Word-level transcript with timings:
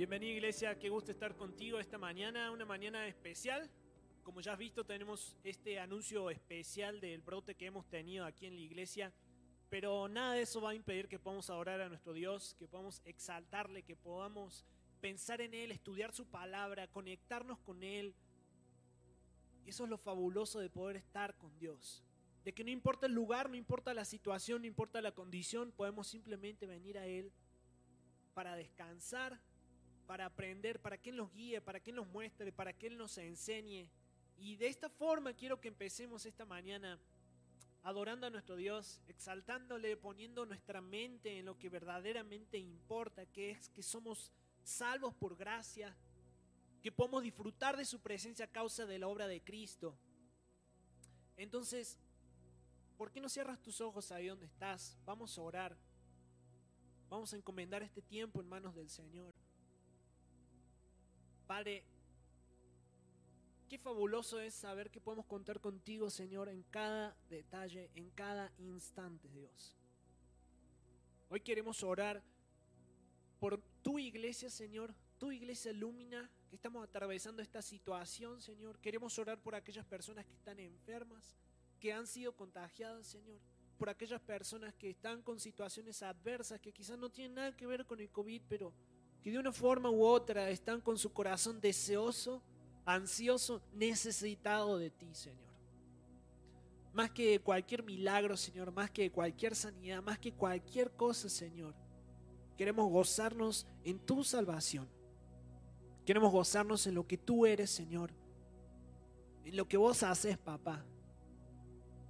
Bienvenida 0.00 0.32
iglesia, 0.32 0.78
qué 0.78 0.88
gusto 0.88 1.10
estar 1.10 1.36
contigo 1.36 1.78
esta 1.78 1.98
mañana, 1.98 2.50
una 2.52 2.64
mañana 2.64 3.06
especial. 3.06 3.68
Como 4.22 4.40
ya 4.40 4.54
has 4.54 4.58
visto, 4.58 4.82
tenemos 4.82 5.36
este 5.44 5.78
anuncio 5.78 6.30
especial 6.30 7.02
del 7.02 7.20
brote 7.20 7.54
que 7.54 7.66
hemos 7.66 7.86
tenido 7.86 8.24
aquí 8.24 8.46
en 8.46 8.54
la 8.54 8.62
iglesia, 8.62 9.12
pero 9.68 10.08
nada 10.08 10.32
de 10.32 10.40
eso 10.40 10.62
va 10.62 10.70
a 10.70 10.74
impedir 10.74 11.06
que 11.06 11.18
podamos 11.18 11.50
adorar 11.50 11.82
a 11.82 11.90
nuestro 11.90 12.14
Dios, 12.14 12.56
que 12.58 12.66
podamos 12.66 13.02
exaltarle, 13.04 13.82
que 13.82 13.94
podamos 13.94 14.64
pensar 15.02 15.42
en 15.42 15.52
Él, 15.52 15.70
estudiar 15.70 16.14
su 16.14 16.24
palabra, 16.24 16.86
conectarnos 16.86 17.58
con 17.58 17.82
Él. 17.82 18.14
Y 19.66 19.68
eso 19.68 19.84
es 19.84 19.90
lo 19.90 19.98
fabuloso 19.98 20.60
de 20.60 20.70
poder 20.70 20.96
estar 20.96 21.36
con 21.36 21.58
Dios. 21.58 22.02
De 22.42 22.54
que 22.54 22.64
no 22.64 22.70
importa 22.70 23.04
el 23.04 23.12
lugar, 23.12 23.50
no 23.50 23.56
importa 23.56 23.92
la 23.92 24.06
situación, 24.06 24.62
no 24.62 24.66
importa 24.66 25.02
la 25.02 25.12
condición, 25.12 25.72
podemos 25.72 26.06
simplemente 26.06 26.64
venir 26.66 26.96
a 26.96 27.06
Él 27.06 27.30
para 28.32 28.56
descansar 28.56 29.38
para 30.10 30.26
aprender, 30.26 30.80
para 30.80 30.98
que 30.98 31.10
Él 31.10 31.16
nos 31.18 31.32
guíe, 31.32 31.60
para 31.60 31.78
que 31.78 31.90
Él 31.90 31.94
nos 31.94 32.08
muestre, 32.08 32.50
para 32.50 32.72
que 32.72 32.88
Él 32.88 32.98
nos 32.98 33.16
enseñe. 33.16 33.88
Y 34.38 34.56
de 34.56 34.66
esta 34.66 34.88
forma 34.88 35.34
quiero 35.34 35.60
que 35.60 35.68
empecemos 35.68 36.26
esta 36.26 36.44
mañana 36.44 36.98
adorando 37.84 38.26
a 38.26 38.30
nuestro 38.30 38.56
Dios, 38.56 39.00
exaltándole, 39.06 39.96
poniendo 39.96 40.44
nuestra 40.46 40.80
mente 40.80 41.38
en 41.38 41.44
lo 41.44 41.56
que 41.56 41.68
verdaderamente 41.68 42.58
importa, 42.58 43.24
que 43.24 43.52
es 43.52 43.68
que 43.68 43.84
somos 43.84 44.32
salvos 44.64 45.14
por 45.14 45.36
gracia, 45.36 45.96
que 46.82 46.90
podemos 46.90 47.22
disfrutar 47.22 47.76
de 47.76 47.84
su 47.84 48.00
presencia 48.00 48.46
a 48.46 48.50
causa 48.50 48.86
de 48.86 48.98
la 48.98 49.06
obra 49.06 49.28
de 49.28 49.40
Cristo. 49.40 49.96
Entonces, 51.36 52.00
¿por 52.98 53.12
qué 53.12 53.20
no 53.20 53.28
cierras 53.28 53.62
tus 53.62 53.80
ojos 53.80 54.10
ahí 54.10 54.26
donde 54.26 54.46
estás? 54.46 54.98
Vamos 55.04 55.38
a 55.38 55.42
orar. 55.42 55.76
Vamos 57.08 57.32
a 57.32 57.36
encomendar 57.36 57.84
este 57.84 58.02
tiempo 58.02 58.40
en 58.40 58.48
manos 58.48 58.74
del 58.74 58.90
Señor. 58.90 59.39
Padre, 61.50 61.82
qué 63.68 63.76
fabuloso 63.76 64.38
es 64.38 64.54
saber 64.54 64.88
que 64.88 65.00
podemos 65.00 65.26
contar 65.26 65.58
contigo, 65.60 66.08
Señor, 66.08 66.48
en 66.48 66.62
cada 66.70 67.16
detalle, 67.28 67.90
en 67.96 68.08
cada 68.10 68.52
instante, 68.58 69.28
Dios. 69.30 69.76
Hoy 71.28 71.40
queremos 71.40 71.82
orar 71.82 72.22
por 73.40 73.60
tu 73.82 73.98
iglesia, 73.98 74.48
Señor, 74.48 74.94
tu 75.18 75.32
iglesia 75.32 75.72
Lumina, 75.72 76.30
que 76.48 76.54
estamos 76.54 76.84
atravesando 76.84 77.42
esta 77.42 77.62
situación, 77.62 78.40
Señor. 78.40 78.78
Queremos 78.78 79.18
orar 79.18 79.42
por 79.42 79.56
aquellas 79.56 79.84
personas 79.84 80.24
que 80.26 80.34
están 80.34 80.60
enfermas, 80.60 81.34
que 81.80 81.92
han 81.92 82.06
sido 82.06 82.30
contagiadas, 82.36 83.08
Señor. 83.08 83.40
Por 83.76 83.88
aquellas 83.88 84.20
personas 84.20 84.72
que 84.74 84.90
están 84.90 85.20
con 85.20 85.40
situaciones 85.40 86.00
adversas, 86.04 86.60
que 86.60 86.72
quizás 86.72 86.96
no 86.96 87.10
tienen 87.10 87.34
nada 87.34 87.56
que 87.56 87.66
ver 87.66 87.86
con 87.86 87.98
el 87.98 88.08
COVID, 88.08 88.40
pero 88.48 88.72
que 89.22 89.30
de 89.30 89.38
una 89.38 89.52
forma 89.52 89.90
u 89.90 90.04
otra 90.04 90.48
están 90.50 90.80
con 90.80 90.96
su 90.96 91.12
corazón 91.12 91.60
deseoso, 91.60 92.42
ansioso, 92.84 93.60
necesitado 93.74 94.78
de 94.78 94.90
ti, 94.90 95.08
Señor. 95.12 95.50
Más 96.92 97.10
que 97.10 97.38
cualquier 97.40 97.82
milagro, 97.82 98.36
Señor, 98.36 98.72
más 98.72 98.90
que 98.90 99.10
cualquier 99.10 99.54
sanidad, 99.54 100.02
más 100.02 100.18
que 100.18 100.32
cualquier 100.32 100.90
cosa, 100.92 101.28
Señor. 101.28 101.74
Queremos 102.56 102.90
gozarnos 102.90 103.66
en 103.84 103.98
tu 103.98 104.24
salvación. 104.24 104.88
Queremos 106.04 106.32
gozarnos 106.32 106.86
en 106.86 106.94
lo 106.94 107.06
que 107.06 107.16
tú 107.16 107.46
eres, 107.46 107.70
Señor. 107.70 108.10
En 109.44 109.56
lo 109.56 109.68
que 109.68 109.76
vos 109.76 110.02
haces, 110.02 110.36
papá. 110.36 110.84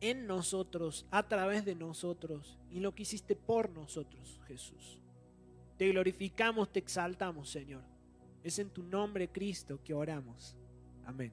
En 0.01 0.27
nosotros, 0.27 1.07
a 1.11 1.29
través 1.29 1.65
de 1.65 1.75
nosotros. 1.75 2.59
Y 2.71 2.81
lo 2.81 2.95
que 2.95 3.03
hiciste 3.03 3.37
por 3.37 3.69
nosotros, 3.69 4.41
Jesús. 4.47 5.00
Te 5.81 5.89
glorificamos, 5.89 6.71
te 6.71 6.79
exaltamos, 6.79 7.49
Señor. 7.49 7.81
Es 8.45 8.59
en 8.59 8.69
tu 8.69 8.83
nombre, 8.83 9.29
Cristo, 9.29 9.81
que 9.83 9.95
oramos. 9.95 10.55
Amén. 11.07 11.33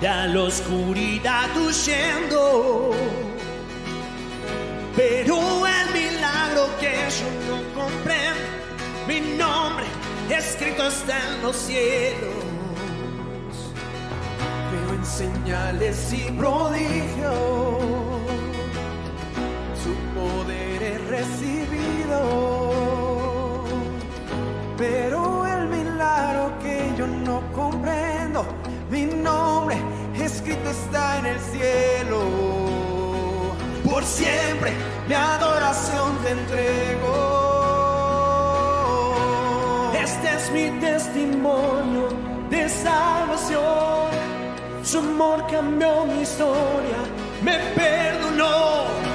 La 0.00 0.42
oscuridad 0.42 1.48
huyendo. 1.56 2.90
Pero 4.94 5.66
el 5.66 5.92
milagro 5.92 6.68
que 6.80 6.92
yo 7.18 7.28
no 7.48 7.56
comprendo, 7.74 8.40
mi 9.06 9.20
nombre 9.36 9.86
escrito 10.30 10.86
está 10.88 11.16
en 11.18 11.42
los 11.42 11.56
cielos. 11.56 12.34
Veo 14.70 14.94
en 14.94 15.04
señales 15.04 16.12
y 16.12 16.30
prodigios, 16.32 17.78
su 19.82 19.94
poder 20.14 20.82
es 20.82 21.00
recibido. 21.08 22.18
Pero 24.76 25.46
el 25.46 25.68
milagro 25.68 26.52
que 26.62 26.92
yo 26.98 27.06
no 27.06 27.40
comprendo, 27.52 28.44
mi 28.90 29.04
nombre 29.06 29.55
escrito 30.26 30.70
está 30.70 31.18
en 31.18 31.26
el 31.26 31.40
cielo. 31.40 32.20
Por 33.84 34.04
siempre 34.04 34.72
mi 35.08 35.14
adoración 35.14 36.18
te 36.22 36.30
entrego. 36.30 37.14
Este 39.94 40.28
es 40.36 40.50
mi 40.50 40.80
testimonio 40.80 42.08
de 42.50 42.68
salvación. 42.68 44.10
Su 44.82 44.98
amor 44.98 45.46
cambió 45.50 46.04
mi 46.06 46.22
historia, 46.22 46.98
me 47.42 47.58
perdonó. 47.74 49.05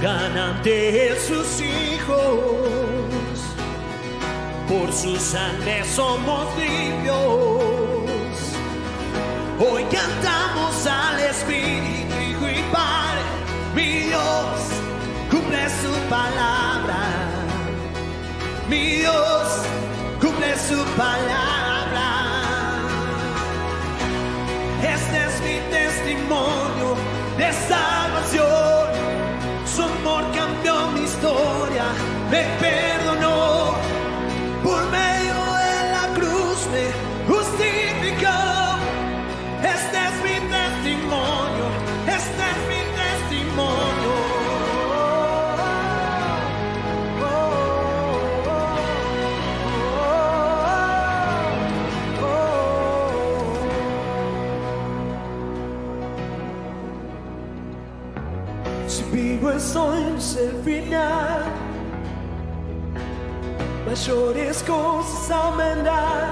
Vengan 0.00 0.38
ante 0.38 1.18
sus 1.20 1.60
hijos, 1.60 2.18
por 4.68 4.92
su 4.92 5.16
sangre 5.16 5.82
somos 5.84 6.46
limpios. 6.56 7.16
Hoy 9.58 9.84
cantamos 9.90 10.86
al 10.86 11.18
Espíritu, 11.18 12.14
Hijo 12.30 12.48
y 12.48 12.62
Padre, 12.72 13.22
mi 13.74 14.06
Dios 14.06 14.60
cumple 15.30 15.68
su 15.68 15.92
palabra 16.08 16.68
mi 18.68 18.98
Dios 18.98 19.62
cumple 20.20 20.54
su 20.58 20.76
palabra. 20.94 22.08
Este 24.82 25.24
es 25.24 25.40
mi 25.40 25.58
testimonio 25.70 26.96
de 27.38 27.52
salvación. 27.52 28.77
Me 32.30 32.44
perdonó. 32.60 33.74
Por 34.62 34.82
medio 34.90 35.36
de 35.62 35.74
la 35.94 36.04
cruz 36.14 36.58
me 36.72 36.86
justificó. 37.32 38.38
Este 39.74 39.98
es 40.08 40.14
mi 40.26 40.36
testimonio, 40.54 41.66
este 42.06 42.42
es 42.52 42.58
mi 42.70 42.80
testimonio. 43.00 44.28
hoy 59.76 60.14
es 60.16 60.36
el 60.36 60.62
final. 60.62 61.57
Mayores 63.98 64.62
cosas 64.62 65.28
aumentar, 65.28 66.30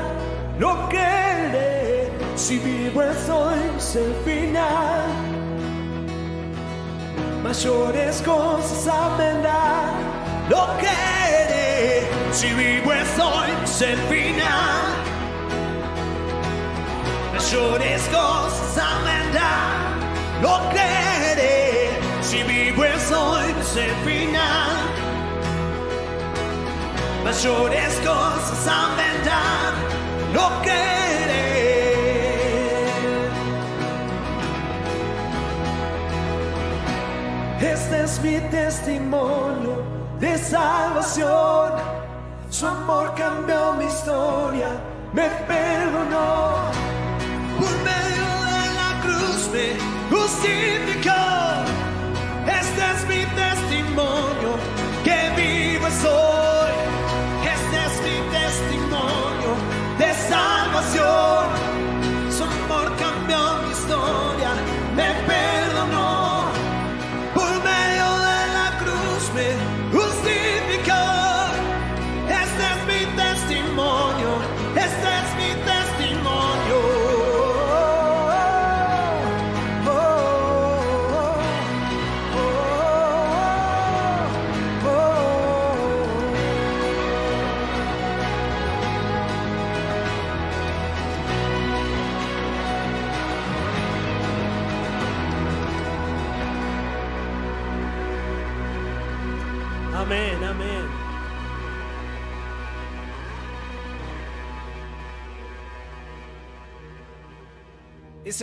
no 0.56 0.88
querer. 0.88 2.12
Si 2.36 2.60
vivo 2.60 3.02
es 3.02 3.28
hoy 3.28 3.58
es 3.76 3.96
el 3.96 4.14
final. 4.24 5.08
Mayores 7.42 8.22
cosas 8.22 8.86
aumentar, 8.86 9.94
no 10.48 10.78
querer. 10.78 12.08
Si 12.30 12.54
vivo 12.54 12.92
es 12.92 13.18
hoy 13.18 13.50
es 13.64 13.82
el 13.82 13.98
final 13.98 14.76
mayores 17.32 18.02
cosas 18.08 19.04
vendrán, 19.04 20.40
lo 20.40 20.68
creeré, 20.70 21.90
si 22.22 22.42
vivo 22.42 22.84
es 22.84 23.12
hoy 23.12 23.54
ese 23.60 23.88
final. 24.04 24.15
Mayores 27.26 27.94
cosas 28.04 28.80
vendrán, 28.96 29.74
lo 30.32 30.46
creeré. 30.62 32.06
Este 37.60 38.04
es 38.04 38.20
mi 38.22 38.38
testimonio 38.48 39.82
de 40.20 40.38
salvación. 40.38 41.72
Su 42.48 42.68
amor 42.68 43.12
cambió 43.16 43.72
mi 43.72 43.86
historia, 43.86 44.68
me 45.12 45.28
perdonó. 45.48 46.70
Por 47.58 47.74
medio 47.90 48.28
de 48.52 48.62
la 48.78 48.90
cruz 49.02 49.50
me 49.52 49.66
justificó. 50.14 51.24
Este 52.46 52.82
es 52.92 53.00
mi 53.08 53.26
testimonio, 53.34 53.45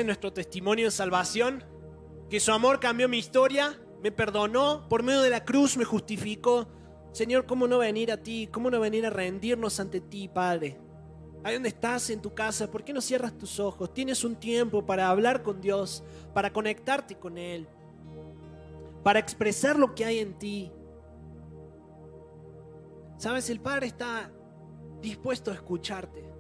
Nuestro 0.01 0.33
testimonio 0.33 0.85
de 0.85 0.91
salvación, 0.91 1.63
que 2.27 2.39
su 2.39 2.51
amor 2.51 2.79
cambió 2.79 3.07
mi 3.07 3.19
historia, 3.19 3.79
me 4.01 4.11
perdonó, 4.11 4.87
por 4.89 5.03
medio 5.03 5.21
de 5.21 5.29
la 5.29 5.45
cruz 5.45 5.77
me 5.77 5.85
justificó. 5.85 6.67
Señor, 7.11 7.45
¿cómo 7.45 7.67
no 7.67 7.77
venir 7.77 8.11
a 8.11 8.17
ti? 8.17 8.49
¿Cómo 8.51 8.71
no 8.71 8.79
venir 8.79 9.05
a 9.05 9.11
rendirnos 9.11 9.79
ante 9.79 10.01
ti, 10.01 10.27
Padre? 10.27 10.79
Ahí 11.43 11.53
donde 11.53 11.69
estás 11.69 12.09
en 12.09 12.21
tu 12.21 12.33
casa, 12.33 12.71
¿por 12.71 12.83
qué 12.83 12.91
no 12.91 13.01
cierras 13.01 13.37
tus 13.37 13.59
ojos? 13.59 13.93
Tienes 13.93 14.23
un 14.23 14.35
tiempo 14.35 14.83
para 14.83 15.09
hablar 15.09 15.43
con 15.43 15.61
Dios, 15.61 16.03
para 16.33 16.51
conectarte 16.51 17.19
con 17.19 17.37
Él, 17.37 17.67
para 19.03 19.19
expresar 19.19 19.77
lo 19.77 19.93
que 19.93 20.05
hay 20.05 20.19
en 20.19 20.33
ti. 20.39 20.71
Sabes, 23.17 23.47
el 23.51 23.59
Padre 23.59 23.87
está 23.87 24.31
dispuesto 24.99 25.51
a 25.51 25.53
escucharte. 25.53 26.32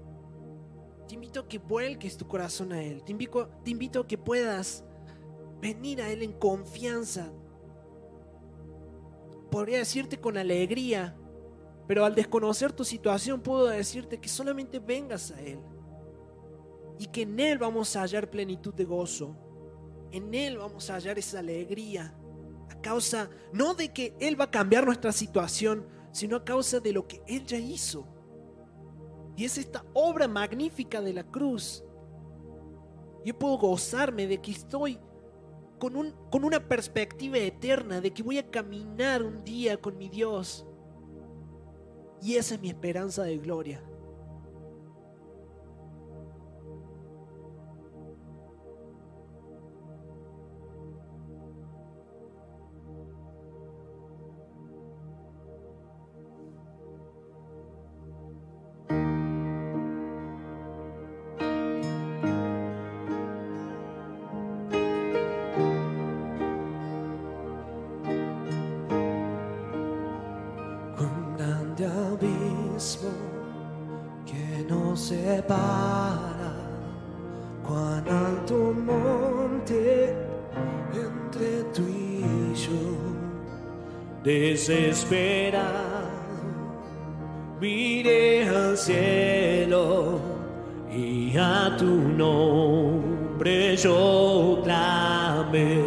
Te 1.13 1.15
invito 1.15 1.41
a 1.41 1.47
que 1.47 1.59
vuelques 1.59 2.17
tu 2.17 2.27
corazón 2.27 2.73
a 2.73 2.81
Él. 2.81 3.03
Te 3.03 3.11
invito, 3.11 3.47
te 3.63 3.69
invito 3.69 3.99
a 3.99 4.07
que 4.07 4.17
puedas 4.17 4.83
venir 5.61 6.01
a 6.01 6.09
Él 6.09 6.23
en 6.23 6.31
confianza. 6.31 7.31
Podría 9.51 9.77
decirte 9.77 10.19
con 10.19 10.39
alegría, 10.39 11.15
pero 11.87 12.03
al 12.03 12.15
desconocer 12.15 12.71
tu 12.71 12.83
situación 12.83 13.41
puedo 13.41 13.67
decirte 13.67 14.19
que 14.19 14.27
solamente 14.27 14.79
vengas 14.79 15.29
a 15.29 15.39
Él. 15.39 15.59
Y 16.97 17.05
que 17.05 17.21
en 17.21 17.39
Él 17.39 17.59
vamos 17.59 17.95
a 17.95 18.01
hallar 18.01 18.31
plenitud 18.31 18.73
de 18.73 18.85
gozo. 18.85 19.37
En 20.11 20.33
Él 20.33 20.57
vamos 20.57 20.89
a 20.89 20.95
hallar 20.95 21.19
esa 21.19 21.37
alegría. 21.37 22.17
A 22.71 22.81
causa 22.81 23.29
no 23.51 23.75
de 23.75 23.93
que 23.93 24.15
Él 24.19 24.41
va 24.41 24.45
a 24.45 24.51
cambiar 24.51 24.83
nuestra 24.83 25.11
situación, 25.11 25.85
sino 26.11 26.37
a 26.37 26.43
causa 26.43 26.79
de 26.79 26.91
lo 26.91 27.07
que 27.07 27.21
Él 27.27 27.45
ya 27.45 27.59
hizo. 27.59 28.12
Y 29.35 29.45
es 29.45 29.57
esta 29.57 29.83
obra 29.93 30.27
magnífica 30.27 31.01
de 31.01 31.13
la 31.13 31.23
cruz. 31.23 31.83
Yo 33.25 33.37
puedo 33.37 33.57
gozarme 33.57 34.27
de 34.27 34.39
que 34.39 34.51
estoy 34.51 34.99
con, 35.79 35.95
un, 35.95 36.13
con 36.29 36.43
una 36.43 36.67
perspectiva 36.67 37.37
eterna, 37.37 38.01
de 38.01 38.11
que 38.11 38.23
voy 38.23 38.37
a 38.37 38.49
caminar 38.49 39.23
un 39.23 39.43
día 39.43 39.79
con 39.79 39.97
mi 39.97 40.09
Dios. 40.09 40.65
Y 42.21 42.35
esa 42.35 42.55
es 42.55 42.61
mi 42.61 42.69
esperanza 42.69 43.23
de 43.23 43.37
gloria. 43.37 43.83
Desesperado, 84.65 86.07
miré 87.59 88.47
al 88.47 88.77
cielo 88.77 90.21
y 90.89 91.35
a 91.37 91.75
tu 91.77 91.85
nombre 91.85 93.75
yo 93.75 94.61
clamé 94.63 95.83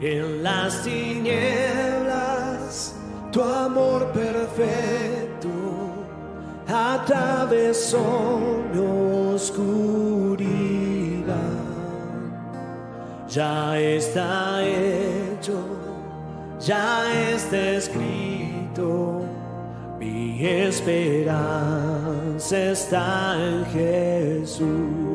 en 0.00 0.44
las 0.44 0.84
tinieblas, 0.84 1.34
tu 3.32 3.42
amor 3.42 4.12
perfecto 4.12 5.48
atravesó 6.68 8.38
mi 8.72 8.78
oscuridad. 9.34 10.52
Ya 13.28 13.76
está 13.76 14.62
ya 16.64 17.30
está 17.32 17.70
escrito, 17.72 19.22
mi 19.98 20.46
esperanza 20.46 21.76
está 22.56 23.36
en 23.36 23.64
Jesús. 23.66 25.11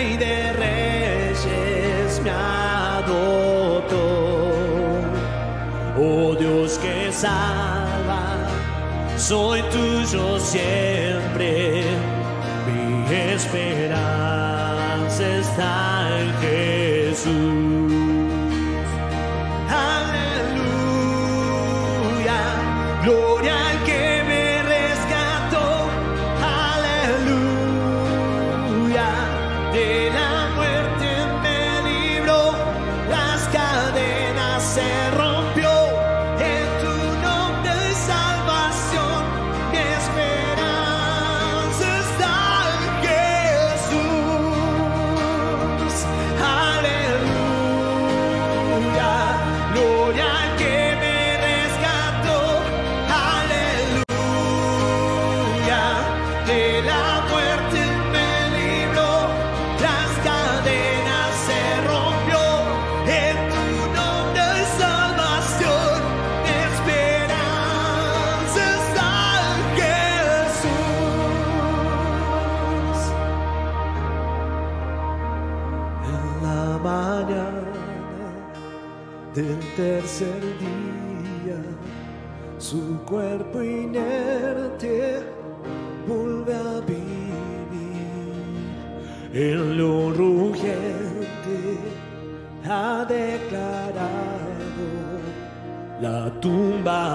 Rey 0.00 0.16
de 0.16 0.52
Reyes 0.54 2.20
me 2.24 2.30
adoptó. 2.30 3.98
Oh 5.98 6.34
Dios 6.38 6.78
que 6.78 7.12
salva, 7.12 8.48
soy 9.18 9.60
tuyo 9.64 10.40
siempre. 10.40 11.84
Mi 12.66 13.14
esperanza 13.34 15.26
está 15.44 15.99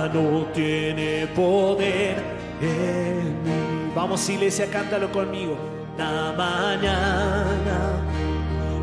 no 0.07 0.45
tiene 0.53 1.27
poder 1.27 2.15
en 2.61 3.43
mí. 3.43 3.91
Vamos 3.95 4.27
iglesia, 4.29 4.67
cántalo 4.71 5.11
conmigo. 5.11 5.57
La 5.97 6.33
mañana 6.37 8.01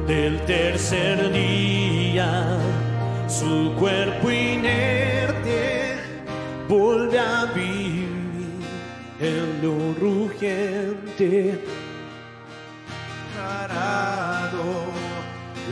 del 0.06 0.40
tercer 0.46 1.30
día, 1.32 2.58
su 3.28 3.72
cuerpo 3.78 4.30
inerte 4.30 5.96
vuelve 6.68 7.18
a 7.18 7.44
vivir 7.54 8.08
en 9.20 9.62
lo 9.62 9.94
rugiente. 10.00 11.58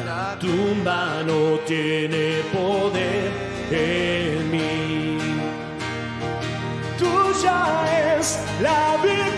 La 0.06 0.36
tumba 0.38 1.22
no 1.26 1.58
tiene 1.66 2.40
poder 2.52 3.30
en 3.70 4.50
mí. 4.50 4.79
La 8.60 8.96
victoria, 9.02 9.29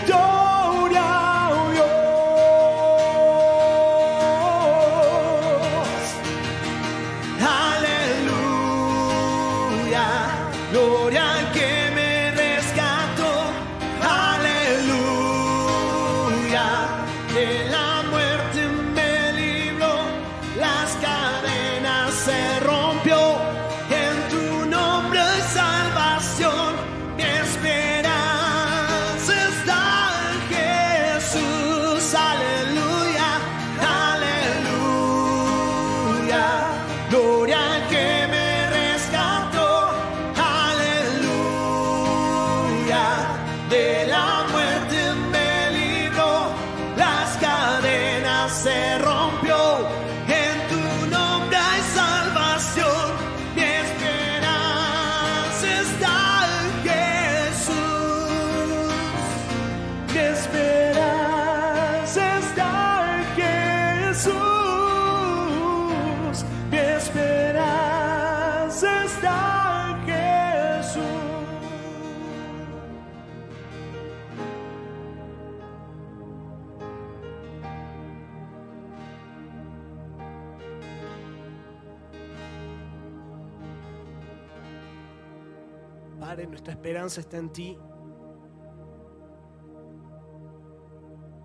esperanza 86.93 87.21
está 87.21 87.37
en 87.37 87.49
ti. 87.49 87.77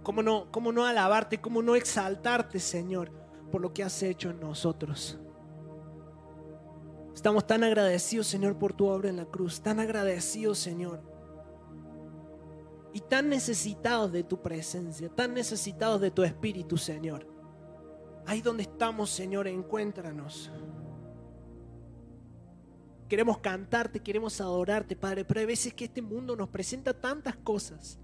¿Cómo 0.03 0.23
no, 0.23 0.53
¿Cómo 0.53 0.73
no 0.73 0.85
alabarte? 0.85 1.41
¿Cómo 1.41 1.63
no 1.63 1.75
exaltarte, 1.75 2.61
Señor, 2.61 3.11
por 3.51 3.63
lo 3.63 3.73
que 3.73 3.83
has 3.83 4.03
hecho 4.03 4.29
en 4.29 4.41
nosotros? 4.41 5.19
Estamos 7.15 7.47
tan 7.47 7.65
agradecidos, 7.65 8.27
Señor, 8.27 8.59
por 8.59 8.75
tu 8.75 8.89
obra 8.89 9.09
en 9.09 9.17
la 9.17 9.25
cruz. 9.25 9.63
Tan 9.63 9.81
agradecidos, 9.81 10.59
Señor. 10.59 11.01
Y 12.93 13.01
tan 13.01 13.31
necesitados 13.31 14.13
de 14.13 14.25
tu 14.25 14.43
presencia. 14.43 15.09
Tan 15.09 15.33
necesitados 15.33 15.99
de 16.03 16.11
tu 16.11 16.25
espíritu, 16.25 16.77
Señor. 16.77 17.27
Ahí 18.27 18.43
donde 18.43 18.65
estamos, 18.65 19.09
Señor, 19.09 19.49
encuéntranos. 19.49 20.53
Queremos 23.09 23.39
cantarte, 23.39 24.01
queremos 24.01 24.39
adorarte, 24.41 24.95
Padre, 24.95 25.25
pero 25.25 25.41
hay 25.41 25.47
veces 25.47 25.73
que 25.73 25.87
este 25.87 26.03
mundo 26.03 26.37
nos 26.37 26.49
presenta 26.51 26.93
tantas 26.93 27.37
cosas. 27.37 27.99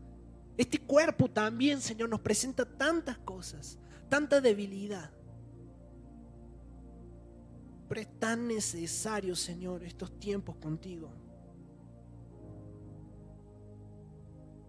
Este 0.56 0.78
cuerpo 0.78 1.28
también, 1.28 1.80
Señor, 1.80 2.08
nos 2.08 2.20
presenta 2.20 2.64
tantas 2.64 3.18
cosas, 3.18 3.78
tanta 4.08 4.40
debilidad. 4.40 5.10
Pero 7.88 8.00
es 8.00 8.18
tan 8.18 8.48
necesario, 8.48 9.36
Señor, 9.36 9.82
estos 9.82 10.18
tiempos 10.18 10.56
contigo. 10.56 11.10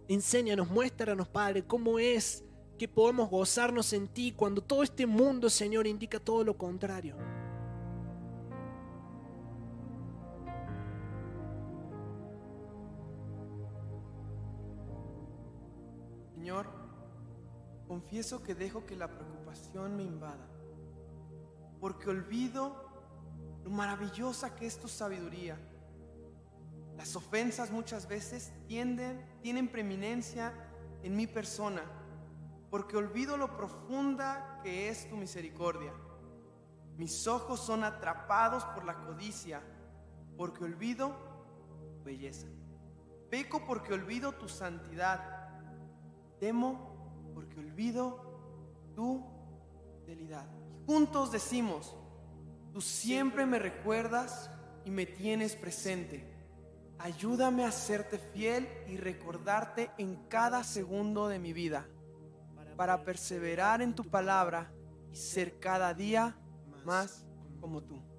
Enséñanos, 0.09 0.69
muéstranos, 0.69 1.29
Padre, 1.29 1.63
cómo 1.65 1.97
es 1.97 2.43
que 2.77 2.89
podemos 2.89 3.29
gozarnos 3.29 3.93
en 3.93 4.09
ti 4.09 4.33
cuando 4.33 4.61
todo 4.61 4.83
este 4.83 5.05
mundo, 5.05 5.49
Señor, 5.49 5.87
indica 5.87 6.19
todo 6.19 6.43
lo 6.43 6.57
contrario. 6.57 7.15
Señor, 16.45 16.67
confieso 17.87 18.43
que 18.43 18.53
dejo 18.53 18.85
que 18.85 18.95
la 18.95 19.07
preocupación 19.07 19.97
me 19.97 20.03
invada, 20.03 20.47
porque 21.79 22.07
olvido 22.07 22.85
lo 23.63 23.71
maravillosa 23.71 24.55
que 24.55 24.67
es 24.67 24.79
tu 24.79 24.87
sabiduría. 24.87 25.57
Las 26.97 27.15
ofensas 27.15 27.71
muchas 27.71 28.07
veces 28.07 28.53
tienden, 28.67 29.25
tienen 29.41 29.67
preeminencia 29.67 30.53
en 31.01 31.15
mi 31.15 31.25
persona, 31.25 31.81
porque 32.69 32.95
olvido 32.95 33.37
lo 33.37 33.57
profunda 33.57 34.59
que 34.61 34.87
es 34.89 35.09
tu 35.09 35.17
misericordia. 35.17 35.93
Mis 36.95 37.25
ojos 37.25 37.59
son 37.59 37.83
atrapados 37.83 38.63
por 38.65 38.85
la 38.85 38.99
codicia, 38.99 39.63
porque 40.37 40.63
olvido 40.63 41.11
tu 41.97 42.03
belleza. 42.03 42.45
Peco 43.31 43.65
porque 43.65 43.95
olvido 43.95 44.33
tu 44.33 44.47
santidad. 44.47 45.34
Temo 46.39 47.31
porque 47.33 47.59
olvido 47.59 48.91
tu 48.95 49.23
fidelidad. 49.99 50.47
Juntos 50.85 51.31
decimos, 51.31 51.95
tú 52.73 52.81
siempre 52.81 53.45
me 53.45 53.59
recuerdas 53.59 54.49
y 54.85 54.91
me 54.91 55.05
tienes 55.05 55.55
presente. 55.55 56.31
Ayúdame 56.99 57.65
a 57.65 57.71
serte 57.71 58.17
fiel 58.17 58.67
y 58.87 58.97
recordarte 58.97 59.91
en 59.97 60.15
cada 60.27 60.63
segundo 60.63 61.27
de 61.27 61.39
mi 61.39 61.53
vida 61.53 61.87
para 62.75 63.03
perseverar 63.03 63.81
en 63.81 63.95
tu 63.95 64.03
palabra 64.03 64.71
y 65.11 65.15
ser 65.15 65.59
cada 65.59 65.93
día 65.93 66.37
más 66.85 67.25
como 67.59 67.81
tú. 67.81 68.14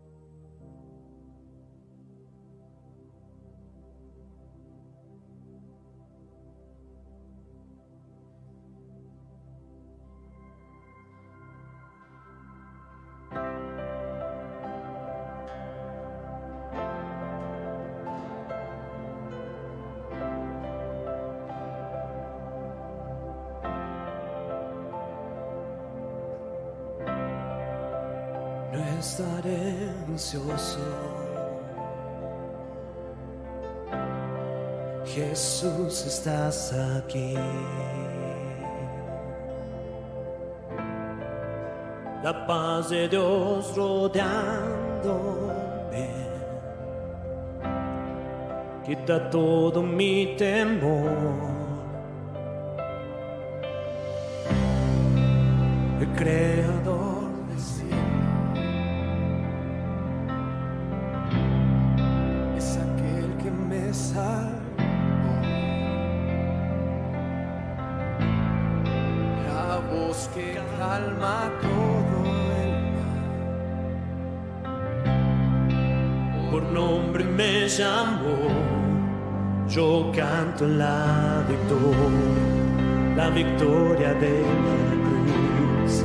estaré 29.06 29.90
ansioso. 30.08 30.80
Jesús, 35.04 36.04
estás 36.06 36.72
aquí. 36.96 37.34
La 42.22 42.46
paz 42.46 42.90
de 42.90 43.08
Dios 43.08 43.76
rodeándome. 43.76 44.46
Quita 48.84 49.30
todo 49.30 49.82
mi 49.82 50.34
temor. 50.36 51.54
El 56.00 56.08
Creador 56.18 57.05
la 80.64 81.44
victoria, 81.46 83.14
la 83.14 83.28
victoria 83.28 84.14
de 84.14 84.40
la 84.40 84.92
cruz. 85.04 86.04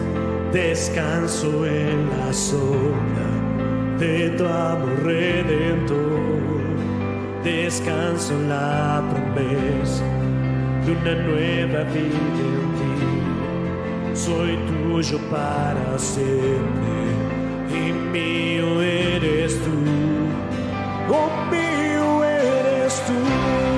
Descanso 0.51 1.65
en 1.65 2.10
la 2.10 2.34
sombra 2.34 3.29
de 3.98 4.31
tu 4.31 4.46
amor 4.46 5.03
redentor. 5.03 6.62
Descanso 7.43 8.34
en 8.34 8.50
la 8.50 9.01
promesa 9.10 10.03
de 10.86 10.91
una 10.91 11.15
nueva 11.24 11.84
vida 11.84 12.03
en 12.03 12.72
ti. 12.77 14.13
Soy 14.13 14.58
tuyo 14.67 15.17
para 15.29 15.98
siempre 15.98 16.91
y 17.74 17.93
mío 17.93 18.81
eres 18.81 19.58
tú. 19.63 19.72
Oh, 21.10 21.29
mío 21.50 22.24
eres 22.25 23.01
tú. 23.08 23.70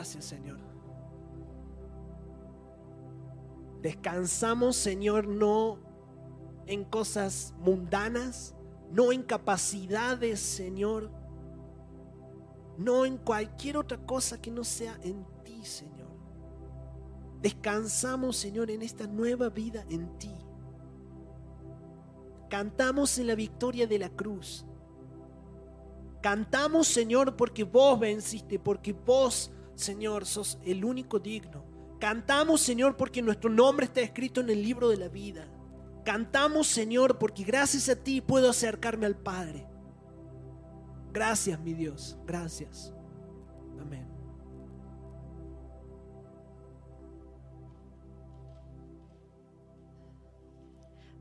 Gracias 0.00 0.24
Señor. 0.24 0.56
Descansamos, 3.82 4.76
Señor, 4.76 5.26
no 5.26 5.78
en 6.66 6.84
cosas 6.84 7.52
mundanas, 7.58 8.54
no 8.90 9.12
en 9.12 9.22
capacidades, 9.22 10.40
Señor, 10.40 11.10
no 12.78 13.04
en 13.04 13.18
cualquier 13.18 13.76
otra 13.76 13.98
cosa 13.98 14.40
que 14.40 14.50
no 14.50 14.64
sea 14.64 14.98
en 15.02 15.26
ti, 15.44 15.62
Señor. 15.64 16.08
Descansamos, 17.42 18.38
Señor, 18.38 18.70
en 18.70 18.80
esta 18.80 19.06
nueva 19.06 19.50
vida 19.50 19.84
en 19.90 20.16
ti. 20.16 20.34
Cantamos 22.48 23.18
en 23.18 23.26
la 23.26 23.34
victoria 23.34 23.86
de 23.86 23.98
la 23.98 24.08
cruz. 24.08 24.64
Cantamos, 26.22 26.86
Señor, 26.86 27.36
porque 27.36 27.64
vos 27.64 28.00
venciste, 28.00 28.58
porque 28.58 28.94
vos, 28.94 29.50
Señor, 29.80 30.26
sos 30.26 30.58
el 30.64 30.84
único 30.84 31.18
digno. 31.18 31.64
Cantamos, 31.98 32.60
Señor, 32.60 32.96
porque 32.96 33.22
nuestro 33.22 33.50
nombre 33.50 33.86
está 33.86 34.00
escrito 34.00 34.40
en 34.40 34.50
el 34.50 34.62
libro 34.62 34.88
de 34.88 34.96
la 34.96 35.08
vida. 35.08 35.48
Cantamos, 36.04 36.66
Señor, 36.66 37.18
porque 37.18 37.44
gracias 37.44 37.88
a 37.88 37.96
ti 37.96 38.20
puedo 38.20 38.48
acercarme 38.48 39.06
al 39.06 39.16
Padre. 39.16 39.66
Gracias, 41.12 41.58
mi 41.60 41.74
Dios. 41.74 42.16
Gracias. 42.24 42.94
Amén. 43.78 44.06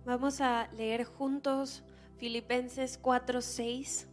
Vamos 0.05 0.39
a 0.41 0.69
leer 0.73 1.03
juntos 1.03 1.83
Filipenses 2.17 2.99
4:6, 3.01 4.07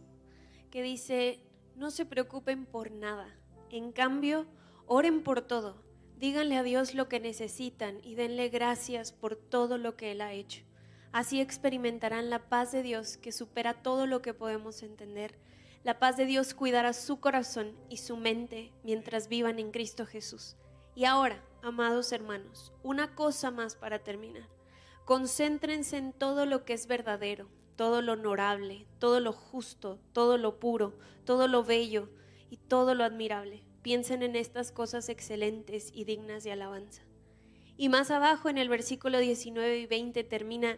que 0.69 0.81
dice, 0.81 1.39
no 1.75 1.91
se 1.91 2.05
preocupen 2.05 2.65
por 2.65 2.91
nada, 2.91 3.36
en 3.71 3.91
cambio, 3.91 4.45
oren 4.85 5.23
por 5.23 5.41
todo, 5.41 5.83
díganle 6.17 6.57
a 6.57 6.63
Dios 6.63 6.93
lo 6.93 7.07
que 7.07 7.19
necesitan 7.19 7.99
y 8.03 8.15
denle 8.15 8.49
gracias 8.49 9.11
por 9.11 9.35
todo 9.35 9.77
lo 9.77 9.95
que 9.95 10.11
Él 10.11 10.21
ha 10.21 10.33
hecho. 10.33 10.63
Así 11.11 11.41
experimentarán 11.41 12.29
la 12.29 12.49
paz 12.49 12.71
de 12.71 12.83
Dios 12.83 13.17
que 13.17 13.31
supera 13.31 13.81
todo 13.81 14.07
lo 14.07 14.21
que 14.21 14.33
podemos 14.33 14.83
entender. 14.83 15.37
La 15.83 15.99
paz 15.99 16.17
de 16.17 16.25
Dios 16.25 16.53
cuidará 16.53 16.93
su 16.93 17.19
corazón 17.19 17.77
y 17.89 17.97
su 17.97 18.17
mente 18.17 18.73
mientras 18.83 19.27
vivan 19.29 19.59
en 19.59 19.71
Cristo 19.71 20.05
Jesús. 20.05 20.55
Y 20.95 21.05
ahora, 21.05 21.43
amados 21.61 22.11
hermanos, 22.11 22.73
una 22.83 23.15
cosa 23.15 23.51
más 23.51 23.75
para 23.75 23.99
terminar. 23.99 24.47
Concéntrense 25.05 25.97
en 25.97 26.11
todo 26.11 26.45
lo 26.45 26.65
que 26.65 26.73
es 26.73 26.87
verdadero, 26.87 27.47
todo 27.75 28.01
lo 28.01 28.13
honorable, 28.13 28.85
todo 28.99 29.19
lo 29.19 29.31
justo, 29.31 29.99
todo 30.11 30.37
lo 30.37 30.59
puro, 30.59 30.97
todo 31.23 31.47
lo 31.47 31.63
bello 31.63 32.09
y 32.49 32.57
todo 32.57 32.95
lo 32.95 33.03
admirable. 33.03 33.63
Piensen 33.81 34.23
en 34.23 34.35
estas 34.35 34.71
cosas 34.71 35.09
excelentes 35.09 35.91
y 35.93 36.03
dignas 36.03 36.43
de 36.43 36.51
alabanza. 36.51 37.03
Y 37.77 37.89
más 37.89 38.11
abajo 38.11 38.49
en 38.49 38.57
el 38.57 38.69
versículo 38.69 39.19
19 39.19 39.79
y 39.79 39.85
20 39.85 40.23
termina 40.23 40.77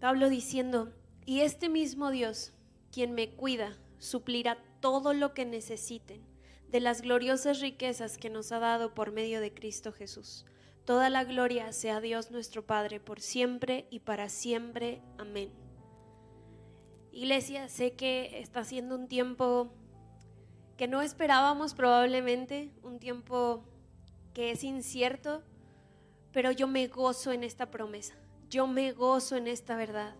Pablo 0.00 0.28
diciendo, 0.28 0.92
y 1.24 1.40
este 1.40 1.68
mismo 1.68 2.10
Dios, 2.10 2.52
quien 2.90 3.12
me 3.12 3.30
cuida, 3.30 3.76
suplirá 3.98 4.58
todo 4.80 5.12
lo 5.12 5.34
que 5.34 5.44
necesiten 5.44 6.22
de 6.70 6.80
las 6.80 7.02
gloriosas 7.02 7.60
riquezas 7.60 8.18
que 8.18 8.30
nos 8.30 8.52
ha 8.52 8.58
dado 8.58 8.94
por 8.94 9.12
medio 9.12 9.40
de 9.40 9.52
Cristo 9.52 9.92
Jesús. 9.92 10.46
Toda 10.84 11.10
la 11.10 11.24
gloria 11.24 11.72
sea 11.72 12.00
Dios 12.00 12.30
nuestro 12.30 12.64
Padre 12.64 13.00
por 13.00 13.20
siempre 13.20 13.86
y 13.90 14.00
para 14.00 14.28
siempre. 14.28 15.02
Amén. 15.18 15.50
Iglesia, 17.12 17.68
sé 17.68 17.94
que 17.94 18.40
está 18.40 18.64
siendo 18.64 18.94
un 18.94 19.08
tiempo 19.08 19.72
que 20.76 20.88
no 20.88 21.02
esperábamos 21.02 21.74
probablemente, 21.74 22.70
un 22.82 22.98
tiempo 22.98 23.64
que 24.34 24.50
es 24.50 24.62
incierto, 24.62 25.42
pero 26.32 26.50
yo 26.50 26.68
me 26.68 26.86
gozo 26.86 27.32
en 27.32 27.44
esta 27.44 27.70
promesa, 27.70 28.14
yo 28.50 28.66
me 28.66 28.92
gozo 28.92 29.36
en 29.36 29.48
esta 29.48 29.76
verdad. 29.76 30.14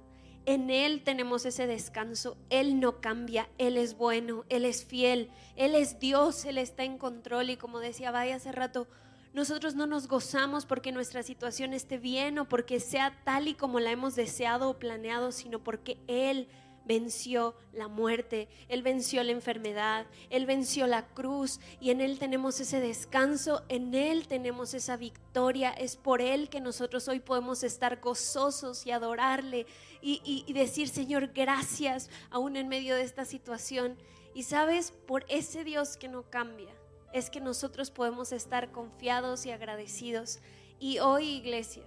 En 0.47 0.71
Él 0.71 1.03
tenemos 1.03 1.45
ese 1.45 1.67
descanso, 1.67 2.39
Él 2.51 2.81
no 2.81 3.01
cambia, 3.01 3.51
Él 3.59 3.77
es 3.77 3.97
bueno, 3.97 4.45
Él 4.49 4.65
es 4.65 4.85
fiel, 4.85 5.31
Él 5.57 5.75
es 5.75 5.99
Dios, 5.99 6.45
Él 6.45 6.57
está 6.57 6.85
en 6.85 6.99
control 6.99 7.51
y 7.51 7.57
como 7.57 7.81
decía 7.81 8.13
Vaya 8.13 8.37
hace 8.37 8.53
rato, 8.53 8.87
nosotros 9.35 9.75
no 9.75 9.87
nos 9.87 10.09
gozamos 10.09 10.65
porque 10.65 10.93
nuestra 10.93 11.23
situación 11.23 11.75
esté 11.75 11.99
bien 11.99 12.39
o 12.39 12.49
porque 12.49 12.81
sea 12.81 13.21
tal 13.25 13.49
y 13.49 13.55
como 13.55 13.81
la 13.81 13.91
hemos 13.91 14.15
deseado 14.15 14.71
o 14.71 14.79
planeado, 14.79 15.33
sino 15.33 15.63
porque 15.63 15.99
Él 16.07 16.49
venció 16.87 17.55
la 17.73 17.89
muerte, 17.89 18.49
Él 18.69 18.83
venció 18.83 19.23
la 19.23 19.33
enfermedad, 19.33 20.07
Él 20.31 20.47
venció 20.47 20.87
la 20.87 21.07
cruz 21.09 21.61
y 21.81 21.91
en 21.91 22.01
Él 22.01 22.19
tenemos 22.19 22.61
ese 22.61 22.81
descanso, 22.81 23.63
en 23.69 23.95
Él 23.95 24.29
tenemos 24.29 24.73
esa 24.73 24.97
victoria. 24.97 25.71
Es 25.71 25.97
por 25.97 26.23
Él 26.23 26.49
que 26.49 26.61
nosotros 26.61 27.09
hoy 27.09 27.21
podemos 27.21 27.63
estar 27.63 28.01
gozosos 28.01 28.87
y 28.87 28.93
adorarle 28.93 29.67
y, 30.01 30.53
decir, 30.53 30.89
Señor, 30.89 31.33
gracias 31.35 32.09
aún 32.31 32.57
en 32.57 32.69
medio 32.69 32.95
de 32.95 33.03
esta 33.03 33.25
situación. 33.25 33.97
Y 34.35 34.45
sabes, 34.45 34.93
por 35.07 35.25
ese 35.29 35.65
Dios 35.65 35.97
que 35.97 36.09
no 36.09 36.23
cambia, 36.23 36.71
es 37.13 37.31
que 37.31 37.41
nosotros 37.41 37.91
podemos 37.91 38.31
estar 38.31 38.71
confiados 38.71 39.47
y 39.47 39.51
agradecidos. 39.51 40.39
Y 40.79 41.01
hoy, 41.01 41.25
iglesia, 41.25 41.83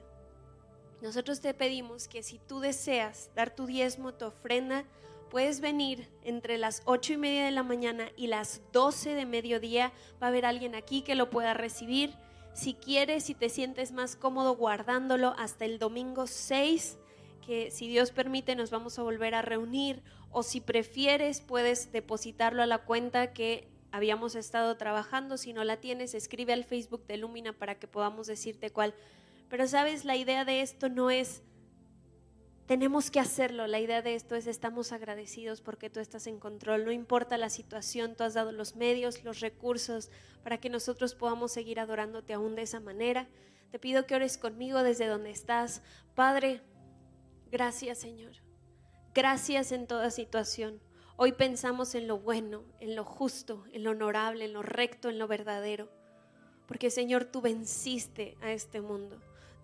nosotros 1.02 1.40
te 1.40 1.54
pedimos 1.54 2.08
que 2.08 2.24
si 2.24 2.40
tú 2.40 2.60
deseas 2.60 3.30
dar 3.36 3.56
tu 3.56 3.66
diezmo, 3.66 4.14
tu 4.14 4.26
ofrenda, 4.26 4.84
puedes 5.30 5.62
venir 5.62 6.10
entre 6.24 6.58
las 6.58 6.82
ocho 6.86 7.14
y 7.14 7.18
media 7.18 7.46
de 7.46 7.52
la 7.52 7.64
mañana 7.64 8.10
y 8.18 8.28
las 8.28 8.62
12 8.74 9.14
de 9.14 9.26
mediodía. 9.26 9.94
Va 10.22 10.28
a 10.28 10.30
haber 10.30 10.46
alguien 10.46 10.76
aquí 10.76 11.02
que 11.02 11.16
lo 11.16 11.30
pueda 11.30 11.54
recibir. 11.54 12.14
Si 12.54 12.74
quieres, 12.74 13.24
si 13.24 13.36
te 13.36 13.50
sientes 13.50 13.92
más 13.92 14.16
cómodo 14.16 14.56
guardándolo 14.56 15.36
hasta 15.38 15.66
el 15.66 15.80
domingo 15.80 16.28
6, 16.28 16.98
que 17.46 17.72
si 17.72 17.88
Dios 17.88 18.12
permite 18.12 18.56
nos 18.56 18.70
vamos 18.70 19.00
a 19.00 19.04
volver 19.04 19.36
a 19.36 19.42
reunir. 19.42 20.04
O 20.32 20.44
si 20.44 20.60
prefieres, 20.62 21.42
puedes 21.42 21.92
depositarlo 21.92 22.62
a 22.62 22.68
la 22.68 22.80
cuenta 22.80 23.34
que 23.34 23.68
habíamos 23.92 24.36
estado 24.36 24.78
trabajando. 24.78 25.38
Si 25.38 25.54
no 25.54 25.64
la 25.64 25.78
tienes, 25.78 26.14
escribe 26.14 26.54
al 26.54 26.64
Facebook 26.64 27.06
de 27.08 27.18
Lumina 27.18 27.54
para 27.54 27.76
que 27.80 27.88
podamos 27.88 28.28
decirte 28.28 28.72
cuál 28.72 28.94
pero 29.50 29.68
sabes, 29.68 30.06
la 30.06 30.16
idea 30.16 30.46
de 30.46 30.62
esto 30.62 30.90
no 30.90 31.10
es, 31.10 31.42
tenemos 32.68 33.10
que 33.10 33.20
hacerlo, 33.20 33.66
la 33.66 33.80
idea 33.80 34.04
de 34.04 34.14
esto 34.14 34.36
es, 34.36 34.46
estamos 34.46 34.92
agradecidos 34.92 35.60
porque 35.60 35.90
tú 35.90 36.00
estás 36.00 36.28
en 36.28 36.40
control, 36.40 36.86
no 36.86 36.92
importa 36.92 37.36
la 37.38 37.50
situación, 37.50 38.16
tú 38.16 38.24
has 38.24 38.36
dado 38.36 38.52
los 38.52 38.76
medios, 38.76 39.24
los 39.24 39.40
recursos 39.40 40.12
para 40.44 40.60
que 40.60 40.70
nosotros 40.70 41.16
podamos 41.16 41.52
seguir 41.52 41.80
adorándote 41.80 42.34
aún 42.34 42.56
de 42.56 42.62
esa 42.62 42.80
manera. 42.80 43.28
Te 43.72 43.80
pido 43.80 44.06
que 44.06 44.14
ores 44.14 44.38
conmigo 44.38 44.84
desde 44.84 45.08
donde 45.08 45.32
estás. 45.32 45.82
Padre, 46.14 46.62
gracias 47.52 47.98
Señor. 47.98 48.34
Gracias 49.16 49.72
en 49.72 49.88
toda 49.88 50.12
situación. 50.12 50.80
Hoy 51.18 51.32
pensamos 51.32 51.96
en 51.96 52.08
lo 52.08 52.20
bueno, 52.20 52.64
en 52.80 52.96
lo 52.96 53.04
justo, 53.04 53.66
en 53.74 53.84
lo 53.84 53.92
honorable, 53.92 54.46
en 54.46 54.54
lo 54.54 54.62
recto, 54.62 55.10
en 55.10 55.18
lo 55.18 55.28
verdadero. 55.28 55.90
Porque 56.68 56.92
Señor, 56.92 57.26
tú 57.26 57.42
venciste 57.42 58.38
a 58.42 58.52
este 58.52 58.80
mundo. 58.80 59.20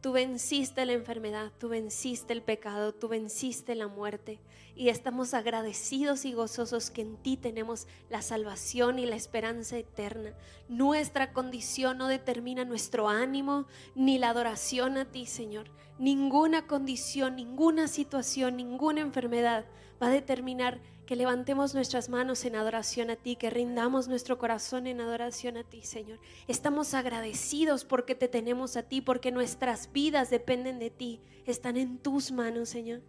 Tú 0.06 0.12
venciste 0.12 0.86
la 0.86 0.94
enfermedad, 0.94 1.52
tú 1.58 1.70
venciste 1.70 2.32
el 2.32 2.44
pecado, 2.44 2.94
tú 2.94 3.08
venciste 3.08 3.74
la 3.74 3.88
muerte. 3.88 4.39
Y 4.76 4.89
estamos 4.89 5.34
agradecidos 5.34 6.26
y 6.26 6.34
gozosos 6.34 6.91
que 6.91 7.02
en 7.02 7.18
ti 7.18 7.38
tenemos 7.38 7.88
la 8.12 8.22
salvación 8.22 9.00
y 9.00 9.08
la 9.08 9.15
esperanza 9.15 9.80
eterna. 9.80 10.36
Nuestra 10.70 11.34
condición 11.34 11.98
no 11.98 12.08
determina 12.08 12.65
nuestro 12.65 13.10
ánimo 13.10 13.65
ni 13.96 14.20
la 14.20 14.30
adoración 14.30 15.00
a 15.00 15.06
ti, 15.06 15.26
Señor. 15.26 15.72
Ninguna 15.98 16.68
condición, 16.68 17.36
ninguna 17.36 17.88
situación, 17.88 18.58
ninguna 18.58 19.02
enfermedad 19.02 19.65
va 20.00 20.10
a 20.10 20.12
determinar 20.12 20.82
que 21.06 21.15
levantemos 21.15 21.76
nuestras 21.76 22.10
manos 22.10 22.46
en 22.46 22.56
adoración 22.56 23.10
a 23.10 23.15
ti, 23.15 23.36
que 23.36 23.50
rindamos 23.50 24.08
nuestro 24.08 24.38
corazón 24.38 24.88
en 24.88 25.02
adoración 25.02 25.58
a 25.58 25.63
ti, 25.63 25.84
Señor. 25.84 26.20
Estamos 26.48 26.94
agradecidos 26.94 27.86
porque 27.86 28.15
te 28.15 28.28
tenemos 28.28 28.76
a 28.76 28.84
ti, 28.84 29.02
porque 29.02 29.32
nuestras 29.32 29.91
vidas 29.91 30.30
dependen 30.30 30.80
de 30.80 30.89
ti, 30.89 31.22
están 31.46 31.78
en 31.78 32.00
tus 32.00 32.32
manos, 32.32 32.70
Señor. 32.70 33.02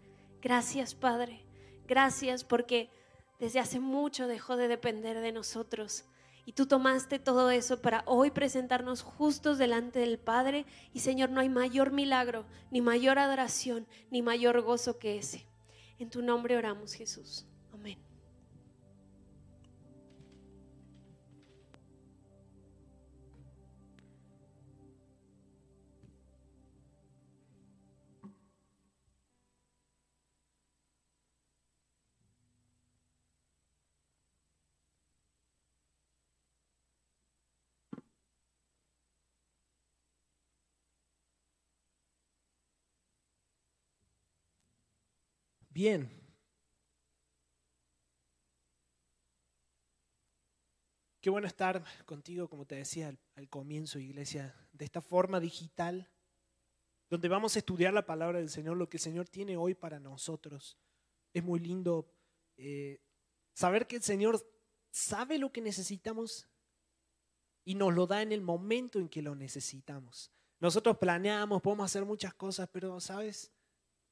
Gracias, 0.42 0.94
Padre. 0.94 1.46
Gracias 1.86 2.44
porque 2.44 2.90
desde 3.38 3.60
hace 3.60 3.80
mucho 3.80 4.26
dejó 4.26 4.56
de 4.56 4.68
depender 4.68 5.20
de 5.20 5.32
nosotros 5.32 6.04
Y 6.44 6.52
tú 6.52 6.66
tomaste 6.66 7.18
todo 7.18 7.50
eso 7.50 7.82
para 7.82 8.04
hoy 8.06 8.30
presentarnos 8.30 9.02
justos 9.02 9.58
delante 9.58 9.98
del 9.98 10.18
Padre. 10.18 10.64
Y 10.92 11.00
Señor, 11.00 11.30
no 11.30 11.40
hay 11.40 11.48
mayor 11.48 11.90
milagro, 11.90 12.44
ni 12.70 12.80
mayor 12.80 13.18
adoración, 13.18 13.86
ni 14.10 14.22
mayor 14.22 14.60
gozo 14.60 14.98
que 14.98 15.18
ese. 15.18 15.46
En 15.98 16.08
tu 16.08 16.22
nombre 16.22 16.56
oramos, 16.56 16.92
Jesús. 16.92 17.46
Bien. 45.76 46.08
Qué 51.20 51.28
bueno 51.28 51.46
estar 51.46 51.84
contigo, 52.06 52.48
como 52.48 52.64
te 52.64 52.76
decía 52.76 53.14
al, 53.34 53.48
comienzo, 53.50 53.98
iglesia, 53.98 54.56
de 54.72 54.86
esta 54.86 55.02
forma 55.02 55.38
digital, 55.38 56.10
donde 57.10 57.28
vamos 57.28 57.54
a 57.54 57.58
estudiar 57.58 57.92
la 57.92 58.06
palabra 58.06 58.38
del 58.38 58.48
Señor, 58.48 58.78
lo 58.78 58.88
que 58.88 58.96
el 58.96 59.02
Señor 59.02 59.28
tiene 59.28 59.58
hoy 59.58 59.74
para 59.74 60.00
nosotros. 60.00 60.78
Es 61.34 61.44
muy 61.44 61.60
lindo 61.60 62.10
eh, 62.56 63.02
saber 63.52 63.86
que 63.86 63.96
el 63.96 64.02
Señor 64.02 64.50
sabe 64.90 65.36
lo 65.36 65.52
que 65.52 65.60
necesitamos 65.60 66.48
y 67.66 67.74
nos 67.74 67.92
lo 67.92 68.06
da 68.06 68.22
en 68.22 68.32
el 68.32 68.40
momento 68.40 68.98
en 68.98 69.10
que 69.10 69.20
lo 69.20 69.34
necesitamos. 69.34 70.32
Nosotros 70.58 70.96
planeamos, 70.96 71.60
podemos 71.60 71.84
hacer 71.84 72.06
muchas 72.06 72.32
cosas, 72.32 72.66
pero, 72.72 72.98
¿sabes? 72.98 73.52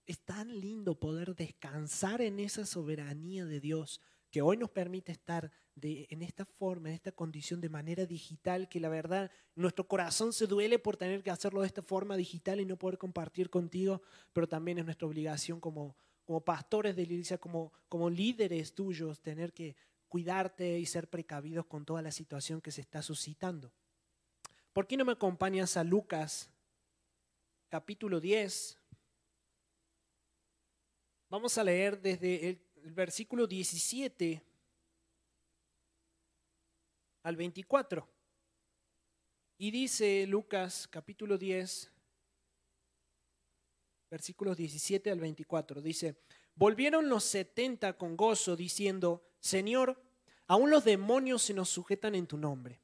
Es 0.07 0.21
tan 0.21 0.61
lindo 0.61 0.99
poder 0.99 1.35
descansar 1.35 2.21
en 2.21 2.41
esa 2.41 2.67
soberanía 2.67 3.45
de 3.45 3.61
Dios 3.61 4.01
que 4.31 4.43
hoy 4.43 4.57
nos 4.57 4.71
permite 4.71 5.13
estar 5.13 5.53
en 5.81 6.23
esta 6.23 6.45
forma, 6.45 6.89
en 6.89 6.97
esta 6.97 7.13
condición 7.13 7.61
de 7.61 7.69
manera 7.69 8.05
digital, 8.05 8.69
que 8.69 8.81
la 8.81 8.89
verdad 8.89 9.31
nuestro 9.55 9.87
corazón 9.87 10.33
se 10.33 10.47
duele 10.47 10.79
por 10.79 10.97
tener 10.97 11.23
que 11.23 11.31
hacerlo 11.31 11.61
de 11.61 11.69
esta 11.69 11.83
forma 11.83 12.17
digital 12.17 12.61
y 12.61 12.67
no 12.67 12.77
poder 12.77 12.99
compartir 12.99 13.49
contigo, 13.49 14.03
pero 14.33 14.49
también 14.49 14.79
es 14.79 14.85
nuestra 14.85 15.07
obligación 15.07 15.61
como, 15.61 15.97
como 16.25 16.45
pastores 16.45 16.97
de 16.97 17.07
la 17.07 17.13
iglesia, 17.13 17.39
como, 17.39 17.73
como 17.89 18.11
líderes 18.11 18.75
tuyos, 18.75 19.21
tener 19.21 19.53
que 19.53 19.77
cuidarte 20.09 20.79
y 20.79 20.87
ser 20.87 21.09
precavidos 21.09 21.67
con 21.67 21.85
toda 21.85 22.03
la 22.03 22.11
situación 22.11 22.61
que 22.61 22.73
se 22.73 22.81
está 22.81 23.03
suscitando. 23.03 23.73
¿Por 24.73 24.89
qué 24.89 24.97
no 24.97 25.05
me 25.05 25.13
acompañas 25.13 25.77
a 25.77 25.85
Lucas 25.85 26.51
capítulo 27.69 28.21
10? 28.21 28.79
Vamos 31.35 31.59
a 31.59 31.65
leer 31.65 32.01
desde 32.01 32.49
el, 32.49 32.93
versículo 32.93 33.49
17 33.49 34.41
al 37.25 37.35
24. 37.35 38.09
Y 39.59 39.73
dice 39.73 40.29
Lucas 40.29 40.87
capítulo 40.87 41.37
10, 41.37 41.91
versículos 44.09 44.57
17 44.57 45.11
al 45.11 45.19
24. 45.19 45.83
Dice, 45.83 46.23
volvieron 46.55 47.09
los 47.09 47.25
setenta 47.25 47.99
con 47.99 48.17
gozo 48.17 48.55
diciendo, 48.55 49.27
Señor, 49.41 50.01
aún 50.47 50.71
los 50.71 50.85
demonios 50.85 51.43
se 51.43 51.53
nos 51.53 51.69
sujetan 51.69 52.15
en 52.15 52.29
tu 52.29 52.39
nombre. 52.39 52.81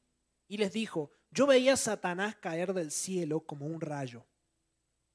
Y 0.49 0.57
les 0.57 0.73
dijo, 0.73 1.13
yo 1.31 1.47
veía 1.47 1.75
a 1.75 1.77
Satanás 1.77 2.35
caer 2.35 2.75
del 2.75 2.91
cielo 2.91 3.43
como 3.43 3.67
un 3.67 3.81
rayo. 3.81 4.27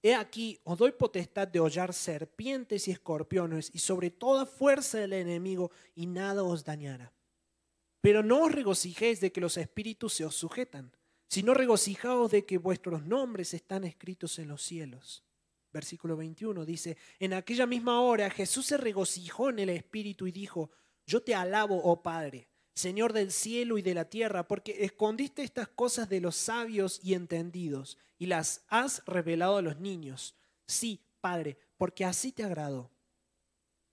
He 0.06 0.14
aquí, 0.14 0.60
os 0.64 0.78
doy 0.78 0.92
potestad 0.92 1.48
de 1.48 1.60
hollar 1.60 1.92
serpientes 1.92 2.88
y 2.88 2.92
escorpiones 2.92 3.72
y 3.74 3.80
sobre 3.80 4.12
toda 4.12 4.46
fuerza 4.46 5.00
del 5.00 5.14
enemigo 5.14 5.72
y 5.96 6.06
nada 6.06 6.44
os 6.44 6.64
dañará. 6.64 7.12
Pero 8.02 8.22
no 8.22 8.44
os 8.44 8.52
regocijéis 8.52 9.20
de 9.20 9.32
que 9.32 9.42
los 9.42 9.58
espíritus 9.58 10.14
se 10.14 10.24
os 10.24 10.36
sujetan, 10.36 10.96
sino 11.28 11.56
regocijaos 11.56 12.30
de 12.30 12.46
que 12.46 12.60
vuestros 12.60 13.04
nombres 13.04 13.56
están 13.56 13.84
escritos 13.84 14.38
en 14.38 14.50
los 14.50 14.62
cielos. 14.62 15.24
Versículo 15.74 16.16
21 16.16 16.66
dice, 16.66 16.98
en 17.18 17.34
aquella 17.34 17.66
misma 17.66 18.00
hora 18.02 18.30
Jesús 18.30 18.68
se 18.68 18.78
regocijó 18.78 19.50
en 19.50 19.58
el 19.58 19.70
espíritu 19.70 20.28
y 20.28 20.32
dijo, 20.32 20.70
yo 21.08 21.24
te 21.24 21.34
alabo, 21.34 21.82
oh 21.84 22.04
Padre 22.04 22.48
Señor 22.76 23.14
del 23.14 23.32
cielo 23.32 23.78
y 23.78 23.82
de 23.82 23.94
la 23.94 24.10
tierra, 24.10 24.50
porque 24.50 24.84
escondiste 24.84 25.44
estas 25.44 25.70
cosas 25.70 26.10
de 26.10 26.20
los 26.20 26.36
sabios 26.36 27.00
y 27.02 27.14
entendidos 27.14 27.98
y 28.20 28.26
las 28.26 28.66
has 28.68 29.02
revelado 29.06 29.58
a 29.58 29.62
los 29.62 29.80
niños. 29.80 30.36
Sí, 30.68 31.02
Padre, 31.22 31.58
porque 31.78 32.04
así 32.04 32.34
te 32.34 32.44
agradó. 32.44 32.92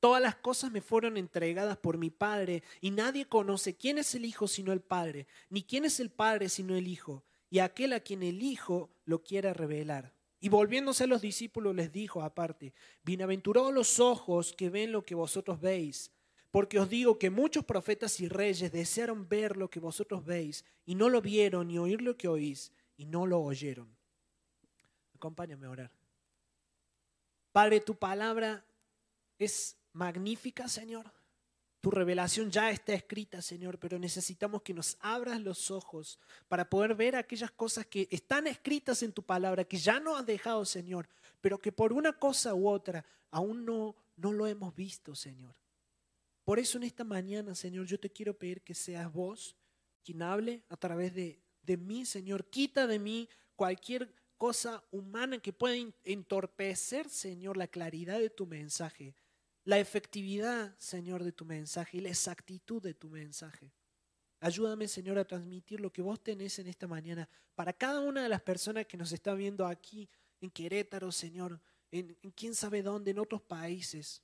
Todas 0.00 0.20
las 0.20 0.34
cosas 0.34 0.72
me 0.72 0.80
fueron 0.80 1.16
entregadas 1.16 1.76
por 1.76 1.96
mi 1.96 2.10
Padre, 2.10 2.64
y 2.80 2.90
nadie 2.90 3.28
conoce 3.28 3.76
quién 3.76 3.98
es 3.98 4.16
el 4.16 4.24
Hijo 4.24 4.48
sino 4.48 4.72
el 4.72 4.80
Padre, 4.80 5.28
ni 5.48 5.62
quién 5.62 5.84
es 5.84 6.00
el 6.00 6.10
Padre 6.10 6.48
sino 6.48 6.74
el 6.74 6.88
Hijo, 6.88 7.24
y 7.50 7.60
aquel 7.60 7.92
a 7.92 8.00
quien 8.00 8.24
el 8.24 8.42
Hijo 8.42 8.90
lo 9.04 9.22
quiera 9.22 9.54
revelar. 9.54 10.12
Y 10.40 10.48
volviéndose 10.48 11.04
a 11.04 11.06
los 11.06 11.22
discípulos 11.22 11.76
les 11.76 11.92
dijo 11.92 12.20
aparte, 12.20 12.74
bienaventurados 13.04 13.72
los 13.72 14.00
ojos 14.00 14.52
que 14.52 14.70
ven 14.70 14.90
lo 14.90 15.04
que 15.04 15.14
vosotros 15.14 15.60
veis 15.60 16.10
porque 16.52 16.78
os 16.78 16.88
digo 16.88 17.18
que 17.18 17.30
muchos 17.30 17.64
profetas 17.64 18.20
y 18.20 18.28
reyes 18.28 18.70
desearon 18.70 19.26
ver 19.26 19.56
lo 19.56 19.70
que 19.70 19.80
vosotros 19.80 20.22
veis 20.22 20.64
y 20.84 20.94
no 20.94 21.08
lo 21.08 21.22
vieron, 21.22 21.68
ni 21.68 21.78
oír 21.78 22.02
lo 22.02 22.16
que 22.16 22.28
oís 22.28 22.70
y 22.98 23.06
no 23.06 23.26
lo 23.26 23.40
oyeron. 23.40 23.88
Acompáñame 25.14 25.66
a 25.66 25.70
orar. 25.70 25.90
Padre, 27.52 27.80
tu 27.80 27.94
palabra 27.94 28.62
es 29.38 29.78
magnífica, 29.94 30.68
Señor. 30.68 31.10
Tu 31.80 31.90
revelación 31.90 32.50
ya 32.50 32.70
está 32.70 32.92
escrita, 32.92 33.40
Señor, 33.40 33.78
pero 33.78 33.98
necesitamos 33.98 34.60
que 34.60 34.74
nos 34.74 34.98
abras 35.00 35.40
los 35.40 35.70
ojos 35.70 36.18
para 36.48 36.68
poder 36.68 36.94
ver 36.94 37.16
aquellas 37.16 37.50
cosas 37.50 37.86
que 37.86 38.08
están 38.10 38.46
escritas 38.46 39.02
en 39.02 39.12
tu 39.12 39.22
palabra, 39.22 39.64
que 39.64 39.78
ya 39.78 39.98
no 40.00 40.16
has 40.16 40.26
dejado, 40.26 40.66
Señor, 40.66 41.08
pero 41.40 41.58
que 41.58 41.72
por 41.72 41.94
una 41.94 42.12
cosa 42.12 42.54
u 42.54 42.68
otra 42.68 43.04
aún 43.30 43.64
no, 43.64 43.96
no 44.16 44.32
lo 44.32 44.46
hemos 44.46 44.74
visto, 44.76 45.14
Señor. 45.14 45.61
Por 46.44 46.58
eso 46.58 46.78
en 46.78 46.84
esta 46.84 47.04
mañana, 47.04 47.54
Señor, 47.54 47.86
yo 47.86 47.98
te 47.98 48.10
quiero 48.10 48.36
pedir 48.36 48.62
que 48.62 48.74
seas 48.74 49.12
vos 49.12 49.56
quien 50.02 50.22
hable 50.22 50.64
a 50.68 50.76
través 50.76 51.14
de, 51.14 51.40
de 51.62 51.76
mí, 51.76 52.04
Señor. 52.04 52.50
Quita 52.50 52.86
de 52.86 52.98
mí 52.98 53.28
cualquier 53.54 54.12
cosa 54.36 54.82
humana 54.90 55.38
que 55.38 55.52
pueda 55.52 55.76
entorpecer, 56.02 57.08
Señor, 57.08 57.56
la 57.56 57.68
claridad 57.68 58.18
de 58.18 58.28
tu 58.28 58.44
mensaje, 58.44 59.14
la 59.64 59.78
efectividad, 59.78 60.76
Señor, 60.78 61.22
de 61.22 61.30
tu 61.30 61.44
mensaje 61.44 61.98
y 61.98 62.00
la 62.00 62.08
exactitud 62.08 62.82
de 62.82 62.94
tu 62.94 63.08
mensaje. 63.08 63.72
Ayúdame, 64.40 64.88
Señor, 64.88 65.18
a 65.18 65.24
transmitir 65.24 65.80
lo 65.80 65.92
que 65.92 66.02
vos 66.02 66.20
tenés 66.20 66.58
en 66.58 66.66
esta 66.66 66.88
mañana 66.88 67.28
para 67.54 67.72
cada 67.72 68.00
una 68.00 68.24
de 68.24 68.28
las 68.28 68.42
personas 68.42 68.86
que 68.86 68.96
nos 68.96 69.12
está 69.12 69.34
viendo 69.34 69.64
aquí 69.64 70.10
en 70.40 70.50
Querétaro, 70.50 71.12
Señor, 71.12 71.60
en, 71.92 72.18
en 72.20 72.30
quién 72.32 72.56
sabe 72.56 72.82
dónde, 72.82 73.12
en 73.12 73.20
otros 73.20 73.42
países. 73.42 74.20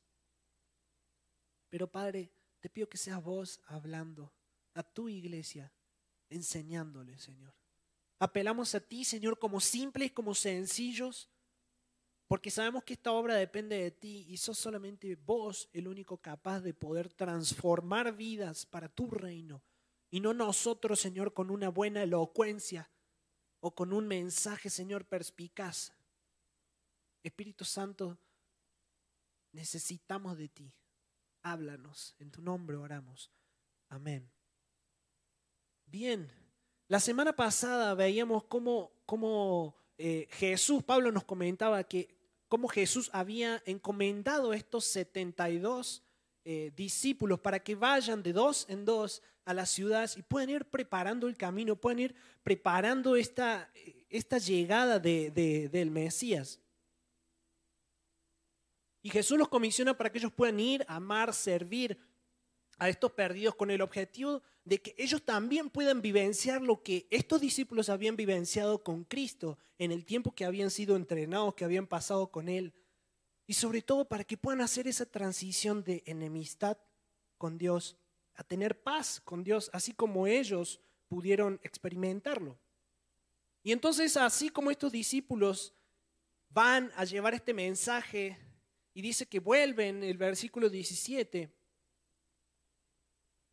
Pero 1.69 1.91
Padre, 1.91 2.31
te 2.61 2.69
pido 2.69 2.89
que 2.89 2.97
seas 2.97 3.23
vos 3.23 3.61
hablando 3.67 4.33
a 4.75 4.83
tu 4.83 5.09
iglesia, 5.09 5.73
enseñándole, 6.29 7.19
Señor. 7.19 7.55
Apelamos 8.19 8.75
a 8.75 8.81
ti, 8.81 9.05
Señor, 9.05 9.39
como 9.39 9.61
simples, 9.61 10.13
como 10.13 10.35
sencillos, 10.35 11.29
porque 12.27 12.51
sabemos 12.51 12.85
que 12.85 12.95
esta 12.95 13.13
obra 13.13 13.35
depende 13.35 13.77
de 13.77 13.91
ti 13.91 14.27
y 14.29 14.37
sos 14.37 14.59
solamente 14.59 15.15
vos 15.15 15.69
el 15.73 15.89
único 15.89 16.19
capaz 16.19 16.61
de 16.61 16.75
poder 16.75 17.13
transformar 17.13 18.15
vidas 18.15 18.67
para 18.67 18.89
tu 18.89 19.09
reino 19.11 19.63
y 20.11 20.21
no 20.21 20.35
nosotros, 20.35 21.01
Señor, 21.01 21.33
con 21.33 21.51
una 21.51 21.69
buena 21.69 22.03
elocuencia 22.03 22.91
o 23.61 23.75
con 23.75 23.93
un 23.93 24.07
mensaje, 24.07 24.69
Señor, 24.69 25.07
perspicaz. 25.07 25.93
Espíritu 27.23 27.65
Santo, 27.65 28.19
necesitamos 29.53 30.37
de 30.37 30.49
ti 30.49 30.73
háblanos. 31.43 32.15
En 32.19 32.31
tu 32.31 32.43
nombre 32.43 32.77
oramos. 32.77 33.31
Amén. 33.89 34.31
Bien, 35.87 36.31
la 36.89 37.01
semana 37.01 37.35
pasada 37.35 37.95
veíamos 37.95 38.45
cómo, 38.45 38.93
cómo 39.07 39.75
eh, 39.97 40.29
Jesús, 40.31 40.83
Pablo 40.83 41.11
nos 41.11 41.25
comentaba 41.25 41.83
que 41.85 42.15
cómo 42.49 42.69
Jesús 42.69 43.11
había 43.13 43.63
encomendado 43.67 44.53
estos 44.53 44.85
72 44.87 46.03
eh, 46.45 46.73
discípulos 46.75 47.41
para 47.41 47.59
que 47.59 47.75
vayan 47.75 48.23
de 48.23 48.33
dos 48.33 48.67
en 48.69 48.85
dos 48.85 49.23
a 49.45 49.55
las 49.55 49.71
ciudades 49.71 50.17
y 50.17 50.23
puedan 50.23 50.51
ir 50.51 50.65
preparando 50.67 51.27
el 51.27 51.37
camino, 51.37 51.77
pueden 51.77 52.01
ir 52.01 52.15
preparando 52.43 53.17
esta, 53.17 53.71
esta 54.09 54.39
llegada 54.39 54.99
de, 54.99 55.31
del 55.71 55.91
Mesías. 55.91 56.61
Y 59.09 59.11
Jesús 59.11 59.39
los 59.39 59.49
comisiona 59.49 59.97
para 59.97 60.13
que 60.13 60.19
ellos 60.19 60.35
puedan 60.35 60.61
ir, 60.61 60.85
amar, 60.87 61.33
servir 61.33 61.99
a 62.77 62.91
estos 62.91 63.11
perdidos 63.13 63.55
con 63.55 63.71
el 63.71 63.81
objetivo 63.81 64.43
de 64.67 64.83
que 64.83 64.95
ellos 64.99 65.23
también 65.25 65.71
puedan 65.71 66.03
vivenciar 66.03 66.61
lo 66.61 66.83
que 66.83 67.07
estos 67.11 67.41
discípulos 67.41 67.89
habían 67.89 68.17
vivenciado 68.17 68.85
con 68.85 69.05
Cristo 69.05 69.57
en 69.79 69.93
el 69.93 70.05
tiempo 70.05 70.35
que 70.35 70.45
habían 70.45 70.71
sido 70.71 70.95
entrenados, 70.95 71.55
que 71.55 71.65
habían 71.65 71.87
pasado 71.87 72.31
con 72.31 72.51
Él. 72.51 72.75
Y 73.47 73.55
sobre 73.55 73.81
todo 73.81 74.05
para 74.07 74.25
que 74.25 74.37
puedan 74.37 74.61
hacer 74.61 74.87
esa 74.87 75.07
transición 75.07 75.83
de 75.83 76.03
enemistad 76.05 76.77
con 77.39 77.57
Dios 77.57 77.97
a 78.35 78.45
tener 78.45 78.83
paz 78.83 79.23
con 79.25 79.43
Dios, 79.43 79.71
así 79.73 79.95
como 79.95 80.27
ellos 80.27 80.83
pudieron 81.09 81.59
experimentarlo. 81.63 82.59
Y 83.63 83.73
entonces, 83.73 84.19
así 84.19 84.51
como 84.51 84.71
estos 84.71 84.93
discípulos 84.93 85.73
van 86.51 86.93
a 86.95 87.07
llevar 87.07 87.33
este 87.33 87.55
mensaje 87.55 88.37
y 88.99 89.01
dice 89.01 89.27
que 89.27 89.39
vuelven, 89.39 90.03
el 90.03 90.19
versículo 90.19 90.69
17, 90.69 91.49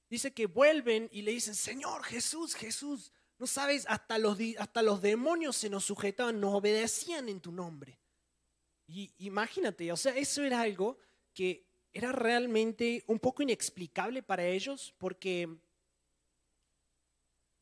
dice 0.10 0.34
que 0.34 0.48
vuelven 0.48 1.08
y 1.12 1.22
le 1.22 1.34
dicen, 1.34 1.54
Señor 1.54 2.04
Jesús, 2.04 2.56
Jesús, 2.56 3.12
no 3.38 3.46
sabes, 3.46 3.86
hasta 3.88 4.18
los, 4.18 4.40
hasta 4.58 4.82
los 4.82 5.04
demonios 5.04 5.56
se 5.56 5.70
nos 5.70 5.86
sujetaban, 5.86 6.40
nos 6.40 6.56
obedecían 6.56 7.30
en 7.30 7.42
tu 7.42 7.52
nombre. 7.52 8.00
Y 8.88 9.14
imagínate, 9.20 9.92
o 9.92 9.98
sea, 9.98 10.18
eso 10.18 10.44
era 10.44 10.62
algo 10.62 10.98
que 11.32 11.68
era 11.94 12.12
realmente 12.12 13.04
un 13.06 13.20
poco 13.20 13.44
inexplicable 13.44 14.24
para 14.24 14.48
ellos 14.48 14.96
porque 14.98 15.60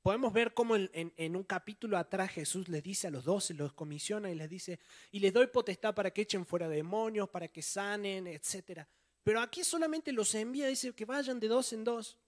podemos 0.04 0.34
ver 0.34 0.54
cómo 0.54 0.76
en, 0.76 1.36
un 1.36 1.44
capítulo 1.44 1.98
atrás 1.98 2.30
Jesús 2.32 2.68
les 2.68 2.84
dice 2.84 3.08
a 3.08 3.10
los 3.10 3.24
doce, 3.24 3.54
los 3.54 3.72
comisiona 3.72 4.30
y 4.30 4.36
les 4.36 4.50
dice, 4.50 4.80
y 5.12 5.20
les 5.20 5.34
doy 5.34 5.48
potestad 5.48 5.96
para 5.96 6.12
que 6.12 6.24
echen 6.24 6.46
fuera 6.46 6.68
demonios, 6.68 7.30
para 7.30 7.48
que 7.48 7.62
sanen, 7.62 8.28
etc. 8.28 8.82
Pero 9.24 9.40
aquí 9.40 9.64
solamente 9.64 10.12
los 10.12 10.36
envía, 10.36 10.68
dice 10.68 10.94
que 10.94 11.06
vayan 11.06 11.40
de 11.40 11.48
dos 11.48 11.72
en 11.72 11.86
dos. 11.86 12.20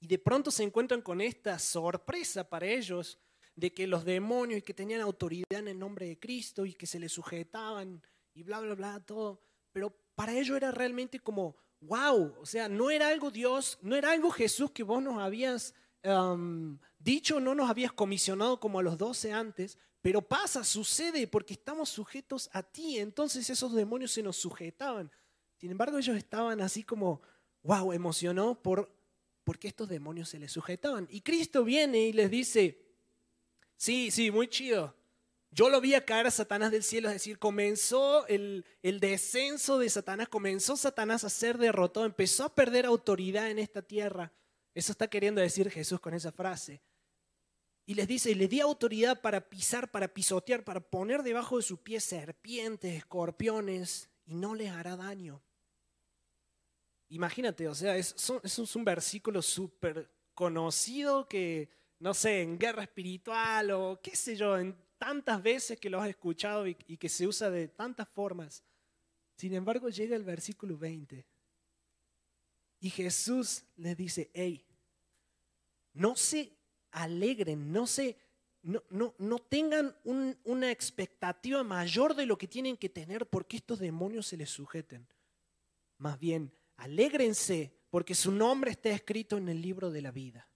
Y 0.00 0.06
de 0.06 0.18
pronto 0.18 0.50
se 0.50 0.62
encuentran 0.62 1.02
con 1.02 1.20
esta 1.20 1.58
sorpresa 1.58 2.48
para 2.48 2.66
ellos 2.66 3.18
de 3.54 3.74
que 3.74 3.86
los 3.86 4.04
demonios 4.04 4.60
y 4.60 4.62
que 4.62 4.72
tenían 4.72 5.02
autoridad 5.02 5.58
en 5.58 5.68
el 5.68 5.78
nombre 5.78 6.06
de 6.06 6.18
Cristo 6.18 6.64
y 6.64 6.72
que 6.72 6.86
se 6.86 6.98
les 6.98 7.12
sujetaban 7.12 8.02
y 8.32 8.42
bla, 8.44 8.60
bla, 8.60 8.74
bla, 8.74 9.00
todo. 9.00 9.42
Pero 9.72 9.94
para 10.14 10.32
ellos 10.32 10.56
era 10.56 10.70
realmente 10.70 11.20
como, 11.20 11.54
wow, 11.80 12.34
o 12.40 12.46
sea, 12.46 12.66
no 12.66 12.90
era 12.90 13.08
algo 13.08 13.30
Dios, 13.30 13.78
no 13.82 13.94
era 13.94 14.12
algo 14.12 14.30
Jesús 14.30 14.70
que 14.70 14.84
vos 14.84 15.02
nos 15.02 15.18
habías 15.18 15.74
dicho, 16.98 17.40
no 17.40 17.54
nos 17.54 17.70
habías 17.70 17.92
comisionado 17.92 18.60
como 18.60 18.78
a 18.78 18.82
los 18.82 18.98
doce 18.98 19.32
antes, 19.32 19.78
pero 20.00 20.22
pasa, 20.22 20.64
sucede, 20.64 21.26
porque 21.26 21.54
estamos 21.54 21.88
sujetos 21.88 22.48
a 22.52 22.62
ti. 22.62 22.98
Entonces 22.98 23.50
esos 23.50 23.74
demonios 23.74 24.12
se 24.12 24.22
nos 24.22 24.36
sujetaban. 24.36 25.10
Sin 25.56 25.70
embargo, 25.70 25.98
ellos 25.98 26.16
estaban 26.16 26.60
así 26.60 26.84
como, 26.84 27.20
wow, 27.62 27.92
emocionó 27.92 28.62
por 28.62 28.96
porque 29.44 29.68
estos 29.68 29.88
demonios 29.88 30.28
se 30.28 30.38
les 30.38 30.52
sujetaban. 30.52 31.08
Y 31.10 31.22
Cristo 31.22 31.64
viene 31.64 32.00
y 32.00 32.12
les 32.12 32.30
dice, 32.30 32.84
sí, 33.76 34.10
sí, 34.10 34.30
muy 34.30 34.46
chido. 34.46 34.94
Yo 35.50 35.70
lo 35.70 35.80
vi 35.80 35.94
a 35.94 36.04
caer 36.04 36.26
a 36.26 36.30
Satanás 36.30 36.70
del 36.70 36.82
cielo, 36.82 37.08
es 37.08 37.14
decir, 37.14 37.38
comenzó 37.38 38.26
el 38.26 38.64
descenso 38.82 39.78
de 39.78 39.88
Satanás, 39.88 40.28
comenzó 40.28 40.76
Satanás 40.76 41.24
a 41.24 41.30
ser 41.30 41.56
derrotado, 41.56 42.04
empezó 42.04 42.44
a 42.44 42.54
perder 42.54 42.84
autoridad 42.84 43.50
en 43.50 43.58
esta 43.58 43.80
tierra. 43.80 44.30
Eso 44.78 44.92
está 44.92 45.08
queriendo 45.08 45.40
decir 45.40 45.68
Jesús 45.72 45.98
con 45.98 46.14
esa 46.14 46.30
frase. 46.30 46.80
Y 47.84 47.94
les 47.94 48.06
dice, 48.06 48.30
y 48.30 48.36
le 48.36 48.46
di 48.46 48.60
autoridad 48.60 49.20
para 49.20 49.48
pisar, 49.50 49.90
para 49.90 50.06
pisotear, 50.06 50.62
para 50.62 50.78
poner 50.78 51.24
debajo 51.24 51.56
de 51.56 51.64
sus 51.64 51.80
pies 51.80 52.04
serpientes, 52.04 52.94
escorpiones, 52.94 54.08
y 54.24 54.36
no 54.36 54.54
les 54.54 54.70
hará 54.70 54.96
daño. 54.96 55.42
Imagínate, 57.08 57.66
o 57.66 57.74
sea, 57.74 57.96
es, 57.96 58.14
es 58.44 58.76
un 58.76 58.84
versículo 58.84 59.42
súper 59.42 60.08
conocido 60.32 61.26
que, 61.26 61.68
no 61.98 62.14
sé, 62.14 62.42
en 62.42 62.56
guerra 62.56 62.84
espiritual 62.84 63.72
o 63.72 64.00
qué 64.00 64.14
sé 64.14 64.36
yo, 64.36 64.56
en 64.56 64.76
tantas 64.96 65.42
veces 65.42 65.80
que 65.80 65.90
lo 65.90 66.00
has 66.00 66.08
escuchado 66.08 66.68
y, 66.68 66.76
y 66.86 66.96
que 66.98 67.08
se 67.08 67.26
usa 67.26 67.50
de 67.50 67.66
tantas 67.66 68.08
formas. 68.10 68.62
Sin 69.34 69.54
embargo, 69.54 69.88
llega 69.88 70.14
el 70.14 70.22
versículo 70.22 70.78
20 70.78 71.26
y 72.80 72.90
Jesús 72.90 73.64
les 73.76 73.96
dice, 73.96 74.30
hey, 74.34 74.64
no 75.98 76.16
se 76.16 76.56
alegren, 76.92 77.72
no 77.72 77.86
se, 77.86 78.16
no, 78.62 78.82
no, 78.90 79.14
no 79.18 79.38
tengan 79.38 79.94
una 80.04 80.70
expectativa 80.70 81.62
mayor 81.62 82.14
de 82.14 82.26
lo 82.26 82.38
que 82.38 82.48
tienen 82.48 82.76
que 82.76 82.88
tener 82.88 83.26
porque 83.26 83.56
estos 83.56 83.78
demonios 83.78 84.26
se 84.26 84.36
les 84.36 84.50
sujeten. 84.50 85.06
Más 85.98 86.18
bien, 86.18 86.52
Alégrense 86.78 87.72
porque 87.90 88.14
su 88.14 88.30
nombre 88.30 88.70
está 88.70 88.90
escrito 88.90 89.36
en 89.36 89.48
el 89.48 89.60
libro 89.60 89.90
de 89.90 90.02
la 90.02 90.12
vida. 90.12 90.48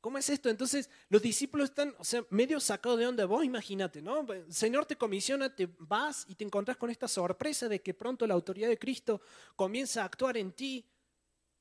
¿Cómo 0.00 0.18
es 0.18 0.28
esto? 0.28 0.48
Entonces 0.48 0.90
los 1.08 1.22
discípulos 1.22 1.70
están, 1.70 1.94
o 1.98 2.04
sea, 2.04 2.24
medio 2.30 2.58
sacados 2.60 2.98
de 2.98 3.06
onda. 3.06 3.26
Vos 3.26 3.44
imagínate, 3.44 4.02
¿no? 4.02 4.32
El 4.32 4.52
Señor 4.52 4.86
te 4.86 4.96
comisiona, 4.96 5.54
te 5.54 5.68
vas 5.78 6.24
y 6.28 6.34
te 6.34 6.44
encontrás 6.44 6.76
con 6.76 6.90
esta 6.90 7.06
sorpresa 7.08 7.68
de 7.68 7.80
que 7.80 7.94
pronto 7.94 8.26
la 8.26 8.34
autoridad 8.34 8.68
de 8.68 8.78
Cristo 8.78 9.20
comienza 9.54 10.02
a 10.02 10.06
actuar 10.06 10.36
en 10.36 10.52
ti. 10.52 10.84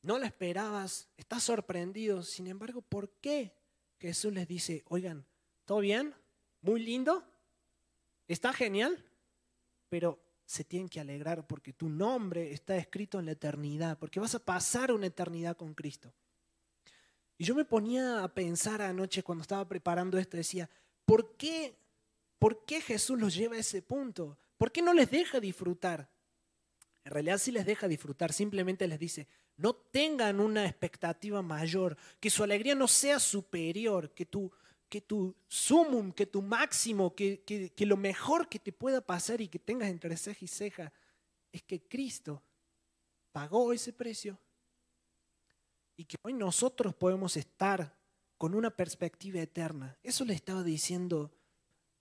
No 0.05 0.19
la 0.19 0.27
esperabas, 0.27 1.09
estás 1.17 1.41
sorprendido. 1.41 2.21
Sin 2.21 2.45
embargo, 2.45 2.83
¿por 2.83 3.09
qué 3.21 3.55
Jesús 3.97 4.31
les 4.31 4.47
dice, 4.47 4.83
oigan, 4.87 5.25
¿todo 5.65 5.79
bien? 5.79 6.13
¿Muy 6.61 6.79
lindo? 6.79 7.23
¿Está 8.27 8.53
genial? 8.53 9.03
Pero 9.89 10.23
se 10.45 10.63
tienen 10.63 10.89
que 10.89 10.99
alegrar 10.99 11.47
porque 11.47 11.73
tu 11.73 11.89
nombre 11.89 12.53
está 12.53 12.77
escrito 12.77 13.17
en 13.17 13.25
la 13.25 13.31
eternidad, 13.31 13.97
porque 13.97 14.19
vas 14.19 14.35
a 14.35 14.45
pasar 14.45 14.91
una 14.91 15.07
eternidad 15.07 15.57
con 15.57 15.73
Cristo. 15.73 16.13
Y 17.39 17.45
yo 17.45 17.55
me 17.55 17.65
ponía 17.65 18.23
a 18.23 18.31
pensar 18.31 18.83
anoche 18.83 19.23
cuando 19.23 19.41
estaba 19.41 19.67
preparando 19.67 20.19
esto, 20.19 20.37
decía, 20.37 20.69
¿por 21.03 21.35
qué, 21.35 21.75
¿por 22.37 22.63
qué 22.63 22.79
Jesús 22.79 23.19
los 23.19 23.33
lleva 23.33 23.55
a 23.55 23.59
ese 23.59 23.81
punto? 23.81 24.37
¿Por 24.55 24.71
qué 24.71 24.83
no 24.83 24.93
les 24.93 25.09
deja 25.09 25.39
disfrutar? 25.39 26.07
En 27.03 27.11
realidad 27.11 27.39
sí 27.39 27.51
les 27.51 27.65
deja 27.65 27.87
disfrutar, 27.87 28.33
simplemente 28.33 28.87
les 28.87 28.99
dice, 28.99 29.27
no 29.57 29.73
tengan 29.73 30.39
una 30.39 30.65
expectativa 30.65 31.41
mayor, 31.41 31.97
que 32.19 32.29
su 32.29 32.43
alegría 32.43 32.75
no 32.75 32.87
sea 32.87 33.19
superior, 33.19 34.13
que 34.13 34.25
tu, 34.25 34.51
que 34.89 35.01
tu 35.01 35.35
sumum, 35.47 36.11
que 36.11 36.25
tu 36.25 36.41
máximo, 36.41 37.15
que, 37.15 37.43
que, 37.43 37.85
lo 37.85 37.97
mejor 37.97 38.49
que 38.49 38.59
te 38.59 38.71
pueda 38.71 39.01
pasar 39.01 39.41
y 39.41 39.47
que 39.47 39.59
tengas 39.59 39.89
entre 39.89 40.17
ceja 40.17 40.43
y 40.43 40.47
ceja 40.47 40.93
es 41.51 41.63
que 41.63 41.81
Cristo 41.87 42.43
pagó 43.31 43.71
ese 43.71 43.93
precio 43.93 44.37
y 45.95 46.05
que 46.05 46.17
hoy 46.21 46.33
nosotros 46.33 46.93
podemos 46.93 47.37
estar 47.37 47.95
con 48.37 48.53
una 48.53 48.69
perspectiva 48.69 49.39
eterna. 49.39 49.97
Eso 50.03 50.25
le 50.25 50.33
estaba 50.33 50.63
diciendo 50.63 51.31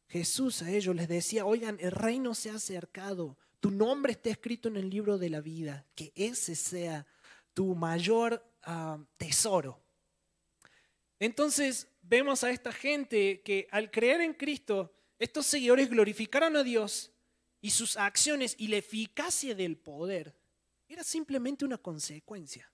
Jesús 0.08 0.62
a 0.62 0.70
ellos, 0.70 0.94
les 0.94 1.08
decía, 1.08 1.46
oigan, 1.46 1.78
el 1.80 1.92
reino 1.92 2.34
se 2.34 2.50
ha 2.50 2.56
acercado, 2.56 3.36
tu 3.60 3.70
nombre 3.70 4.12
está 4.12 4.30
escrito 4.30 4.68
en 4.68 4.76
el 4.76 4.90
libro 4.90 5.18
de 5.18 5.30
la 5.30 5.40
vida, 5.40 5.86
que 5.94 6.12
ese 6.14 6.54
sea 6.54 7.06
tu 7.54 7.74
mayor 7.74 8.44
ah, 8.64 8.98
tesoro. 9.16 9.80
Entonces 11.18 11.88
vemos 12.02 12.44
a 12.44 12.50
esta 12.50 12.72
gente 12.72 13.40
que 13.42 13.68
al 13.70 13.90
creer 13.90 14.20
en 14.20 14.34
Cristo, 14.34 14.92
estos 15.18 15.46
seguidores 15.46 15.88
glorificaron 15.88 16.56
a 16.56 16.62
Dios 16.62 17.12
y 17.60 17.70
sus 17.70 17.96
acciones 17.96 18.54
y 18.58 18.68
la 18.68 18.76
eficacia 18.76 19.54
del 19.54 19.78
poder 19.78 20.34
era 20.88 21.02
simplemente 21.02 21.64
una 21.64 21.78
consecuencia. 21.78 22.70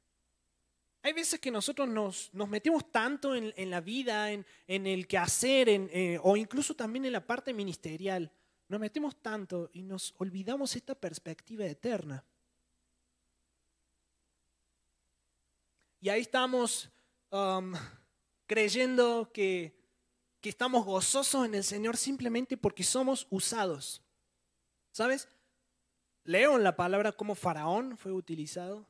Hay 1.03 1.13
veces 1.13 1.41
que 1.41 1.51
nosotros 1.51 1.89
nos, 1.89 2.29
nos 2.35 2.49
metemos 2.49 2.91
tanto 2.91 3.35
en, 3.35 3.71
la 3.71 3.81
vida, 3.81 4.33
en, 4.33 4.45
el 4.67 5.07
quehacer, 5.07 5.69
en, 5.69 5.89
eh, 5.93 6.19
o 6.23 6.37
incluso 6.37 6.75
también 6.75 7.07
en 7.07 7.13
la 7.13 7.27
parte 7.27 7.55
ministerial, 7.55 8.31
nos 8.69 8.81
metemos 8.81 9.21
tanto 9.23 9.71
y 9.73 9.83
nos 9.83 10.15
olvidamos 10.19 10.77
esta 10.77 10.95
perspectiva 10.95 11.65
eterna. 11.65 12.25
Y 16.01 16.09
ahí 16.09 16.23
estamos 16.23 16.91
um, 17.31 17.75
creyendo 18.47 19.31
que, 19.33 19.79
estamos 20.43 20.87
gozosos 20.87 21.45
en 21.45 21.55
el 21.55 21.63
Señor 21.63 21.99
simplemente 21.99 22.57
porque 22.57 22.83
somos 22.83 23.27
usados. 23.29 24.03
¿Sabes? 24.93 25.29
Leo 26.25 26.57
en 26.57 26.65
la 26.65 26.75
palabra 26.75 27.13
como 27.13 27.35
Faraón 27.35 27.99
fue 27.99 28.13
utilizado, 28.13 28.87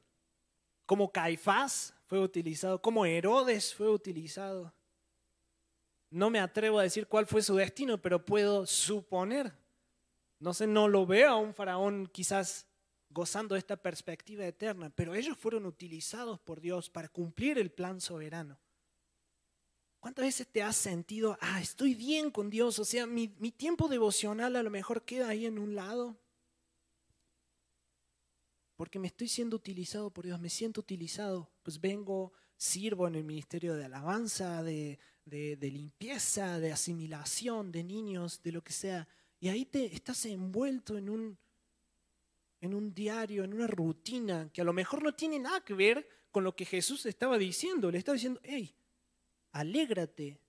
como 0.86 1.10
Caifás 1.10 1.94
fue 2.06 2.20
utilizado, 2.20 2.80
como 2.80 3.04
Herodes 3.04 3.74
fue 3.74 3.90
utilizado. 3.90 4.72
No 6.10 6.30
me 6.30 6.38
atrevo 6.38 6.78
a 6.78 6.84
decir 6.84 7.08
cuál 7.08 7.26
fue 7.26 7.42
su 7.42 7.56
destino, 7.56 7.98
pero 7.98 8.24
puedo 8.24 8.66
suponer. 8.66 9.52
No 10.38 10.54
sé, 10.54 10.66
no 10.66 10.86
lo 10.86 11.06
veo 11.06 11.30
a 11.30 11.36
un 11.36 11.54
faraón 11.54 12.06
quizás 12.06 12.69
gozando 13.10 13.54
de 13.54 13.58
esta 13.58 13.76
perspectiva 13.76 14.46
eterna, 14.46 14.90
pero 14.90 15.14
ellos 15.14 15.36
fueron 15.36 15.66
utilizados 15.66 16.38
por 16.40 16.60
Dios 16.60 16.88
para 16.88 17.08
cumplir 17.08 17.58
el 17.58 17.70
plan 17.70 18.00
soberano. 18.00 18.58
¿Cuántas 19.98 20.24
veces 20.24 20.48
te 20.48 20.62
has 20.62 20.76
sentido, 20.76 21.36
ah, 21.40 21.60
estoy 21.60 21.94
bien 21.94 22.30
con 22.30 22.48
Dios? 22.48 22.78
O 22.78 22.84
sea, 22.84 23.06
mi, 23.06 23.28
tiempo 23.28 23.86
devocional 23.88 24.56
a 24.56 24.62
lo 24.62 24.70
mejor 24.70 25.04
queda 25.04 25.28
ahí 25.28 25.44
en 25.44 25.58
un 25.58 25.74
lado. 25.74 26.18
porque 28.76 28.98
me 28.98 29.08
estoy 29.08 29.28
siendo 29.28 29.56
utilizado 29.56 30.10
por 30.10 30.24
Dios, 30.24 30.40
me 30.40 30.48
siento 30.48 30.80
utilizado, 30.80 31.50
pues 31.62 31.78
vengo, 31.78 32.32
sirvo 32.56 33.06
en 33.06 33.14
el 33.14 33.24
ministerio 33.24 33.76
de 33.76 33.84
alabanza, 33.84 34.62
de, 34.62 34.98
de, 35.26 35.70
limpieza, 35.70 36.58
de 36.58 36.72
asimilación, 36.72 37.72
de 37.72 37.84
niños, 37.84 38.42
de 38.42 38.52
lo 38.52 38.64
que 38.64 38.72
sea, 38.72 39.06
y 39.38 39.48
ahí 39.48 39.66
te 39.66 39.94
estás 39.94 40.24
envuelto 40.24 40.96
en 40.96 41.10
un, 41.10 41.38
en 42.60 42.74
un 42.74 42.92
diario, 42.92 43.44
en 43.44 43.54
una 43.54 43.66
rutina 43.66 44.50
que 44.52 44.60
a 44.60 44.64
lo 44.64 44.72
mejor 44.72 45.02
no 45.02 45.14
tiene 45.14 45.38
nada 45.38 45.64
que 45.64 45.74
ver 45.74 46.06
con 46.30 46.44
lo 46.44 46.54
que 46.54 46.64
Jesús 46.64 47.06
estaba 47.06 47.38
diciendo. 47.38 47.90
Le 47.90 47.98
estaba 47.98 48.14
diciendo, 48.14 48.40
hey, 48.42 48.74
alégrate, 49.52 50.40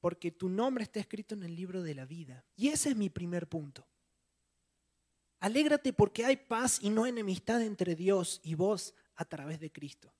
porque 0.00 0.30
tu 0.30 0.48
nombre 0.48 0.84
está 0.84 1.00
escrito 1.00 1.34
en 1.34 1.42
el 1.42 1.54
libro 1.54 1.82
de 1.82 1.94
la 1.94 2.06
vida. 2.06 2.44
Y 2.56 2.68
ese 2.68 2.90
es 2.90 2.96
mi 2.96 3.10
primer 3.10 3.48
punto. 3.48 3.86
Alégrate 5.40 5.92
porque 5.92 6.24
hay 6.24 6.36
paz 6.36 6.78
y 6.82 6.90
no 6.90 7.06
enemistad 7.06 7.62
entre 7.62 7.94
Dios 7.94 8.40
y 8.42 8.54
vos 8.54 8.94
a 9.14 9.24
través 9.24 9.60
de 9.60 9.70
Cristo. 9.70 10.12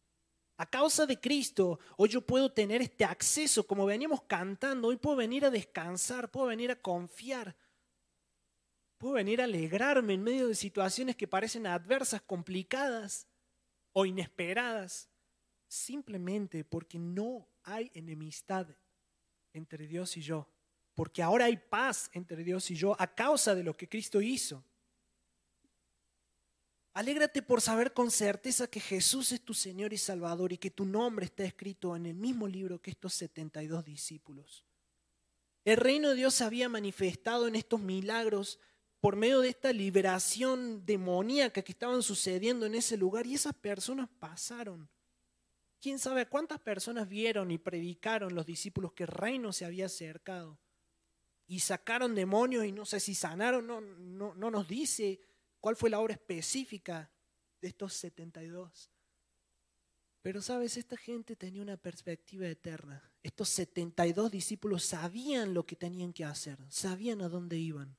A 0.56 0.68
causa 0.68 1.06
de 1.06 1.18
Cristo, 1.18 1.78
hoy 1.96 2.10
yo 2.10 2.20
puedo 2.20 2.52
tener 2.52 2.82
este 2.82 3.04
acceso, 3.04 3.66
como 3.66 3.86
veníamos 3.86 4.22
cantando, 4.24 4.88
hoy 4.88 4.96
puedo 4.96 5.16
venir 5.16 5.46
a 5.46 5.50
descansar, 5.50 6.30
puedo 6.30 6.48
venir 6.48 6.70
a 6.70 6.76
confiar, 6.76 7.56
puedo 9.00 9.14
venir 9.14 9.40
a 9.40 9.44
alegrarme 9.44 10.12
en 10.12 10.22
medio 10.22 10.46
de 10.46 10.54
situaciones 10.54 11.16
que 11.16 11.26
parecen 11.26 11.66
adversas, 11.66 12.20
complicadas 12.20 13.26
o 13.94 14.04
inesperadas, 14.04 15.08
simplemente 15.66 16.64
porque 16.64 16.98
no 16.98 17.48
hay 17.62 17.90
enemistad 17.94 18.68
entre 19.54 19.86
Dios 19.86 20.18
y 20.18 20.20
yo, 20.20 20.46
porque 20.94 21.22
ahora 21.22 21.46
hay 21.46 21.56
paz 21.56 22.10
entre 22.12 22.44
Dios 22.44 22.70
y 22.70 22.74
yo 22.74 22.94
a 23.00 23.06
causa 23.14 23.54
de 23.54 23.64
lo 23.64 23.74
que 23.74 23.88
Cristo 23.88 24.20
hizo. 24.20 24.62
Alégrate 26.92 27.40
por 27.40 27.62
saber 27.62 27.94
con 27.94 28.10
certeza 28.10 28.66
que 28.66 28.80
Jesús 28.80 29.32
es 29.32 29.40
tu 29.40 29.54
Señor 29.54 29.94
y 29.94 29.98
Salvador 29.98 30.52
y 30.52 30.58
que 30.58 30.70
tu 30.70 30.84
nombre 30.84 31.24
está 31.24 31.44
escrito 31.44 31.96
en 31.96 32.04
el 32.04 32.16
mismo 32.16 32.46
libro 32.46 32.82
que 32.82 32.90
estos 32.90 33.14
72 33.14 33.82
discípulos. 33.82 34.66
El 35.64 35.78
reino 35.78 36.10
de 36.10 36.16
Dios 36.16 36.34
se 36.34 36.44
había 36.44 36.68
manifestado 36.68 37.48
en 37.48 37.56
estos 37.56 37.80
milagros 37.80 38.58
por 39.00 39.16
medio 39.16 39.40
de 39.40 39.48
esta 39.48 39.72
liberación 39.72 40.84
demoníaca 40.84 41.62
que 41.62 41.72
estaban 41.72 42.02
sucediendo 42.02 42.66
en 42.66 42.74
ese 42.74 42.96
lugar 42.96 43.26
y 43.26 43.34
esas 43.34 43.54
personas 43.54 44.08
pasaron. 44.18 44.88
¿Quién 45.80 45.98
sabe 45.98 46.26
cuántas 46.26 46.60
personas 46.60 47.08
vieron 47.08 47.50
y 47.50 47.56
predicaron 47.56 48.34
los 48.34 48.44
discípulos 48.44 48.92
que 48.92 49.04
el 49.04 49.08
reino 49.08 49.52
se 49.52 49.64
había 49.64 49.86
acercado? 49.86 50.58
Y 51.46 51.60
sacaron 51.60 52.14
demonios 52.14 52.66
y 52.66 52.72
no 52.72 52.84
sé 52.84 53.00
si 53.00 53.14
sanaron, 53.14 53.66
no, 53.66 53.80
no, 53.80 54.34
no 54.34 54.50
nos 54.50 54.68
dice 54.68 55.18
cuál 55.58 55.76
fue 55.76 55.88
la 55.88 55.98
obra 55.98 56.12
específica 56.12 57.10
de 57.60 57.68
estos 57.68 57.94
72. 57.94 58.90
Pero 60.20 60.42
sabes, 60.42 60.76
esta 60.76 60.98
gente 60.98 61.34
tenía 61.34 61.62
una 61.62 61.78
perspectiva 61.78 62.46
eterna. 62.46 63.10
Estos 63.22 63.48
72 63.48 64.30
discípulos 64.30 64.84
sabían 64.84 65.54
lo 65.54 65.64
que 65.64 65.76
tenían 65.76 66.12
que 66.12 66.26
hacer, 66.26 66.58
sabían 66.68 67.22
a 67.22 67.30
dónde 67.30 67.56
iban. 67.56 67.96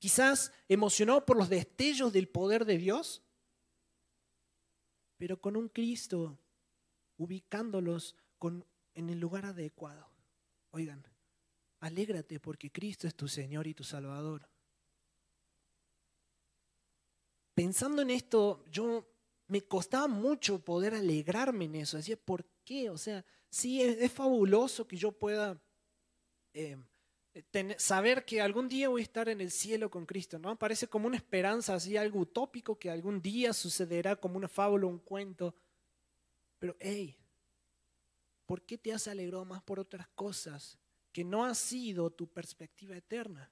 Quizás 0.00 0.52
emocionados 0.68 1.22
por 1.22 1.36
los 1.36 1.48
destellos 1.48 2.12
del 2.12 2.28
poder 2.28 2.64
de 2.64 2.78
Dios, 2.78 3.22
pero 5.16 5.40
con 5.40 5.56
un 5.56 5.68
Cristo 5.68 6.36
ubicándolos 7.18 8.16
en 8.94 9.10
el 9.10 9.20
lugar 9.20 9.46
adecuado. 9.46 10.10
Oigan, 10.72 11.06
alégrate 11.78 12.40
porque 12.40 12.72
Cristo 12.72 13.06
es 13.06 13.14
tu 13.14 13.28
Señor 13.28 13.68
y 13.68 13.74
tu 13.74 13.84
Salvador 13.84 14.50
pensando 17.60 18.00
en 18.00 18.08
esto, 18.08 18.64
yo 18.70 19.06
me 19.48 19.60
costaba 19.60 20.08
mucho 20.08 20.64
poder 20.64 20.94
alegrarme 20.94 21.66
en 21.66 21.74
eso. 21.74 21.98
Decía, 21.98 22.16
¿por 22.16 22.46
qué? 22.64 22.88
O 22.88 22.96
sea, 22.96 23.22
sí, 23.50 23.82
es, 23.82 24.10
fabuloso 24.10 24.88
que 24.88 24.96
yo 24.96 25.12
pueda 25.12 25.60
eh, 26.54 26.78
saber 27.78 28.24
que 28.24 28.40
algún 28.40 28.68
día 28.68 28.88
voy 28.88 29.02
a 29.02 29.04
estar 29.04 29.28
en 29.28 29.40
el 29.40 29.50
cielo 29.50 29.90
con 29.90 30.06
Cristo, 30.06 30.38
¿no? 30.38 30.58
Parece 30.58 30.88
como 30.88 31.06
una 31.06 31.16
esperanza, 31.16 31.74
así 31.74 31.96
algo 31.96 32.20
utópico 32.20 32.78
que 32.78 32.90
algún 32.90 33.20
día 33.20 33.52
sucederá 33.52 34.16
como 34.16 34.36
una 34.36 34.48
fábula, 34.48 34.86
un 34.86 34.98
cuento. 34.98 35.54
Pero, 36.58 36.76
hey, 36.80 37.16
¿por 38.46 38.62
qué 38.62 38.76
te 38.76 38.92
has 38.92 39.06
alegrado 39.08 39.44
más 39.44 39.62
por 39.62 39.78
otras 39.78 40.08
cosas 40.08 40.78
que 41.12 41.24
no 41.24 41.44
ha 41.44 41.54
sido 41.54 42.10
tu 42.10 42.26
perspectiva 42.26 42.96
eterna? 42.96 43.50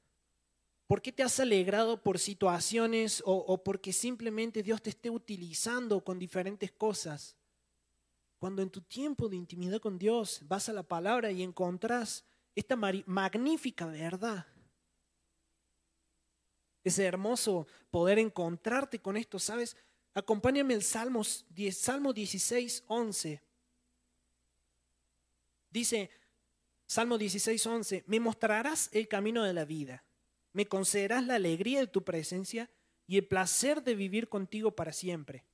¿Por 0.88 1.02
qué 1.02 1.12
te 1.12 1.22
has 1.22 1.38
alegrado 1.38 2.02
por 2.02 2.18
situaciones 2.18 3.22
o, 3.26 3.62
porque 3.62 3.92
simplemente 3.92 4.62
Dios 4.62 4.80
te 4.80 4.88
esté 4.88 5.10
utilizando 5.10 6.02
con 6.02 6.18
diferentes 6.18 6.72
cosas? 6.72 7.36
Cuando 8.38 8.62
en 8.62 8.70
tu 8.70 8.80
tiempo 8.80 9.28
de 9.28 9.36
intimidad 9.36 9.80
con 9.80 9.98
Dios 9.98 10.40
vas 10.44 10.70
a 10.70 10.72
la 10.72 10.82
palabra 10.82 11.30
y 11.30 11.42
encontrás 11.42 12.24
esta 12.54 12.76
magnífica 12.76 13.86
verdad. 13.86 14.46
Es 16.84 16.98
hermoso 16.98 17.66
poder 17.90 18.18
encontrarte 18.18 18.98
con 19.00 19.16
esto, 19.16 19.38
¿sabes? 19.38 19.76
Acompáñame 20.14 20.74
al 20.74 20.82
Salmo, 20.82 21.22
Salmo 21.24 22.12
16, 22.12 22.84
11. 22.86 23.42
Dice, 25.70 26.10
Salmo 26.86 27.18
16, 27.18 27.66
11, 27.66 28.04
me 28.06 28.20
mostrarás 28.20 28.88
el 28.92 29.06
camino 29.06 29.44
de 29.44 29.52
la 29.52 29.64
vida 29.64 30.04
me 30.58 30.66
concederás 30.66 31.24
la 31.24 31.36
alegría 31.36 31.78
de 31.78 31.86
tu 31.86 32.02
presencia 32.02 32.68
y 33.06 33.16
el 33.16 33.26
placer 33.26 33.82
de 33.84 33.94
vivir 33.94 34.28
contigo 34.28 34.74
para 34.74 34.92
siempre. 34.92 35.44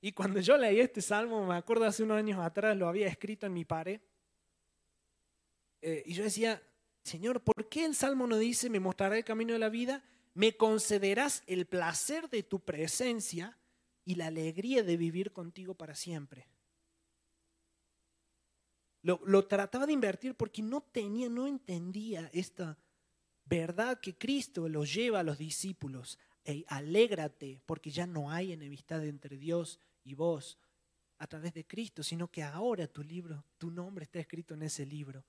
Y 0.00 0.10
cuando 0.10 0.40
yo 0.40 0.56
leí 0.58 0.80
este 0.80 1.00
salmo, 1.00 1.46
me 1.46 1.54
acuerdo 1.54 1.84
hace 1.84 2.02
unos 2.02 2.18
años 2.18 2.40
atrás, 2.40 2.76
lo 2.76 2.88
había 2.88 3.06
escrito 3.06 3.46
en 3.46 3.54
mi 3.54 3.64
pared, 3.64 4.00
eh, 5.86 6.02
y 6.06 6.14
yo 6.14 6.24
decía, 6.24 6.62
Señor, 7.02 7.42
¿por 7.42 7.68
qué 7.68 7.84
el 7.84 7.94
salmo 7.94 8.26
no 8.26 8.38
dice, 8.38 8.70
me 8.70 8.80
mostrará 8.80 9.18
el 9.18 9.24
camino 9.24 9.52
de 9.52 9.58
la 9.58 9.68
vida? 9.68 10.02
Me 10.32 10.56
concederás 10.56 11.42
el 11.46 11.66
placer 11.66 12.30
de 12.30 12.42
tu 12.42 12.60
presencia 12.60 13.58
y 14.06 14.14
la 14.14 14.28
alegría 14.28 14.82
de 14.82 14.96
vivir 14.96 15.32
contigo 15.32 15.74
para 15.74 15.94
siempre. 15.94 16.48
Lo, 19.02 19.20
lo, 19.26 19.46
trataba 19.46 19.84
de 19.84 19.92
invertir 19.92 20.34
porque 20.34 20.62
no 20.62 20.80
tenía, 20.80 21.28
no 21.28 21.46
entendía 21.46 22.30
esta, 22.32 22.78
verdad 23.44 24.00
que 24.00 24.16
Cristo 24.16 24.66
los 24.70 24.94
lleva 24.94 25.20
a 25.20 25.22
los 25.22 25.36
discípulos. 25.36 26.18
Hey, 26.44 26.64
alégrate 26.68 27.60
porque 27.66 27.90
ya 27.90 28.06
no 28.06 28.30
hay 28.30 28.52
enemistad 28.52 29.04
entre 29.04 29.36
Dios 29.36 29.78
y 30.02 30.14
vos 30.14 30.58
a 31.18 31.26
través 31.26 31.52
de 31.52 31.66
Cristo, 31.66 32.02
sino 32.02 32.30
que 32.30 32.42
ahora 32.42 32.86
tu 32.86 33.02
libro, 33.02 33.44
tu 33.58 33.70
nombre 33.70 34.04
está 34.04 34.18
escrito 34.18 34.54
en 34.54 34.62
ese 34.62 34.86
libro. 34.86 35.26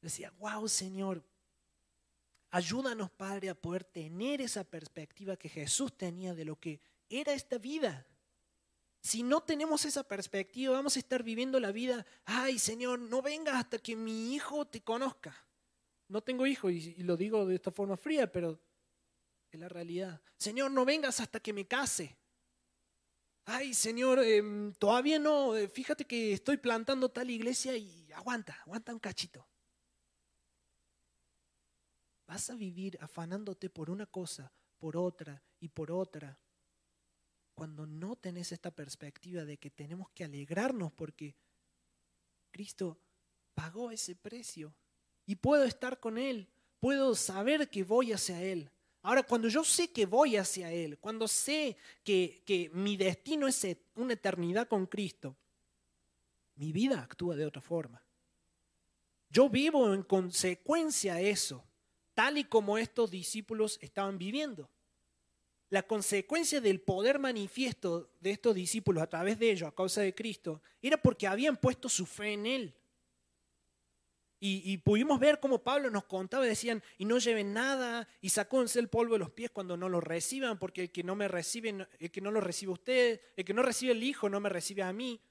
Decía, 0.00 0.32
wow 0.38 0.66
Señor, 0.68 1.22
ayúdanos 2.50 3.10
Padre 3.10 3.50
a 3.50 3.54
poder 3.54 3.84
tener 3.84 4.40
esa 4.40 4.64
perspectiva 4.64 5.36
que 5.36 5.48
Jesús 5.48 5.96
tenía 5.96 6.34
de 6.34 6.44
lo 6.44 6.58
que 6.58 6.80
era 7.08 7.32
esta 7.32 7.58
vida. 7.58 8.06
Si 9.02 9.22
no 9.22 9.42
tenemos 9.42 9.84
esa 9.84 10.02
perspectiva, 10.02 10.74
vamos 10.74 10.96
a 10.96 10.98
estar 10.98 11.22
viviendo 11.22 11.58
la 11.58 11.72
vida, 11.72 12.04
ay 12.24 12.58
Señor, 12.58 12.98
no 12.98 13.22
vengas 13.22 13.54
hasta 13.54 13.78
que 13.78 13.96
mi 13.96 14.34
hijo 14.34 14.66
te 14.66 14.82
conozca. 14.82 15.34
No 16.08 16.22
tengo 16.22 16.46
hijo 16.46 16.70
y, 16.70 16.94
lo 16.96 17.16
digo 17.16 17.46
de 17.46 17.54
esta 17.54 17.70
forma 17.70 17.96
fría, 17.96 18.30
pero 18.30 18.60
es 19.50 19.60
la 19.60 19.68
realidad. 19.68 20.20
Señor, 20.36 20.70
no 20.70 20.84
vengas 20.84 21.20
hasta 21.20 21.40
que 21.40 21.52
me 21.52 21.66
case. 21.66 22.16
Ay, 23.44 23.74
Señor, 23.74 24.18
em, 24.20 24.72
todavía 24.74 25.18
no, 25.18 25.56
eh, 25.56 25.68
fíjate 25.68 26.04
que 26.04 26.32
estoy 26.32 26.56
plantando 26.56 27.08
tal 27.08 27.30
iglesia 27.30 27.76
y 27.76 28.10
aguanta, 28.12 28.58
aguanta 28.62 28.92
un 28.92 28.98
cachito. 28.98 29.46
Vas 32.30 32.48
a 32.48 32.54
vivir 32.54 32.96
afanándote 33.00 33.68
por 33.70 33.90
una 33.90 34.06
cosa, 34.06 34.52
por 34.78 34.96
otra 34.96 35.42
y 35.58 35.66
por 35.66 35.90
otra, 35.90 36.38
cuando 37.56 37.88
no 37.88 38.14
tenés 38.14 38.52
esta 38.52 38.70
perspectiva 38.70 39.44
de 39.44 39.56
que 39.56 39.68
tenemos 39.68 40.10
que 40.10 40.22
alegrarnos 40.22 40.92
porque 40.92 41.34
Cristo 42.52 43.00
pagó 43.52 43.90
ese 43.90 44.14
precio 44.14 44.72
y 45.26 45.34
puedo 45.34 45.64
estar 45.64 45.98
con 45.98 46.18
Él, 46.18 46.48
puedo 46.78 47.16
saber 47.16 47.68
que 47.68 47.82
voy 47.82 48.12
hacia 48.12 48.40
Él. 48.40 48.70
Ahora, 49.02 49.24
cuando 49.24 49.48
yo 49.48 49.64
sé 49.64 49.90
que 49.90 50.06
voy 50.06 50.36
hacia 50.36 50.70
Él, 50.70 51.00
cuando 51.00 51.26
sé 51.26 51.76
que, 52.04 52.44
que 52.46 52.70
mi 52.72 52.96
destino 52.96 53.48
es 53.48 53.66
una 53.96 54.12
eternidad 54.12 54.68
con 54.68 54.86
Cristo, 54.86 55.36
mi 56.54 56.70
vida 56.70 57.02
actúa 57.02 57.34
de 57.34 57.46
otra 57.46 57.60
forma. 57.60 58.00
Yo 59.30 59.48
vivo 59.48 59.92
en 59.92 60.04
consecuencia 60.04 61.14
a 61.14 61.20
eso, 61.20 61.64
tal 62.20 62.36
y 62.36 62.44
como 62.44 62.76
estos 62.76 63.10
discípulos 63.10 63.78
estaban 63.80 64.18
viviendo. 64.18 64.68
La 65.70 65.82
consecuencia 65.82 66.60
del 66.60 66.82
poder 66.82 67.18
manifiesto 67.18 68.10
de 68.20 68.32
estos 68.32 68.54
discípulos 68.54 69.02
a 69.02 69.08
través 69.08 69.38
de 69.38 69.50
ellos, 69.50 69.66
a 69.66 69.74
causa 69.74 70.02
de 70.02 70.14
Cristo, 70.14 70.60
era 70.82 70.98
porque 70.98 71.26
habían 71.26 71.56
puesto 71.56 71.88
su 71.88 72.04
fe 72.04 72.34
en 72.34 72.44
Él. 72.44 72.74
Y, 74.38 74.76
pudimos 74.78 75.18
ver 75.18 75.40
cómo 75.40 75.62
Pablo 75.62 75.88
nos 75.88 76.04
contaba 76.04 76.44
decían, 76.44 76.82
y 76.98 77.06
no 77.06 77.16
lleven 77.16 77.54
nada, 77.54 78.06
y 78.20 78.28
sacónse 78.28 78.80
el 78.80 78.88
polvo 78.88 79.14
de 79.14 79.20
los 79.20 79.30
pies 79.30 79.50
cuando 79.50 79.78
no 79.78 79.88
lo 79.88 80.02
reciban, 80.02 80.58
porque 80.58 80.82
el 80.82 80.92
que 80.92 81.02
no 81.02 81.16
me 81.16 81.26
recibe, 81.26 81.86
el 81.98 82.10
que 82.10 82.20
no 82.20 82.30
lo 82.30 82.42
recibe 82.42 82.72
usted, 82.72 83.22
el 83.34 83.46
que 83.46 83.54
no 83.54 83.62
recibe 83.62 83.92
el 83.92 84.02
Hijo 84.02 84.28
no 84.28 84.40
me 84.40 84.50
recibe 84.50 84.82
a 84.82 84.92
mí. 84.92 85.22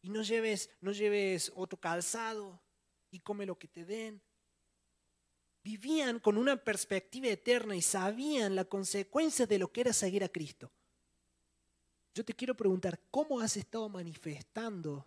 Y 0.00 0.10
no 0.10 0.22
lleves, 0.22 0.70
no 0.80 0.92
lleves 0.92 1.50
otro 1.56 1.80
calzado, 1.80 2.62
y 3.10 3.18
come 3.18 3.46
lo 3.46 3.58
que 3.58 3.66
te 3.66 3.84
den. 3.84 4.22
Vivían 5.66 6.20
con 6.20 6.38
una 6.38 6.56
perspectiva 6.56 7.26
eterna 7.26 7.74
y 7.74 7.82
sabían 7.82 8.54
la 8.54 8.66
consecuencia 8.66 9.48
de 9.48 9.58
lo 9.58 9.72
que 9.72 9.80
era 9.80 9.92
seguir 9.92 10.22
a 10.22 10.28
Cristo. 10.28 10.70
Yo 12.14 12.24
te 12.24 12.34
quiero 12.34 12.56
preguntar, 12.56 13.00
¿cómo 13.10 13.40
has 13.40 13.56
estado 13.56 13.88
manifestando 13.88 15.04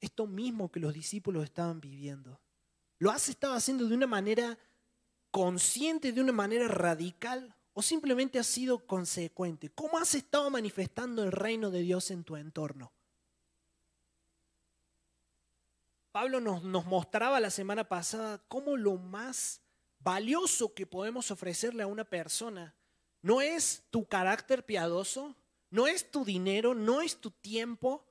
esto 0.00 0.26
mismo 0.26 0.72
que 0.72 0.80
los 0.80 0.94
discípulos 0.94 1.44
estaban 1.44 1.80
viviendo. 1.82 2.40
¿Lo 2.98 3.10
has 3.10 3.28
estado 3.28 3.52
haciendo 3.52 3.86
de 3.86 3.94
una 3.94 4.06
manera 4.06 4.58
consciente, 5.30 6.12
de 6.12 6.20
una 6.22 6.32
manera 6.32 6.68
radical 6.68 7.54
o 7.74 7.82
simplemente 7.82 8.38
has 8.38 8.46
sido 8.46 8.86
consecuente? 8.86 9.70
¿Cómo 9.70 9.98
has 9.98 10.14
estado 10.14 10.48
manifestando 10.50 11.22
el 11.22 11.32
reino 11.32 11.70
de 11.70 11.82
Dios 11.82 12.10
en 12.10 12.24
tu 12.24 12.36
entorno? 12.36 12.92
Pablo 16.12 16.40
nos, 16.40 16.64
nos 16.64 16.86
mostraba 16.86 17.38
la 17.38 17.50
semana 17.50 17.84
pasada 17.84 18.42
cómo 18.48 18.76
lo 18.76 18.96
más 18.96 19.60
valioso 20.00 20.74
que 20.74 20.86
podemos 20.86 21.30
ofrecerle 21.30 21.82
a 21.82 21.86
una 21.86 22.04
persona 22.04 22.74
no 23.22 23.40
es 23.40 23.84
tu 23.90 24.06
carácter 24.06 24.64
piadoso, 24.64 25.36
no 25.70 25.86
es 25.86 26.10
tu 26.10 26.24
dinero, 26.24 26.74
no 26.74 27.02
es 27.02 27.20
tu 27.20 27.30
tiempo, 27.30 28.06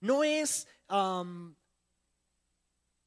no 0.00 0.24
es, 0.24 0.66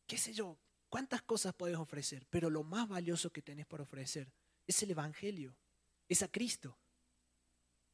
qué 0.05 0.17
sé 0.17 0.33
yo, 0.33 0.57
cuántas 0.89 1.23
cosas 1.23 1.55
puedes 1.55 1.77
ofrecer, 1.77 2.27
pero 2.29 2.49
lo 2.49 2.63
más 2.63 2.87
valioso 2.87 3.31
que 3.31 3.41
tenés 3.41 3.65
por 3.65 3.81
ofrecer 3.81 4.31
es 4.67 4.81
el 4.83 4.91
Evangelio, 4.91 5.55
es 6.07 6.21
a 6.21 6.27
Cristo. 6.27 6.77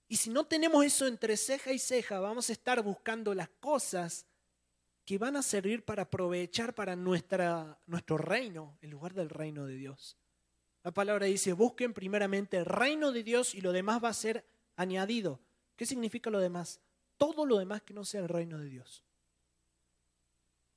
Y 0.10 0.18
si 0.18 0.30
no 0.30 0.46
tenemos 0.46 0.84
eso 0.84 1.08
entre 1.08 1.38
ceja 1.38 1.72
y 1.72 1.80
ceja, 1.80 2.20
vamos 2.20 2.50
a 2.50 2.54
estar 2.54 2.82
buscando 2.82 3.34
las 3.34 3.50
cosas 3.50 4.26
que 5.10 5.18
van 5.18 5.36
a 5.36 5.42
servir 5.42 5.84
para 5.84 6.04
aprovechar 6.04 6.76
para 6.76 6.96
nuestro 6.96 8.18
reino 8.18 8.78
en 8.80 8.92
lugar 8.92 9.16
del 9.16 9.32
reino 9.32 9.66
de 9.66 9.74
Dios. 9.74 10.16
La 10.84 10.92
palabra 10.92 11.26
dice, 11.26 11.54
busquen 11.54 11.96
primeramente 11.96 12.58
el 12.58 12.66
reino 12.66 13.12
de 13.12 13.24
Dios 13.24 13.56
y 13.56 13.62
lo 13.62 13.72
demás 13.72 14.04
va 14.04 14.10
a 14.10 14.14
ser 14.14 14.46
añadido. 14.76 15.40
¿Qué 15.76 15.88
significa 15.88 16.30
lo 16.30 16.40
demás? 16.40 16.80
todo 17.20 17.46
lo 17.46 17.58
demás 17.58 17.82
que 17.82 17.94
no 17.94 18.06
sea 18.06 18.22
el 18.22 18.30
reino 18.30 18.58
de 18.60 18.70
Dios. 18.70 19.04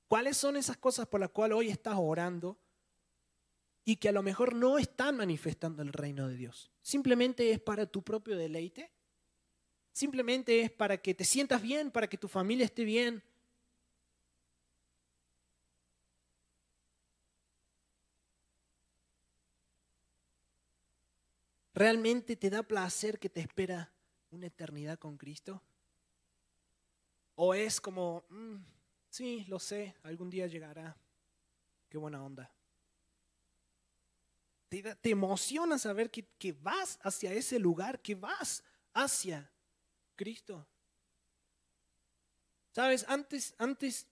¿Cuáles 0.09 0.37
son 0.37 0.57
esas 0.57 0.77
cosas 0.77 1.07
por 1.07 1.21
las 1.21 1.31
cuales 1.31 1.57
hoy 1.57 1.69
estás 1.69 1.95
orando 1.97 2.59
y 3.85 3.97
que 3.97 4.09
a 4.09 4.13
lo 4.13 4.23
mejor 4.23 4.55
no 4.55 4.79
están 4.79 5.17
manifestando 5.17 5.83
el 5.83 5.93
reino 5.93 6.27
de 6.27 6.37
Dios? 6.37 6.71
¿Simplemente 6.83 7.53
es 7.53 7.61
para 7.61 7.87
tu 7.87 8.03
propio 8.03 8.37
deleite? 8.37 8.91
¿Simplemente 9.93 10.63
es 10.63 10.71
para 10.71 10.97
que 10.97 11.15
te 11.15 11.25
sientas 11.25 11.63
bien, 11.63 11.91
para 11.91 12.09
que 12.09 12.19
tu 12.19 12.29
familia 12.29 12.65
esté 12.65 12.85
bien? 12.85 13.23
¿Realmente 21.83 22.37
te 22.37 22.49
da 22.49 22.63
placer 22.63 23.19
que 23.19 23.29
te 23.29 23.41
espera 23.41 23.93
una 24.31 24.47
eternidad 24.47 25.01
con 25.01 25.17
Cristo? 25.17 25.61
¿O 27.35 27.55
es 27.55 27.81
como, 27.81 28.25
mm, 28.29 28.55
sí, 29.11 29.45
lo 29.49 29.59
sé, 29.59 29.97
algún 30.05 30.31
día 30.31 30.47
llegará? 30.47 30.97
Qué 31.89 31.99
buena 31.99 32.23
onda. 32.23 32.49
Te, 34.69 35.11
emociona 35.11 35.77
saber 35.77 36.09
que, 36.09 36.25
que 36.39 36.53
vas 36.53 37.01
hacia 37.03 37.33
ese 37.33 37.59
lugar, 37.59 38.01
que 38.01 38.15
vas 38.15 38.63
hacia 38.95 39.51
Cristo. 40.15 40.65
Sabes, 42.71 43.05
antes, 43.09 43.57
antes, 43.59 44.07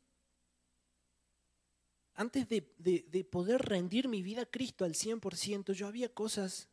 antes 2.15 2.49
de, 2.49 2.75
de, 2.79 3.25
poder 3.25 3.63
rendir 3.63 4.09
mi 4.09 4.23
vida 4.25 4.43
a 4.43 4.51
Cristo 4.51 4.85
al 4.85 4.95
100%, 4.95 5.73
yo 5.73 5.87
había 5.87 6.13
cosas 6.13 6.69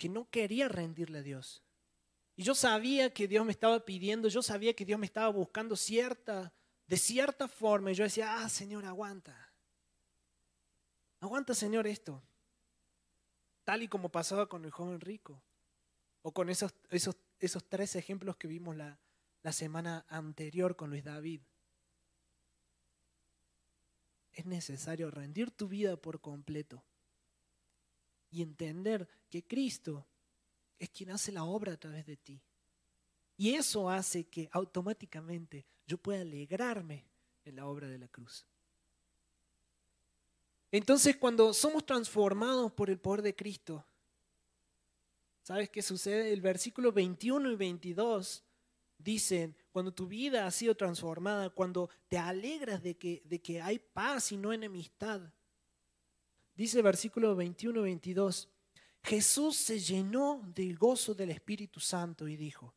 que 0.00 0.08
no 0.08 0.30
quería 0.30 0.66
rendirle 0.66 1.18
a 1.18 1.22
Dios. 1.22 1.62
Y 2.34 2.42
yo 2.42 2.54
sabía 2.54 3.12
que 3.12 3.28
Dios 3.28 3.44
me 3.44 3.52
estaba 3.52 3.84
pidiendo, 3.84 4.28
yo 4.28 4.42
sabía 4.42 4.74
que 4.74 4.86
Dios 4.86 4.98
me 4.98 5.04
estaba 5.04 5.28
buscando 5.28 5.76
cierta, 5.76 6.54
de 6.86 6.96
cierta 6.96 7.46
forma. 7.48 7.92
Y 7.92 7.94
yo 7.94 8.04
decía, 8.04 8.42
ah, 8.42 8.48
Señor, 8.48 8.86
aguanta. 8.86 9.52
Aguanta, 11.20 11.54
Señor, 11.54 11.86
esto. 11.86 12.22
Tal 13.62 13.82
y 13.82 13.88
como 13.88 14.08
pasaba 14.08 14.48
con 14.48 14.64
el 14.64 14.70
joven 14.70 15.00
rico. 15.00 15.42
O 16.22 16.32
con 16.32 16.48
esos, 16.48 16.72
esos, 16.88 17.18
esos 17.38 17.68
tres 17.68 17.94
ejemplos 17.94 18.36
que 18.36 18.48
vimos 18.48 18.74
la, 18.74 18.98
la 19.42 19.52
semana 19.52 20.06
anterior 20.08 20.76
con 20.76 20.88
Luis 20.88 21.04
David. 21.04 21.42
Es 24.32 24.46
necesario 24.46 25.10
rendir 25.10 25.50
tu 25.50 25.68
vida 25.68 25.98
por 25.98 26.22
completo 26.22 26.82
y 28.30 28.42
entender 28.42 29.08
que 29.28 29.46
Cristo 29.46 30.06
es 30.78 30.90
quien 30.90 31.10
hace 31.10 31.32
la 31.32 31.44
obra 31.44 31.74
a 31.74 31.76
través 31.76 32.06
de 32.06 32.16
ti. 32.16 32.40
Y 33.36 33.54
eso 33.54 33.88
hace 33.88 34.24
que 34.28 34.48
automáticamente 34.52 35.66
yo 35.86 35.98
pueda 35.98 36.20
alegrarme 36.20 37.06
en 37.44 37.56
la 37.56 37.66
obra 37.66 37.88
de 37.88 37.98
la 37.98 38.08
cruz. 38.08 38.46
Entonces 40.70 41.16
cuando 41.16 41.52
somos 41.52 41.84
transformados 41.84 42.72
por 42.72 42.90
el 42.90 42.98
poder 42.98 43.22
de 43.22 43.34
Cristo, 43.34 43.84
¿sabes 45.42 45.68
qué 45.68 45.82
sucede? 45.82 46.32
El 46.32 46.40
versículo 46.40 46.92
21 46.92 47.50
y 47.50 47.56
22 47.56 48.44
dicen, 48.98 49.56
cuando 49.72 49.92
tu 49.92 50.06
vida 50.06 50.46
ha 50.46 50.50
sido 50.50 50.76
transformada, 50.76 51.50
cuando 51.50 51.90
te 52.08 52.18
alegras 52.18 52.82
de 52.82 52.96
que, 52.96 53.22
de 53.24 53.40
que 53.40 53.60
hay 53.60 53.78
paz 53.78 54.32
y 54.32 54.36
no 54.36 54.52
enemistad. 54.52 55.32
Dice 56.60 56.76
el 56.76 56.82
versículo 56.82 57.34
21 57.34 57.80
y 57.80 57.82
22, 57.84 58.50
Jesús 59.02 59.56
se 59.56 59.78
llenó 59.78 60.42
del 60.54 60.76
gozo 60.76 61.14
del 61.14 61.30
Espíritu 61.30 61.80
Santo 61.80 62.28
y 62.28 62.36
dijo, 62.36 62.74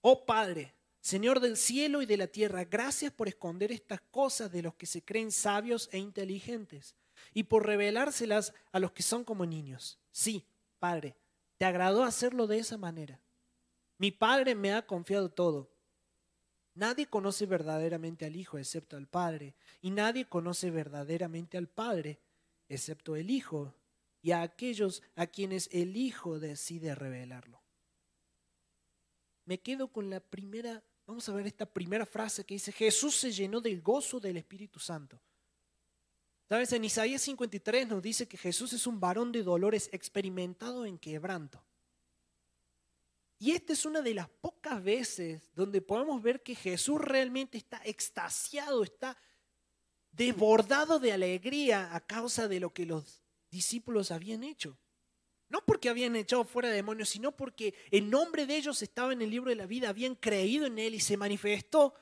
oh 0.00 0.24
Padre, 0.24 0.74
Señor 1.02 1.38
del 1.40 1.58
cielo 1.58 2.00
y 2.00 2.06
de 2.06 2.16
la 2.16 2.28
tierra, 2.28 2.64
gracias 2.64 3.12
por 3.12 3.28
esconder 3.28 3.72
estas 3.72 4.00
cosas 4.10 4.50
de 4.50 4.62
los 4.62 4.74
que 4.74 4.86
se 4.86 5.04
creen 5.04 5.32
sabios 5.32 5.90
e 5.92 5.98
inteligentes 5.98 6.94
y 7.34 7.42
por 7.42 7.66
revelárselas 7.66 8.54
a 8.72 8.78
los 8.78 8.92
que 8.92 9.02
son 9.02 9.22
como 9.22 9.44
niños. 9.44 9.98
Sí, 10.10 10.46
Padre, 10.78 11.14
te 11.58 11.66
agradó 11.66 12.04
hacerlo 12.04 12.46
de 12.46 12.56
esa 12.56 12.78
manera. 12.78 13.20
Mi 13.98 14.12
Padre 14.12 14.54
me 14.54 14.72
ha 14.72 14.86
confiado 14.86 15.28
todo. 15.30 15.68
Nadie 16.72 17.04
conoce 17.04 17.44
verdaderamente 17.44 18.24
al 18.24 18.34
Hijo 18.34 18.56
excepto 18.56 18.96
al 18.96 19.08
Padre, 19.08 19.56
y 19.82 19.90
nadie 19.90 20.24
conoce 20.26 20.70
verdaderamente 20.70 21.58
al 21.58 21.68
Padre 21.68 22.18
excepto 22.70 23.16
el 23.16 23.28
Hijo 23.30 23.74
y 24.22 24.30
a 24.30 24.42
aquellos 24.42 25.02
a 25.16 25.26
quienes 25.26 25.68
el 25.72 25.96
Hijo 25.96 26.38
decide 26.38 26.94
revelarlo. 26.94 27.60
Me 29.44 29.60
quedo 29.60 29.88
con 29.88 30.08
la 30.08 30.20
primera, 30.20 30.82
vamos 31.06 31.28
a 31.28 31.34
ver 31.34 31.46
esta 31.46 31.66
primera 31.66 32.06
frase 32.06 32.44
que 32.44 32.54
dice, 32.54 32.72
Jesús 32.72 33.16
se 33.16 33.32
llenó 33.32 33.60
del 33.60 33.82
gozo 33.82 34.20
del 34.20 34.36
Espíritu 34.36 34.78
Santo. 34.78 35.20
¿Sabes? 36.48 36.72
En 36.72 36.84
Isaías 36.84 37.22
53 37.22 37.88
nos 37.88 38.02
dice 38.02 38.26
que 38.26 38.36
Jesús 38.36 38.72
es 38.72 38.86
un 38.86 38.98
varón 38.98 39.30
de 39.32 39.42
dolores 39.42 39.88
experimentado 39.92 40.86
en 40.86 40.98
quebranto. 40.98 41.64
Y 43.38 43.52
esta 43.52 43.72
es 43.72 43.84
una 43.86 44.02
de 44.02 44.14
las 44.14 44.28
pocas 44.28 44.82
veces 44.82 45.50
donde 45.54 45.80
podemos 45.80 46.22
ver 46.22 46.42
que 46.42 46.54
Jesús 46.54 47.00
realmente 47.00 47.56
está 47.56 47.80
extasiado, 47.84 48.82
está 48.82 49.16
desbordado 50.12 50.98
de 50.98 51.12
alegría 51.12 51.94
a 51.94 52.00
causa 52.00 52.48
de 52.48 52.60
lo 52.60 52.72
que 52.72 52.86
los 52.86 53.22
discípulos 53.50 54.10
habían 54.10 54.44
hecho. 54.44 54.78
No 55.48 55.64
porque 55.64 55.88
habían 55.88 56.14
echado 56.14 56.44
fuera 56.44 56.68
demonios, 56.68 57.08
sino 57.08 57.36
porque 57.36 57.74
el 57.90 58.08
nombre 58.08 58.46
de 58.46 58.56
ellos 58.56 58.82
estaba 58.82 59.12
en 59.12 59.22
el 59.22 59.30
libro 59.30 59.50
de 59.50 59.56
la 59.56 59.66
vida, 59.66 59.88
habían 59.88 60.14
creído 60.14 60.66
en 60.66 60.78
él 60.78 60.94
y 60.94 61.00
se 61.00 61.16
manifestó 61.16 61.94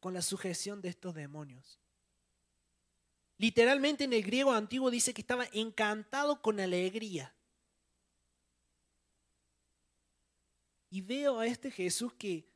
con 0.00 0.14
la 0.14 0.22
sujeción 0.22 0.80
de 0.80 0.88
estos 0.88 1.14
demonios. 1.14 1.78
Literalmente 3.36 4.04
en 4.04 4.12
el 4.12 4.22
griego 4.22 4.52
antiguo 4.52 4.90
dice 4.90 5.12
que 5.12 5.20
estaba 5.20 5.46
encantado 5.52 6.40
con 6.40 6.60
alegría. 6.60 7.34
Y 10.88 11.00
veo 11.00 11.40
a 11.40 11.46
este 11.46 11.70
Jesús 11.70 12.12
que 12.14 12.51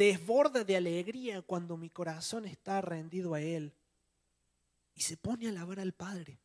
desborda 0.00 0.64
de 0.64 0.76
alegría 0.76 1.42
cuando 1.42 1.76
mi 1.76 1.90
corazón 1.90 2.46
está 2.46 2.80
rendido 2.80 3.34
a 3.34 3.42
Él 3.42 3.74
y 4.94 5.02
se 5.02 5.18
pone 5.18 5.46
a 5.46 5.50
alabar 5.50 5.78
al 5.78 5.92
Padre. 5.92 6.40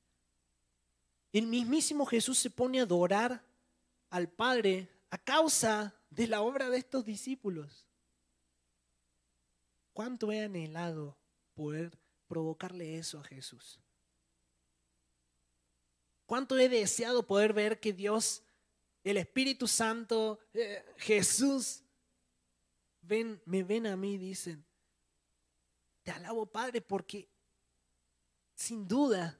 El 1.32 1.47
mismísimo 1.47 2.06
Jesús 2.06 2.38
se 2.38 2.49
pone 2.49 2.82
a 2.82 2.84
adorar 2.84 3.45
al 4.10 4.28
Padre 4.28 4.89
a 5.10 5.18
causa 5.18 5.95
de 6.10 6.28
la 6.28 6.41
obra 6.41 6.70
de 6.70 6.80
estos 6.80 7.06
discípulos. 7.06 7.88
¿Cuánto 9.93 10.34
he 10.34 10.41
anhelado 10.41 11.18
poder 11.53 11.97
provocarle 12.28 12.97
eso 12.97 13.22
a 13.22 13.24
Jesús? 13.24 13.80
¿Cuánto 16.26 16.60
he 16.60 16.68
deseado 16.68 17.26
poder 17.26 17.53
ver 17.53 17.80
que 17.80 17.93
Dios, 17.93 18.43
el 19.06 19.16
Espíritu 19.16 19.66
Santo, 19.66 20.39
eh, 20.53 20.84
Jesús, 20.97 21.85
ven, 23.08 23.41
me 23.45 23.64
ven 23.64 23.88
a 23.88 23.95
mí 23.95 24.18
dicen, 24.18 24.66
te 26.03 26.12
alabo 26.12 26.45
Padre 26.45 26.82
porque 26.82 27.28
sin 28.53 28.88
duda 28.88 29.39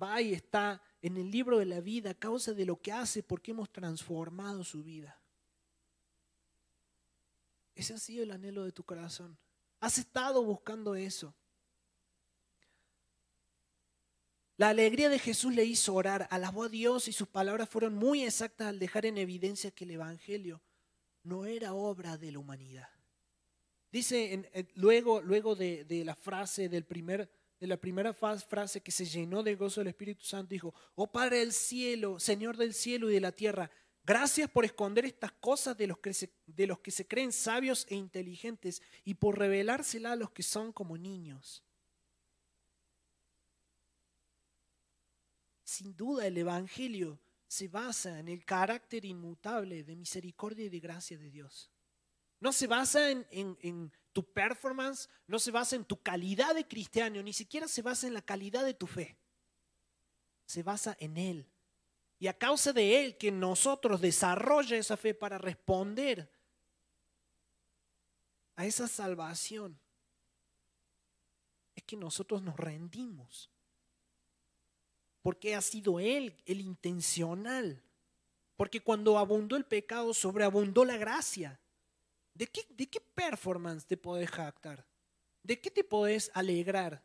va 0.00 0.20
y 0.20 0.34
está 0.34 0.82
en 1.00 1.16
el 1.16 1.30
libro 1.30 1.58
de 1.58 1.66
la 1.66 1.80
vida 1.80 2.10
a 2.10 2.14
causa 2.14 2.52
de 2.52 2.66
lo 2.66 2.80
que 2.80 2.92
hace 2.92 3.22
porque 3.22 3.52
hemos 3.52 3.70
transformado 3.70 4.64
su 4.64 4.82
vida. 4.82 5.18
Ese 7.74 7.94
ha 7.94 7.98
sido 7.98 8.22
el 8.22 8.30
anhelo 8.30 8.64
de 8.64 8.72
tu 8.72 8.84
corazón. 8.84 9.36
Has 9.80 9.98
estado 9.98 10.42
buscando 10.42 10.94
eso. 10.94 11.34
La 14.56 14.70
alegría 14.70 15.10
de 15.10 15.18
Jesús 15.18 15.54
le 15.54 15.64
hizo 15.64 15.94
orar, 15.94 16.26
alabó 16.30 16.64
a 16.64 16.68
Dios 16.70 17.08
y 17.08 17.12
sus 17.12 17.28
palabras 17.28 17.68
fueron 17.68 17.94
muy 17.94 18.24
exactas 18.24 18.68
al 18.68 18.78
dejar 18.78 19.04
en 19.04 19.18
evidencia 19.18 19.70
que 19.70 19.84
el 19.84 19.90
Evangelio 19.90 20.62
no 21.26 21.44
era 21.44 21.74
obra 21.74 22.16
de 22.16 22.32
la 22.32 22.38
humanidad. 22.38 22.88
Dice 23.90 24.50
luego, 24.74 25.20
luego 25.20 25.54
de, 25.54 25.84
de, 25.84 26.04
la 26.04 26.14
frase 26.14 26.68
del 26.68 26.84
primer, 26.84 27.30
de 27.58 27.66
la 27.66 27.76
primera 27.76 28.12
frase 28.12 28.80
que 28.80 28.90
se 28.90 29.04
llenó 29.04 29.42
de 29.42 29.56
gozo 29.56 29.80
del 29.80 29.88
Espíritu 29.88 30.24
Santo, 30.24 30.50
dijo, 30.50 30.74
oh 30.94 31.10
Padre 31.10 31.38
del 31.38 31.52
cielo, 31.52 32.18
Señor 32.20 32.56
del 32.56 32.74
cielo 32.74 33.10
y 33.10 33.14
de 33.14 33.20
la 33.20 33.32
tierra, 33.32 33.70
gracias 34.04 34.50
por 34.50 34.64
esconder 34.64 35.04
estas 35.04 35.32
cosas 35.32 35.76
de 35.76 35.86
los 35.86 35.98
que 35.98 36.14
se, 36.14 36.30
de 36.46 36.66
los 36.66 36.78
que 36.78 36.90
se 36.90 37.06
creen 37.06 37.32
sabios 37.32 37.86
e 37.88 37.96
inteligentes 37.96 38.82
y 39.04 39.14
por 39.14 39.38
revelárselas 39.38 40.12
a 40.12 40.16
los 40.16 40.30
que 40.30 40.42
son 40.42 40.72
como 40.72 40.96
niños. 40.96 41.64
Sin 45.64 45.96
duda 45.96 46.26
el 46.26 46.38
Evangelio 46.38 47.18
se 47.46 47.68
basa 47.68 48.18
en 48.18 48.28
el 48.28 48.44
carácter 48.44 49.04
inmutable 49.04 49.84
de 49.84 49.96
misericordia 49.96 50.66
y 50.66 50.68
de 50.68 50.80
gracia 50.80 51.16
de 51.18 51.30
Dios. 51.30 51.70
No 52.40 52.52
se 52.52 52.66
basa 52.66 53.10
en, 53.10 53.92
tu 54.12 54.24
performance, 54.32 55.08
no 55.26 55.38
se 55.38 55.50
basa 55.50 55.76
en 55.76 55.84
tu 55.84 56.02
calidad 56.02 56.54
de 56.54 56.66
cristiano, 56.66 57.22
ni 57.22 57.32
siquiera 57.32 57.68
se 57.68 57.82
basa 57.82 58.06
en 58.06 58.14
la 58.14 58.22
calidad 58.22 58.64
de 58.64 58.74
tu 58.74 58.86
fe. 58.86 59.16
Se 60.46 60.62
basa 60.62 60.96
en 61.00 61.16
Él. 61.16 61.50
Y 62.18 62.28
a 62.28 62.36
causa 62.36 62.72
de 62.72 63.04
Él 63.04 63.16
que 63.18 63.30
nosotros 63.30 64.00
desarrolla 64.00 64.76
esa 64.76 64.96
fe 64.96 65.14
para 65.14 65.38
responder 65.38 66.30
a 68.54 68.64
esa 68.64 68.88
salvación, 68.88 69.78
es 71.74 71.82
que 71.84 71.96
nosotros 71.96 72.42
nos 72.42 72.56
rendimos 72.56 73.50
porque 75.26 75.56
ha 75.56 75.60
sido 75.60 75.98
Él 75.98 76.36
el 76.46 76.60
intencional. 76.60 77.82
Porque 78.54 78.80
cuando 78.80 79.18
abundó 79.18 79.56
el 79.56 79.64
pecado, 79.64 80.14
sobreabundó 80.14 80.84
la 80.84 80.96
gracia. 80.98 81.58
¿De 82.32 82.46
qué, 82.46 82.64
¿De 82.70 82.86
qué 82.86 83.00
performance 83.00 83.84
te 83.84 83.96
podés 83.96 84.30
jactar? 84.30 84.86
¿De 85.42 85.60
qué 85.60 85.68
te 85.68 85.82
podés 85.82 86.30
alegrar? 86.32 87.02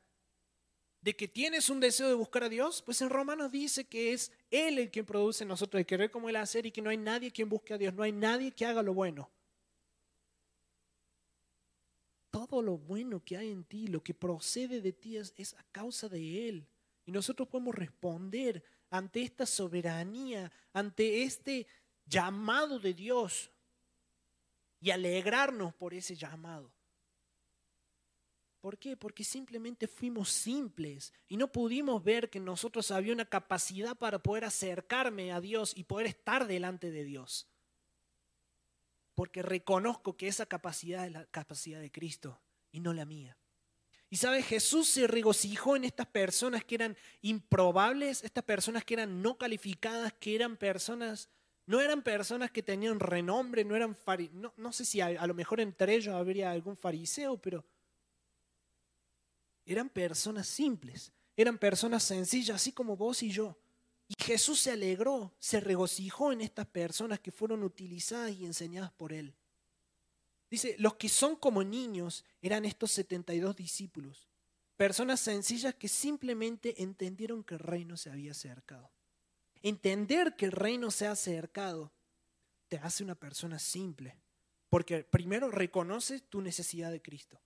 ¿De 1.02 1.16
que 1.16 1.28
tienes 1.28 1.72
un 1.72 1.80
deseo 1.80 2.10
de 2.10 2.14
buscar 2.14 2.44
a 2.44 2.50
Dios? 2.50 2.84
Pues 2.84 3.02
en 3.02 3.10
Romanos 3.10 3.52
dice 3.52 3.86
que 3.86 4.14
es 4.14 4.32
Él 4.52 4.78
el 4.78 4.92
quien 4.92 5.08
produce 5.08 5.44
en 5.44 5.48
nosotros 5.48 5.80
el 5.80 5.88
querer 5.88 6.12
como 6.12 6.30
el 6.30 6.36
hacer 6.36 6.68
y 6.68 6.72
que 6.72 6.84
no 6.84 6.92
hay 6.92 6.98
nadie 6.98 7.32
quien 7.32 7.50
busque 7.50 7.74
a 7.74 7.80
Dios, 7.80 7.92
no 7.96 8.04
hay 8.04 8.12
nadie 8.12 8.52
que 8.52 8.68
haga 8.68 8.84
lo 8.84 8.94
bueno. 8.94 9.32
Todo 12.30 12.62
lo 12.62 12.78
bueno 12.78 13.26
que 13.26 13.38
hay 13.38 13.50
en 13.50 13.64
ti, 13.64 13.88
lo 13.88 14.04
que 14.04 14.14
procede 14.14 14.80
de 14.80 14.94
ti 14.94 15.18
es 15.18 15.56
a 15.56 15.64
causa 15.72 16.08
de 16.08 16.50
Él. 16.50 16.68
Y 17.06 17.12
nosotros 17.12 17.48
podemos 17.48 17.76
responder 17.76 18.64
ante 18.90 19.22
esta 19.22 19.46
soberanía, 19.46 20.52
ante 20.74 21.24
este 21.24 21.68
llamado 22.06 22.80
de 22.80 22.94
Dios 22.94 23.52
y 24.80 24.92
alegrarnos 24.92 25.74
por 25.74 25.94
ese 25.94 26.16
llamado. 26.16 26.72
¿Por 28.60 28.78
qué? 28.78 28.96
Porque 28.96 29.24
simplemente 29.24 29.88
fuimos 29.88 30.30
simples 30.30 31.14
y 31.28 31.36
no 31.36 31.52
pudimos 31.52 32.04
ver 32.04 32.30
que 32.30 32.40
nosotros 32.40 32.92
había 32.92 33.14
una 33.14 33.26
capacidad 33.26 33.96
para 33.96 34.20
poder 34.20 34.46
acercarme 34.46 35.32
a 35.32 35.42
Dios 35.42 35.74
y 35.76 35.86
poder 35.86 36.06
estar 36.06 36.46
delante 36.46 36.92
de 36.92 37.04
Dios. 37.04 37.48
Porque 39.16 39.42
reconozco 39.42 40.16
que 40.16 40.28
esa 40.28 40.46
capacidad 40.46 41.06
es 41.08 41.12
la 41.12 41.26
capacidad 41.26 41.82
de 41.82 41.92
Cristo 41.92 42.40
y 42.72 42.82
no 42.82 42.94
la 42.94 43.06
mía. 43.06 43.36
Y 44.14 44.18
sabe, 44.18 44.44
Jesús 44.44 44.90
se 44.90 45.08
regocijó 45.08 45.78
en 45.78 45.86
estas 45.86 46.06
personas 46.06 46.66
que 46.66 46.76
eran 46.76 46.98
improbables, 47.22 48.26
estas 48.26 48.44
personas 48.44 48.84
que 48.84 48.96
eran 48.96 49.22
no 49.22 49.38
calificadas, 49.38 50.12
que 50.12 50.36
eran 50.36 50.58
personas, 50.58 51.30
no 51.66 51.80
eran 51.80 52.02
personas 52.02 52.52
que 52.52 52.62
tenían 52.62 53.00
renombre, 53.00 53.64
no 53.64 53.74
eran 53.74 53.98
no, 54.34 54.54
no 54.58 54.74
sé 54.74 54.84
si 54.84 55.00
a, 55.00 55.06
a 55.06 55.26
lo 55.28 55.34
mejor 55.34 55.62
entre 55.62 55.96
ellos 55.96 56.14
habría 56.14 56.52
algún 56.52 56.76
fariseo, 56.76 57.38
pero 57.38 57.64
eran 59.66 59.88
personas 59.88 60.46
simples, 60.46 61.14
eran 61.38 61.58
personas 61.58 62.04
sencillas, 62.04 62.58
así 62.58 62.74
como 62.74 62.98
vos 62.98 63.24
y 63.24 63.32
yo. 63.32 63.58
Y 64.10 64.22
Jesús 64.22 64.60
se 64.60 64.72
alegró, 64.72 65.34
se 65.40 65.62
regocijó 65.62 66.34
en 66.34 66.42
estas 66.42 66.68
personas 66.68 67.22
que 67.22 67.32
fueron 67.32 67.64
utilizadas 67.64 68.32
y 68.32 68.46
enseñadas 68.46 68.92
por 68.92 69.14
Él. 69.14 69.34
Dice, 70.52 70.76
los 70.80 70.96
que 70.96 71.08
son 71.08 71.38
como 71.38 71.64
niños 71.64 72.26
eran 72.42 72.66
estos 72.66 72.92
72 72.92 73.56
discípulos, 73.56 74.30
personas 74.76 75.22
sencillas 75.22 75.76
que 75.76 75.88
simplemente 75.88 76.84
entendieron 76.84 77.46
que 77.46 77.54
el 77.54 77.62
reino 77.62 77.96
se 77.96 78.10
había 78.10 78.32
acercado. 78.32 78.92
Entender 79.62 80.36
que 80.36 80.46
el 80.46 80.52
reino 80.52 80.92
se 80.92 81.08
ha 81.08 81.12
acercado 81.12 81.94
te 82.68 82.78
hace 82.80 83.02
una 83.02 83.16
persona 83.16 83.60
simple, 83.60 84.18
porque 84.70 85.06
primero 85.06 85.50
reconoces 85.50 86.24
tu 86.24 86.42
necesidad 86.42 86.92
de 86.92 87.02
Cristo. 87.02 87.42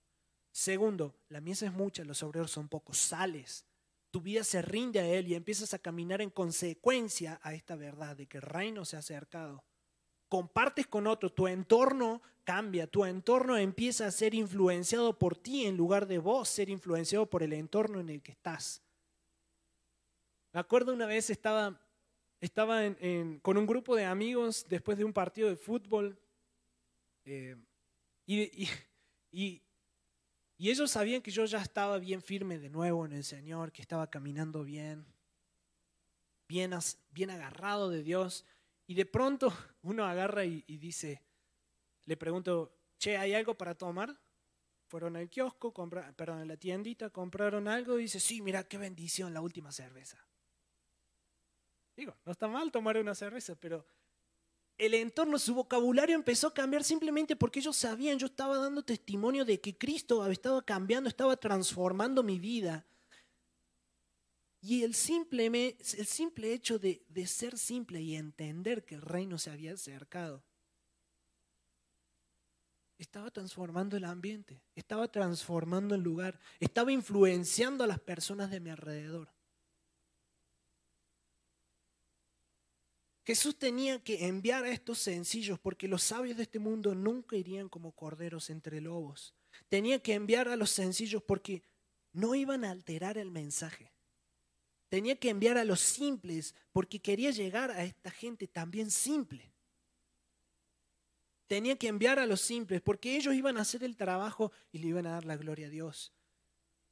Segundo, 0.51 1.16
la 1.30 1.41
miesa 1.41 1.68
es 1.68 1.74
mucha, 1.74 2.03
los 2.06 2.24
obreros 2.24 2.49
son 2.49 2.70
pocos, 2.70 2.97
sales, 2.97 3.66
tu 4.10 4.22
vida 4.22 4.43
se 4.43 4.64
rinde 4.64 4.99
a 4.99 5.08
Él 5.08 5.28
y 5.28 5.36
empiezas 5.36 5.76
a 5.76 5.80
caminar 5.80 6.22
en 6.22 6.32
consecuencia 6.32 7.39
a 7.43 7.53
esta 7.53 7.76
verdad 7.76 8.16
de 8.16 8.26
que 8.26 8.38
el 8.38 8.43
reino 8.43 8.84
se 8.84 8.95
ha 8.95 8.99
acercado 8.99 9.64
compartes 10.30 10.88
con 10.88 11.07
otros, 11.07 11.34
tu 11.34 11.47
entorno 11.47 12.21
cambia, 12.43 12.88
tu 12.88 13.03
entorno 13.03 13.57
empieza 13.57 14.07
a 14.07 14.11
ser 14.11 14.34
influenciado 14.34 15.17
por 15.17 15.36
ti 15.36 15.65
en 15.65 15.76
lugar 15.76 16.07
de 16.07 16.19
vos 16.19 16.47
ser 16.47 16.69
influenciado 16.69 17.26
por 17.26 17.43
el 17.43 17.53
entorno 17.53 17.99
en 17.99 18.09
el 18.09 18.21
que 18.21 18.32
estás. 18.32 18.82
Me 20.53 20.59
acuerdo 20.59 20.93
una 20.93 21.05
vez 21.05 21.30
estaba, 21.30 21.82
estaba 22.39 22.82
con 23.41 23.57
un 23.57 23.65
grupo 23.65 23.95
de 23.95 24.05
amigos 24.05 24.65
después 24.69 24.97
de 24.97 25.03
un 25.03 25.11
partido 25.11 25.49
de 25.49 25.57
fútbol 25.57 26.17
eh, 27.26 27.57
y, 28.26 28.69
y, 29.32 29.61
ellos 30.57 30.91
sabían 30.91 31.21
que 31.21 31.32
yo 31.32 31.43
ya 31.45 31.61
estaba 31.61 31.97
bien 31.97 32.21
firme 32.21 32.57
de 32.57 32.69
nuevo 32.69 33.05
en 33.05 33.11
el 33.11 33.23
Señor, 33.23 33.71
que 33.71 33.82
estaba 33.82 34.09
caminando 34.09 34.63
bien, 34.63 35.05
bien, 36.47 36.71
bien 37.11 37.30
agarrado 37.32 37.89
de 37.89 38.03
Dios. 38.03 38.45
Y 38.88 38.94
de 38.94 39.06
pronto 39.06 39.52
uno 39.84 40.06
agarra 40.06 40.46
y, 40.46 40.62
dice, 40.78 41.22
le 42.06 42.18
pregunto, 42.18 42.78
che, 42.98 43.18
¿hay 43.18 43.34
algo 43.34 43.56
para 43.56 43.76
tomar? 43.76 44.18
Fueron 44.88 45.16
al 45.16 45.30
kiosco, 45.30 45.74
perdón, 46.16 46.40
a 46.40 46.46
la 46.46 46.58
tiendita, 46.58 47.10
compraron 47.10 47.68
algo 47.68 47.98
y 47.98 48.04
dice, 48.04 48.20
sí, 48.20 48.42
mira 48.42 48.68
qué 48.68 48.78
bendición 48.78 49.34
la 49.34 49.42
última 49.42 49.72
cerveza. 49.72 50.24
Digo, 51.96 52.16
no 52.26 52.32
está 52.32 52.48
mal 52.48 52.72
tomar 52.72 52.98
una 52.98 53.16
cerveza, 53.16 53.56
pero 53.56 53.86
el 54.78 54.94
entorno, 54.94 55.40
su 55.40 55.56
vocabulario 55.56 56.16
empezó 56.16 56.48
a 56.48 56.54
cambiar 56.54 56.84
simplemente 56.84 57.36
porque 57.36 57.60
ellos 57.60 57.78
sabían, 57.78 58.20
yo 58.20 58.28
estaba 58.28 58.58
dando 58.58 58.84
testimonio 58.84 59.46
de 59.46 59.62
que 59.62 59.78
Cristo 59.78 60.26
estaba 60.30 60.62
cambiando, 60.62 61.08
estaba 61.10 61.38
transformando 61.38 62.24
mi 62.24 62.40
vida. 62.40 62.86
Y 64.68 64.82
el 64.82 64.95
simple, 64.95 65.45
el 65.45 66.05
simple 66.07 66.51
hecho 66.51 66.80
de, 66.80 67.05
de 67.07 67.28
ser 67.28 67.55
simple 67.55 68.01
y 68.01 68.16
entender 68.16 68.84
que 68.84 68.95
el 68.95 69.03
reino 69.03 69.38
se 69.38 69.51
había 69.51 69.74
acercado, 69.74 70.43
estaba 72.97 73.30
transformando 73.30 73.95
el 73.95 74.05
ambiente, 74.05 74.63
estaba 74.74 75.07
transformando 75.07 75.93
el 75.93 76.01
lugar, 76.01 76.39
estaba 76.59 76.91
influenciando 76.91 77.84
a 77.84 77.88
las 77.88 77.99
personas 77.99 78.49
de 78.49 78.59
mi 78.59 78.72
alrededor. 78.72 79.32
Jesús 83.24 83.59
tenía 83.59 84.03
que 84.03 84.26
enviar 84.26 84.63
a 84.63 84.72
estos 84.72 84.97
sencillos 84.97 85.59
porque 85.59 85.88
los 85.88 86.01
sabios 86.01 86.38
de 86.38 86.43
este 86.43 86.57
mundo 86.57 86.95
nunca 86.95 87.36
irían 87.36 87.70
como 87.70 87.91
corderos 87.91 88.49
entre 88.49 88.82
lobos. 88.82 89.36
Tenía 89.70 90.01
que 90.01 90.16
enviar 90.16 90.47
a 90.47 90.55
los 90.55 90.72
sencillos 90.72 91.22
porque 91.22 91.61
no 92.13 92.34
iban 92.34 92.66
a 92.66 92.72
alterar 92.72 93.20
el 93.20 93.30
mensaje. 93.30 93.95
Tenía 94.90 95.16
que 95.16 95.30
enviar 95.30 95.58
a 95.58 95.66
los 95.66 95.80
simples 95.80 96.56
porque 96.72 97.02
quería 97.02 97.32
llegar 97.32 97.72
a 97.72 97.84
esta 97.84 98.12
gente 98.12 98.48
también 98.48 98.92
simple. 98.92 99.52
Tenía 101.48 101.78
que 101.78 101.88
enviar 101.88 102.20
a 102.20 102.26
los 102.26 102.42
simples 102.42 102.82
porque 102.82 103.16
ellos 103.16 103.36
iban 103.36 103.58
a 103.58 103.62
hacer 103.62 103.84
el 103.84 103.98
trabajo 103.98 104.52
y 104.72 104.80
le 104.80 104.88
iban 104.88 105.06
a 105.06 105.12
dar 105.12 105.26
la 105.26 105.38
gloria 105.38 105.68
a 105.68 105.70
Dios. 105.70 106.14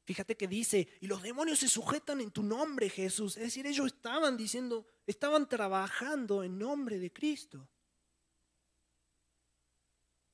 Fíjate 0.05 0.35
que 0.35 0.47
dice, 0.47 0.89
y 0.99 1.07
los 1.07 1.21
demonios 1.21 1.59
se 1.59 1.69
sujetan 1.69 2.19
en 2.19 2.31
tu 2.31 2.43
nombre, 2.43 2.89
Jesús. 2.89 3.37
Es 3.37 3.43
decir, 3.43 3.65
ellos 3.65 3.87
estaban 3.87 4.35
diciendo, 4.35 4.85
estaban 5.07 5.47
trabajando 5.47 6.43
en 6.43 6.59
nombre 6.59 6.99
de 6.99 7.11
Cristo. 7.11 7.69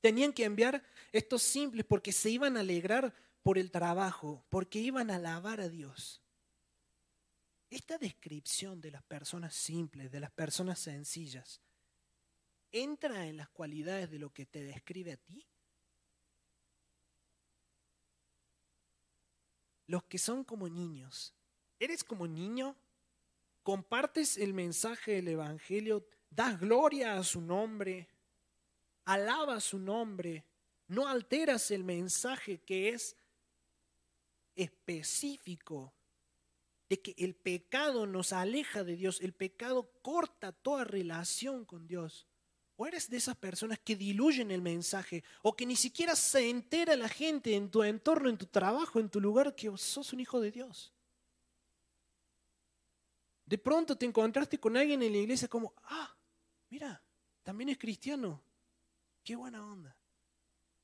Tenían 0.00 0.32
que 0.32 0.44
enviar 0.44 0.82
estos 1.12 1.42
simples 1.42 1.86
porque 1.86 2.10
se 2.10 2.30
iban 2.30 2.56
a 2.56 2.60
alegrar 2.60 3.14
por 3.42 3.58
el 3.58 3.70
trabajo, 3.70 4.44
porque 4.48 4.80
iban 4.80 5.10
a 5.10 5.16
alabar 5.16 5.60
a 5.60 5.68
Dios. 5.68 6.19
Esta 7.70 7.96
descripción 7.98 8.80
de 8.80 8.90
las 8.90 9.02
personas 9.04 9.54
simples, 9.54 10.10
de 10.10 10.20
las 10.20 10.32
personas 10.32 10.78
sencillas, 10.78 11.62
¿entra 12.72 13.26
en 13.26 13.36
las 13.36 13.48
cualidades 13.48 14.10
de 14.10 14.18
lo 14.18 14.32
que 14.32 14.44
te 14.44 14.62
describe 14.62 15.12
a 15.12 15.16
ti? 15.16 15.46
Los 19.86 20.04
que 20.04 20.18
son 20.18 20.44
como 20.44 20.68
niños. 20.68 21.34
¿Eres 21.78 22.04
como 22.04 22.26
niño? 22.26 22.76
¿Compartes 23.62 24.36
el 24.36 24.52
mensaje 24.52 25.12
del 25.12 25.28
Evangelio? 25.28 26.06
¿Das 26.28 26.60
gloria 26.60 27.16
a 27.16 27.24
su 27.24 27.40
nombre? 27.40 28.08
alaba 29.10 29.60
su 29.60 29.78
nombre, 29.78 30.46
no 30.86 31.08
alteras 31.08 31.70
el 31.70 31.82
mensaje 31.82 32.58
que 32.62 32.90
es 32.90 33.16
específico 34.54 35.92
de 36.90 37.00
que 37.00 37.14
el 37.18 37.36
pecado 37.36 38.04
nos 38.04 38.32
aleja 38.32 38.82
de 38.82 38.96
Dios, 38.96 39.20
el 39.20 39.32
pecado 39.32 39.92
corta 40.02 40.50
toda 40.50 40.82
relación 40.82 41.64
con 41.64 41.86
Dios. 41.86 42.26
O 42.74 42.84
eres 42.84 43.08
de 43.08 43.16
esas 43.16 43.36
personas 43.36 43.78
que 43.78 43.94
diluyen 43.94 44.50
el 44.50 44.60
mensaje 44.60 45.22
o 45.42 45.54
que 45.54 45.66
ni 45.66 45.76
siquiera 45.76 46.16
se 46.16 46.50
entera 46.50 46.96
la 46.96 47.08
gente 47.08 47.54
en 47.54 47.70
tu 47.70 47.84
entorno, 47.84 48.28
en 48.28 48.36
tu 48.36 48.46
trabajo, 48.46 48.98
en 48.98 49.08
tu 49.08 49.20
lugar 49.20 49.54
que 49.54 49.70
sos 49.76 50.12
un 50.12 50.18
hijo 50.18 50.40
de 50.40 50.50
Dios. 50.50 50.92
De 53.46 53.58
pronto 53.58 53.96
te 53.96 54.06
encontraste 54.06 54.58
con 54.58 54.76
alguien 54.76 55.00
en 55.04 55.12
la 55.12 55.18
iglesia 55.18 55.46
como, 55.46 55.74
ah, 55.84 56.16
mira, 56.70 57.00
también 57.44 57.68
es 57.68 57.78
cristiano. 57.78 58.42
Qué 59.22 59.36
buena 59.36 59.64
onda. 59.64 59.96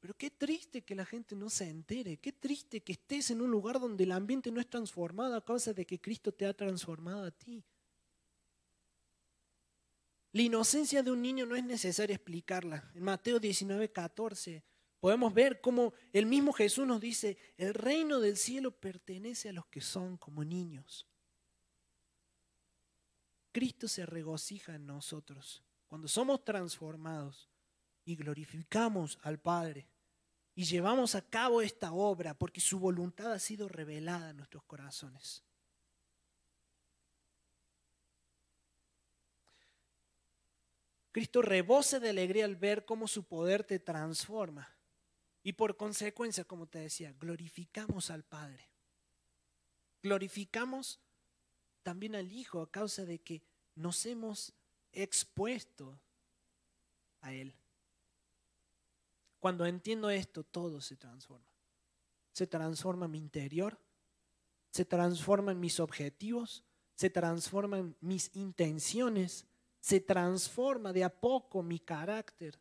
Pero 0.01 0.15
qué 0.15 0.31
triste 0.31 0.83
que 0.83 0.95
la 0.95 1.05
gente 1.05 1.35
no 1.35 1.49
se 1.49 1.69
entere, 1.69 2.19
qué 2.19 2.33
triste 2.33 2.83
que 2.83 2.93
estés 2.93 3.31
en 3.31 3.41
un 3.41 3.51
lugar 3.51 3.81
donde 3.81 4.05
el 4.05 4.13
ambiente 4.13 4.51
no 4.51 4.61
es 4.61 4.69
transformado 4.69 5.35
a 5.35 5.45
causa 5.45 5.73
de 5.73 5.87
que 5.87 6.01
Cristo 6.01 6.33
te 6.33 6.47
ha 6.47 6.55
transformado 6.55 7.25
a 7.25 7.31
ti. 7.31 7.65
La 10.33 10.43
inocencia 10.43 11.03
de 11.03 11.11
un 11.11 11.23
niño 11.23 11.47
no 11.47 11.57
es 11.57 11.65
necesario 11.65 12.15
explicarla. 12.15 12.91
En 12.95 13.03
Mateo 13.03 13.41
19, 13.41 13.91
14 13.91 14.63
podemos 15.01 15.33
ver 15.33 15.61
cómo 15.61 15.95
el 16.13 16.27
mismo 16.27 16.53
Jesús 16.53 16.87
nos 16.87 17.01
dice, 17.01 17.39
el 17.57 17.73
reino 17.73 18.21
del 18.21 18.37
cielo 18.37 18.71
pertenece 18.71 19.49
a 19.49 19.53
los 19.53 19.67
que 19.67 19.81
son 19.81 20.19
como 20.19 20.45
niños. 20.45 21.07
Cristo 23.51 23.89
se 23.89 24.05
regocija 24.05 24.75
en 24.75 24.85
nosotros 24.85 25.65
cuando 25.87 26.09
somos 26.09 26.45
transformados 26.45 27.49
y 28.07 28.17
glorificamos 28.17 29.19
al 29.23 29.39
Padre 29.39 29.87
y 30.55 30.65
llevamos 30.65 31.15
a 31.15 31.21
cabo 31.21 31.61
esta 31.61 31.93
obra 31.93 32.33
porque 32.33 32.63
su 32.63 32.79
voluntad 32.79 33.33
ha 33.33 33.39
sido 33.39 33.69
revelada 33.69 34.31
en 34.31 34.39
nuestros 34.39 34.63
corazones. 34.65 35.45
Cristo 41.13 41.43
rebose 41.43 42.01
de 42.01 42.11
alegría 42.11 42.45
al 42.45 42.57
ver 42.57 42.85
cómo 42.85 43.09
su 43.09 43.25
poder 43.25 43.65
te 43.65 43.79
transforma. 43.79 44.75
Y 45.43 45.53
por 45.53 45.77
consecuencia, 45.77 46.45
como 46.45 46.67
te 46.67 46.79
decía, 46.79 47.15
glorificamos 47.19 48.11
al 48.11 48.23
Padre. 48.23 48.69
Glorificamos 50.03 51.01
también 51.83 52.15
al 52.17 52.33
Hijo 52.33 52.63
a 52.63 52.71
causa 52.71 53.05
de 53.05 53.19
que 53.19 53.43
nos 53.75 54.05
hemos 54.07 54.53
expuesto 54.93 56.01
a 57.21 57.33
Él. 57.33 57.55
Cuando 59.47 59.65
entiendo 59.65 60.11
esto, 60.11 60.43
todo 60.43 60.81
se 60.81 60.97
transforma. 60.97 61.47
Se 62.33 62.49
transforma 62.49 63.07
mi 63.07 63.19
interior, 63.19 63.79
se 64.73 64.85
transforman 64.85 65.61
mis 65.61 65.79
objetivos, 65.79 66.65
se 66.97 67.11
transforman 67.11 67.97
mis 68.01 68.35
intenciones, 68.35 69.47
se 69.79 70.01
transforma 70.01 70.93
de 70.93 71.05
a 71.05 71.21
poco 71.21 71.63
mi 71.63 71.79
carácter. 71.79 72.59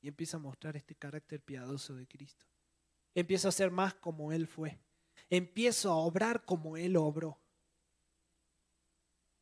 Y 0.00 0.08
empieza 0.08 0.38
a 0.38 0.40
mostrar 0.40 0.74
este 0.74 0.94
carácter 0.94 1.42
piadoso 1.42 1.94
de 1.94 2.06
Cristo. 2.06 2.46
Empiezo 3.14 3.46
a 3.46 3.52
ser 3.52 3.70
más 3.70 3.92
como 3.92 4.32
Él 4.32 4.46
fue. 4.46 4.80
Empiezo 5.28 5.90
a 5.92 5.96
obrar 5.96 6.46
como 6.46 6.78
Él 6.78 6.96
obró. 6.96 7.38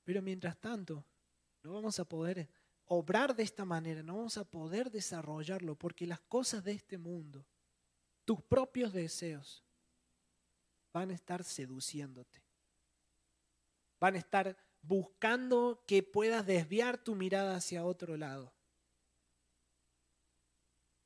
Pero 0.02 0.22
mientras 0.22 0.58
tanto, 0.58 1.04
no 1.62 1.74
vamos 1.74 2.00
a 2.00 2.04
poder 2.04 2.48
obrar 2.88 3.36
de 3.36 3.42
esta 3.42 3.64
manera, 3.64 4.02
no 4.02 4.16
vamos 4.16 4.38
a 4.38 4.44
poder 4.44 4.90
desarrollarlo 4.90 5.76
porque 5.76 6.06
las 6.06 6.20
cosas 6.20 6.64
de 6.64 6.72
este 6.72 6.98
mundo, 6.98 7.46
tus 8.24 8.42
propios 8.42 8.92
deseos, 8.92 9.64
van 10.92 11.10
a 11.10 11.14
estar 11.14 11.44
seduciéndote. 11.44 12.42
Van 14.00 14.14
a 14.14 14.18
estar 14.18 14.56
buscando 14.82 15.84
que 15.86 16.02
puedas 16.02 16.46
desviar 16.46 16.98
tu 16.98 17.14
mirada 17.14 17.56
hacia 17.56 17.84
otro 17.84 18.16
lado. 18.16 18.52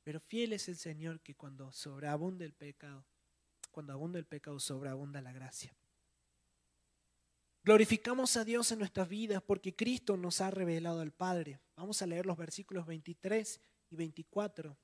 Pero 0.05 0.21
fiel 0.21 0.53
es 0.53 0.69
el 0.69 0.77
Señor 0.77 1.21
que 1.21 1.35
cuando 1.35 1.73
sobreabunda 1.73 2.45
el 2.45 2.55
pecado, 2.55 3.05
cuando 3.71 3.93
abunda 3.93 4.19
el 4.19 4.27
pecado, 4.27 4.59
sobreabunda 4.59 5.21
la 5.21 5.33
gracia. 5.33 5.75
Glorificamos 7.65 8.37
a 8.37 8.45
Dios 8.45 8.73
en 8.73 8.81
nuestras 8.81 9.09
vidas 9.09 9.41
porque 9.41 9.77
Cristo 9.77 10.17
nos 10.17 10.41
ha 10.41 10.51
revelado 10.51 11.01
al 11.01 11.13
Padre. 11.13 11.61
Vamos 11.77 12.03
a 12.03 12.07
leer 12.07 12.27
los 12.27 12.37
versículos 12.37 12.87
23 12.87 13.61
y 13.91 13.97
24. 13.97 14.77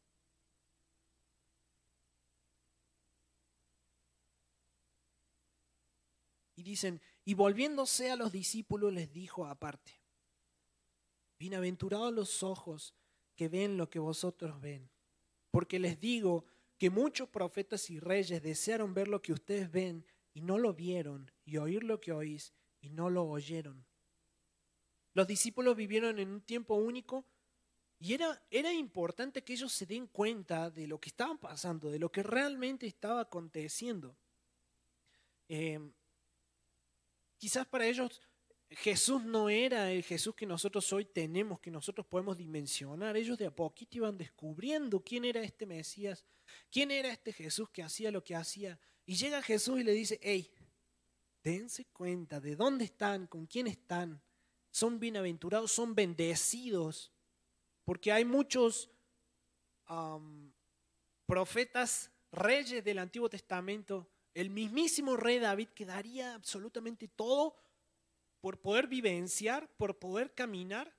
Y 6.54 6.62
dicen, 6.62 7.00
y 7.24 7.34
volviéndose 7.34 8.12
a 8.12 8.16
los 8.16 8.30
discípulos 8.30 8.92
les 8.92 9.12
dijo 9.12 9.44
aparte, 9.46 10.00
bienaventurados 11.38 12.12
los 12.12 12.42
ojos 12.44 12.94
que 13.34 13.48
ven 13.48 13.76
lo 13.76 13.90
que 13.90 13.98
vosotros 13.98 14.60
ven, 14.60 14.88
porque 15.50 15.78
les 15.80 16.00
digo 16.00 16.44
que 16.76 16.90
muchos 16.90 17.28
profetas 17.28 17.90
y 17.90 17.98
reyes 17.98 18.42
desearon 18.42 18.94
ver 18.94 19.08
lo 19.08 19.20
que 19.20 19.32
ustedes 19.32 19.70
ven 19.70 20.04
y 20.32 20.40
no 20.40 20.58
lo 20.58 20.74
vieron, 20.74 21.30
y 21.44 21.58
oír 21.58 21.84
lo 21.84 22.00
que 22.00 22.12
oís 22.12 22.52
y 22.80 22.90
no 22.90 23.10
lo 23.10 23.24
oyeron. 23.24 23.84
Los 25.14 25.26
discípulos 25.26 25.76
vivieron 25.76 26.18
en 26.18 26.30
un 26.30 26.40
tiempo 26.40 26.74
único 26.74 27.24
y 28.00 28.14
era, 28.14 28.40
era 28.50 28.72
importante 28.72 29.42
que 29.42 29.54
ellos 29.54 29.72
se 29.72 29.86
den 29.86 30.06
cuenta 30.06 30.70
de 30.70 30.86
lo 30.86 31.00
que 31.00 31.08
estaba 31.08 31.34
pasando, 31.34 31.90
de 31.90 31.98
lo 31.98 32.12
que 32.12 32.22
realmente 32.22 32.86
estaba 32.86 33.22
aconteciendo. 33.22 34.16
Em, 35.48 35.92
quizás 37.38 37.66
para 37.66 37.86
ellos 37.86 38.20
Jesús 38.70 39.24
no 39.24 39.48
era 39.48 39.90
el 39.90 40.04
Jesús 40.04 40.34
que 40.34 40.46
nosotros 40.46 40.92
hoy 40.92 41.06
tenemos, 41.06 41.58
que 41.58 41.70
nosotros 41.70 42.06
podemos 42.06 42.36
dimensionar. 42.36 43.16
Ellos 43.16 43.38
de 43.38 43.46
a 43.46 43.50
poquito 43.50 43.96
iban 43.96 44.18
descubriendo 44.18 45.00
quién 45.00 45.24
era 45.24 45.40
este 45.40 45.64
Mesías, 45.66 46.24
quién 46.70 46.90
era 46.90 47.10
este 47.10 47.32
Jesús 47.32 47.70
que 47.70 47.82
hacía 47.82 48.10
lo 48.10 48.22
que 48.22 48.36
hacía. 48.36 48.78
Y 49.06 49.16
llega 49.16 49.42
Jesús 49.42 49.80
y 49.80 49.84
le 49.84 49.92
dice, 49.92 50.20
hey, 50.22 50.52
dense 51.48 51.86
cuenta 51.94 52.40
de 52.40 52.56
dónde 52.56 52.84
están, 52.84 53.26
con 53.26 53.46
quién 53.46 53.66
están. 53.66 54.20
Son 54.70 55.00
bienaventurados, 55.00 55.72
son 55.72 55.94
bendecidos, 55.94 57.10
porque 57.86 58.12
hay 58.12 58.26
muchos 58.26 58.90
profetas, 61.24 62.10
reyes 62.30 62.84
del 62.84 62.98
Antiguo 62.98 63.30
Testamento, 63.30 64.06
el 64.34 64.50
mismísimo 64.50 65.16
rey 65.16 65.38
David 65.38 65.68
que 65.68 65.86
daría 65.86 66.34
absolutamente 66.34 67.08
todo 67.08 67.56
por 68.42 68.60
poder 68.60 68.86
vivenciar, 68.86 69.74
por 69.78 69.98
poder 69.98 70.34
caminar, 70.34 70.94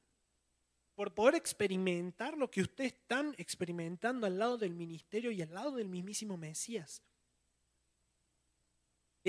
por 0.95 1.13
poder 1.13 1.35
experimentar 1.35 2.35
lo 2.35 2.49
que 2.49 2.61
ustedes 2.61 2.93
están 2.93 3.35
experimentando 3.37 4.25
al 4.25 4.39
lado 4.39 4.57
del 4.57 4.73
ministerio 4.73 5.29
y 5.29 5.43
al 5.43 5.53
lado 5.53 5.73
del 5.73 5.89
mismísimo 5.89 6.37
Mesías. 6.37 7.03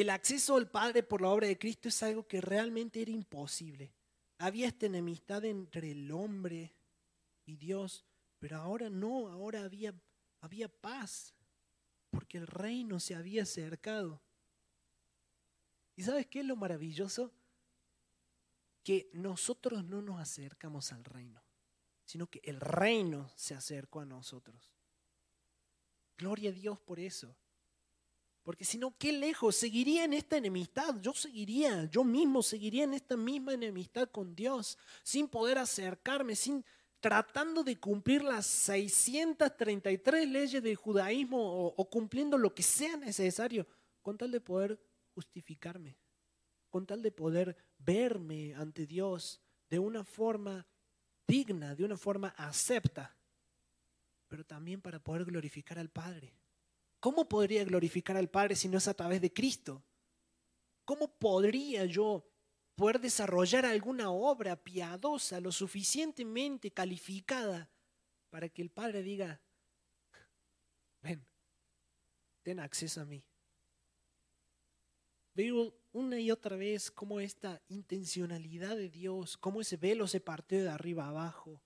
El 0.00 0.08
acceso 0.08 0.56
al 0.56 0.70
Padre 0.70 1.02
por 1.02 1.20
la 1.20 1.28
obra 1.28 1.46
de 1.46 1.58
Cristo 1.58 1.90
es 1.90 2.02
algo 2.02 2.26
que 2.26 2.40
realmente 2.40 3.02
era 3.02 3.10
imposible. 3.10 3.92
Había 4.38 4.68
esta 4.68 4.86
enemistad 4.86 5.44
entre 5.44 5.90
el 5.90 6.10
hombre 6.10 6.74
y 7.44 7.56
Dios, 7.56 8.06
pero 8.38 8.56
ahora 8.56 8.88
no, 8.88 9.28
ahora 9.28 9.62
había, 9.62 9.92
había 10.40 10.70
paz, 10.70 11.34
porque 12.08 12.38
el 12.38 12.46
reino 12.46 12.98
se 12.98 13.14
había 13.14 13.42
acercado. 13.42 14.22
¿Y 15.96 16.02
sabes 16.02 16.26
qué 16.28 16.40
es 16.40 16.46
lo 16.46 16.56
maravilloso? 16.56 17.34
Que 18.82 19.10
nosotros 19.12 19.84
no 19.84 20.00
nos 20.00 20.18
acercamos 20.18 20.92
al 20.92 21.04
reino, 21.04 21.44
sino 22.06 22.26
que 22.26 22.40
el 22.44 22.58
reino 22.58 23.30
se 23.36 23.54
acercó 23.54 24.00
a 24.00 24.06
nosotros. 24.06 24.72
Gloria 26.16 26.48
a 26.48 26.54
Dios 26.54 26.80
por 26.80 26.98
eso. 27.00 27.36
Porque 28.42 28.64
si 28.64 28.78
no, 28.78 28.96
qué 28.96 29.12
lejos, 29.12 29.56
seguiría 29.56 30.04
en 30.04 30.14
esta 30.14 30.36
enemistad, 30.36 30.96
yo 31.00 31.12
seguiría, 31.12 31.84
yo 31.90 32.04
mismo 32.04 32.42
seguiría 32.42 32.84
en 32.84 32.94
esta 32.94 33.16
misma 33.16 33.52
enemistad 33.52 34.08
con 34.08 34.34
Dios, 34.34 34.78
sin 35.02 35.28
poder 35.28 35.58
acercarme, 35.58 36.34
sin 36.34 36.64
tratando 37.00 37.62
de 37.62 37.78
cumplir 37.78 38.22
las 38.22 38.46
633 38.46 40.28
leyes 40.28 40.62
del 40.62 40.76
judaísmo 40.76 41.38
o, 41.38 41.74
o 41.76 41.90
cumpliendo 41.90 42.38
lo 42.38 42.54
que 42.54 42.62
sea 42.62 42.96
necesario, 42.96 43.66
con 44.02 44.16
tal 44.16 44.30
de 44.30 44.40
poder 44.40 44.80
justificarme, 45.14 45.96
con 46.70 46.86
tal 46.86 47.02
de 47.02 47.12
poder 47.12 47.56
verme 47.78 48.54
ante 48.54 48.86
Dios 48.86 49.40
de 49.68 49.78
una 49.78 50.04
forma 50.04 50.66
digna, 51.26 51.74
de 51.74 51.84
una 51.84 51.96
forma 51.96 52.28
acepta, 52.36 53.16
pero 54.28 54.44
también 54.44 54.80
para 54.80 54.98
poder 54.98 55.24
glorificar 55.24 55.78
al 55.78 55.90
Padre. 55.90 56.39
¿Cómo 57.00 57.26
podría 57.26 57.64
glorificar 57.64 58.16
al 58.18 58.28
Padre 58.28 58.54
si 58.54 58.68
no 58.68 58.76
es 58.76 58.86
a 58.86 58.94
través 58.94 59.22
de 59.22 59.32
Cristo? 59.32 59.82
¿Cómo 60.84 61.08
podría 61.18 61.86
yo 61.86 62.26
poder 62.74 63.00
desarrollar 63.00 63.64
alguna 63.64 64.10
obra 64.10 64.62
piadosa 64.62 65.40
lo 65.40 65.50
suficientemente 65.50 66.70
calificada 66.70 67.70
para 68.28 68.50
que 68.50 68.60
el 68.60 68.70
Padre 68.70 69.02
diga, 69.02 69.40
ven, 71.00 71.26
ten 72.42 72.60
acceso 72.60 73.00
a 73.00 73.06
mí? 73.06 73.24
Veo 75.32 75.74
una 75.92 76.20
y 76.20 76.30
otra 76.30 76.56
vez 76.56 76.90
cómo 76.90 77.18
esta 77.18 77.62
intencionalidad 77.68 78.76
de 78.76 78.90
Dios, 78.90 79.38
cómo 79.38 79.62
ese 79.62 79.78
velo 79.78 80.06
se 80.06 80.20
partió 80.20 80.62
de 80.62 80.68
arriba 80.68 81.08
abajo, 81.08 81.62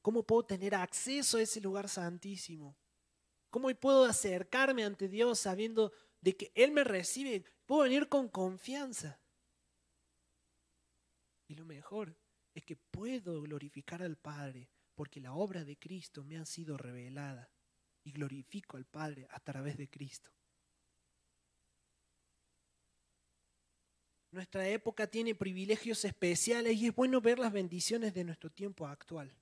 cómo 0.00 0.22
puedo 0.22 0.44
tener 0.44 0.76
acceso 0.76 1.38
a 1.38 1.42
ese 1.42 1.60
lugar 1.60 1.88
santísimo 1.88 2.76
¿Cómo 3.50 3.68
puedo 3.74 4.04
acercarme 4.04 4.84
ante 4.84 5.08
Dios 5.08 5.38
sabiendo 5.38 5.92
de 6.20 6.36
que 6.36 6.52
Él 6.54 6.72
me 6.72 6.84
recibe? 6.84 7.44
Puedo 7.66 7.82
venir 7.82 8.08
con 8.08 8.28
confianza. 8.28 9.20
Y 11.46 11.54
lo 11.54 11.64
mejor 11.64 12.14
es 12.54 12.64
que 12.64 12.76
puedo 12.76 13.40
glorificar 13.42 14.02
al 14.02 14.16
Padre 14.16 14.68
porque 14.94 15.20
la 15.20 15.32
obra 15.32 15.64
de 15.64 15.78
Cristo 15.78 16.24
me 16.24 16.38
ha 16.38 16.44
sido 16.44 16.76
revelada 16.76 17.50
y 18.04 18.12
glorifico 18.12 18.76
al 18.76 18.84
Padre 18.84 19.26
a 19.30 19.40
través 19.40 19.76
de 19.76 19.88
Cristo. 19.88 20.30
Nuestra 24.30 24.68
época 24.68 25.06
tiene 25.06 25.34
privilegios 25.34 26.04
especiales 26.04 26.76
y 26.76 26.88
es 26.88 26.94
bueno 26.94 27.20
ver 27.20 27.38
las 27.38 27.52
bendiciones 27.52 28.12
de 28.12 28.24
nuestro 28.24 28.50
tiempo 28.50 28.86
actual. 28.86 29.34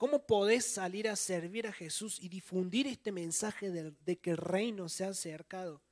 ¿Cómo 0.00 0.26
podés 0.26 0.64
salir 0.64 1.10
a 1.10 1.14
servir 1.14 1.66
a 1.66 1.74
Jesús 1.74 2.18
y 2.22 2.30
difundir 2.30 2.86
este 2.86 3.12
mensaje 3.12 3.70
de, 3.70 4.18
que 4.18 4.30
el 4.30 4.38
reino 4.38 4.88
se 4.88 5.04
ha 5.04 5.08
acercado? 5.08 5.82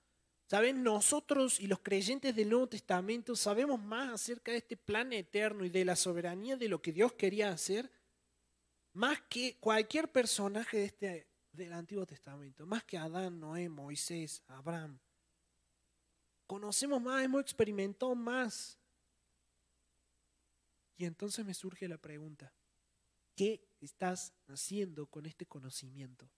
¿Saben? 0.47 0.83
Nosotros 0.83 1.61
y 1.61 1.67
los 1.67 1.81
creyentes 1.81 2.35
del 2.35 2.49
Nuevo 2.49 2.71
Testamento 2.71 3.37
sabemos 3.37 3.79
más 3.79 4.15
acerca 4.15 4.51
de 4.51 4.57
este 4.57 4.79
plan 4.79 5.13
eterno 5.13 5.63
y 5.63 5.69
de 5.69 5.85
la 5.85 5.95
soberanía 5.95 6.57
de 6.57 6.69
lo 6.69 6.81
que 6.81 6.91
Dios 6.91 7.13
quería 7.13 7.51
hacer, 7.51 7.93
más 8.95 9.21
que 9.29 9.59
cualquier 9.61 10.11
personaje 10.11 10.79
de 10.79 10.85
este, 10.87 11.27
del 11.53 11.75
Antiguo 11.75 12.07
Testamento, 12.07 12.65
más 12.65 12.85
que 12.85 12.97
Adán, 12.97 13.39
Noé, 13.39 13.69
Moisés, 13.69 14.43
Abraham. 14.47 14.99
Conocemos 16.47 17.03
más, 17.03 17.23
hemos 17.23 17.43
experimentado 17.43 18.15
más. 18.15 18.79
Y 20.97 21.05
entonces 21.05 21.45
me 21.45 21.53
surge 21.53 21.87
la 21.87 21.99
pregunta, 21.99 22.51
¿qué 23.39 23.71
estás 23.81 24.35
haciendo 24.49 25.07
con 25.07 25.25
este 25.25 25.47
conocimiento? 25.47 26.29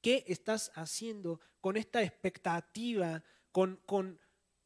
¿Qué 0.00 0.24
estás 0.26 0.72
haciendo 0.74 1.38
con 1.60 1.76
esta 1.76 2.02
expectativa, 2.02 3.22
con, 3.52 3.76
con, 3.84 4.18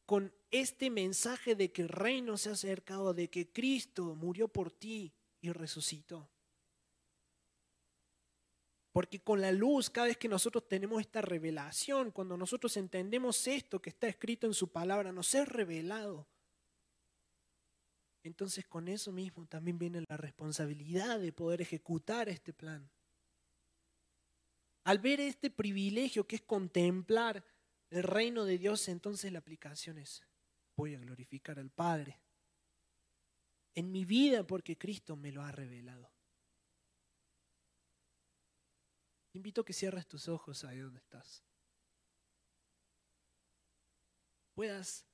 con 0.05 0.33
este 0.51 0.89
mensaje 0.89 1.53
de 1.53 1.73
que 1.73 1.81
el 1.81 1.89
reino 1.89 2.37
se 2.37 2.47
ha 2.47 2.53
acercado, 2.53 3.13
de 3.13 3.29
que 3.29 3.51
Cristo 3.51 4.15
murió 4.15 4.47
por 4.47 4.71
ti 4.71 5.13
y 5.41 5.51
resucitó? 5.51 6.31
Porque 8.93 9.19
con 9.19 9.41
la 9.41 9.51
luz, 9.51 9.89
cada 9.89 10.07
vez 10.07 10.17
que 10.17 10.29
nosotros 10.29 10.67
tenemos 10.69 11.01
esta 11.01 11.21
revelación, 11.21 12.11
cuando 12.11 12.37
nosotros 12.37 12.77
entendemos 12.77 13.45
esto 13.47 13.81
que 13.81 13.89
está 13.89 14.07
escrito 14.07 14.47
en 14.47 14.53
su 14.53 14.71
palabra, 14.71 15.11
nos 15.11 15.35
es 15.35 15.45
revelado 15.47 16.25
entonces 18.27 18.65
con 18.65 18.87
eso 18.87 19.11
mismo 19.11 19.47
también 19.47 19.79
viene 19.79 20.03
la 20.07 20.17
responsabilidad 20.17 21.19
de 21.19 21.31
poder 21.31 21.61
ejecutar 21.61 22.29
este 22.29 22.53
plan. 22.53 22.89
Al 24.83 24.99
ver 24.99 25.19
este 25.19 25.49
privilegio 25.49 26.27
que 26.27 26.37
es 26.37 26.41
contemplar 26.41 27.43
el 27.89 28.03
reino 28.03 28.45
de 28.45 28.57
Dios, 28.57 28.87
entonces 28.89 29.31
la 29.31 29.39
aplicación 29.39 29.97
es, 29.97 30.21
voy 30.75 30.93
a 30.93 30.99
glorificar 30.99 31.57
al 31.57 31.71
Padre 31.71 32.21
en 33.73 33.91
mi 33.91 34.05
vida 34.05 34.45
porque 34.45 34.77
Cristo 34.77 35.15
me 35.15 35.31
lo 35.31 35.41
ha 35.41 35.51
revelado. 35.51 36.11
Te 39.31 39.37
invito 39.37 39.61
a 39.61 39.65
que 39.65 39.73
cierres 39.73 40.07
tus 40.07 40.27
ojos 40.27 40.63
ahí 40.63 40.79
donde 40.79 40.99
estás. 40.99 41.43
Puedas 44.53 45.06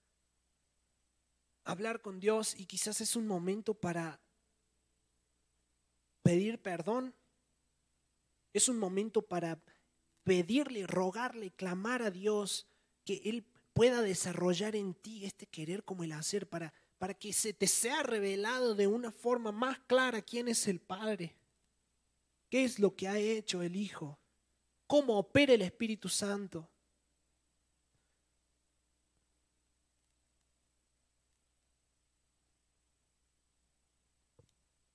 hablar 1.63 2.01
con 2.01 2.19
Dios 2.19 2.55
y 2.57 2.65
quizás 2.65 3.01
es 3.01 3.15
un 3.15 3.27
momento 3.27 3.73
para 3.73 4.19
pedir 6.21 6.59
perdón. 6.61 7.13
Es 8.53 8.69
un 8.69 8.77
momento 8.77 9.21
para 9.21 9.59
pedirle, 10.23 10.87
rogarle, 10.87 11.51
clamar 11.51 12.01
a 12.01 12.11
Dios 12.11 12.67
que 13.03 13.21
Él 13.25 13.45
pueda 13.73 14.01
desarrollar 14.01 14.75
en 14.75 14.93
ti 14.93 15.25
este 15.25 15.47
querer 15.47 15.83
como 15.83 16.03
el 16.03 16.11
hacer 16.11 16.47
para, 16.47 16.73
para 16.97 17.13
que 17.13 17.33
se 17.33 17.53
te 17.53 17.67
sea 17.67 18.03
revelado 18.03 18.75
de 18.75 18.87
una 18.87 19.11
forma 19.11 19.51
más 19.51 19.79
clara 19.79 20.21
quién 20.21 20.47
es 20.47 20.67
el 20.67 20.79
Padre, 20.79 21.35
qué 22.49 22.63
es 22.63 22.79
lo 22.79 22.95
que 22.95 23.07
ha 23.07 23.17
hecho 23.17 23.61
el 23.61 23.75
Hijo, 23.75 24.19
cómo 24.87 25.17
opera 25.17 25.53
el 25.53 25.63
Espíritu 25.63 26.09
Santo. 26.09 26.69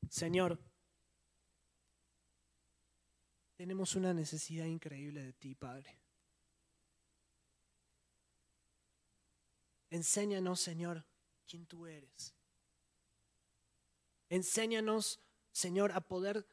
Señor, 0.09 0.59
tenemos 3.57 3.95
una 3.95 4.15
necesidad 4.15 4.67
increíble 4.67 5.23
de 5.23 5.33
ti, 5.33 5.55
Padre. 5.55 6.01
Enséñanos, 9.91 10.61
Señor, 10.61 11.05
quién 11.47 11.67
tú 11.67 11.87
eres. 11.87 12.35
Enséñanos, 14.29 15.21
Señor, 15.53 15.93
a 15.93 16.01
poder 16.01 16.47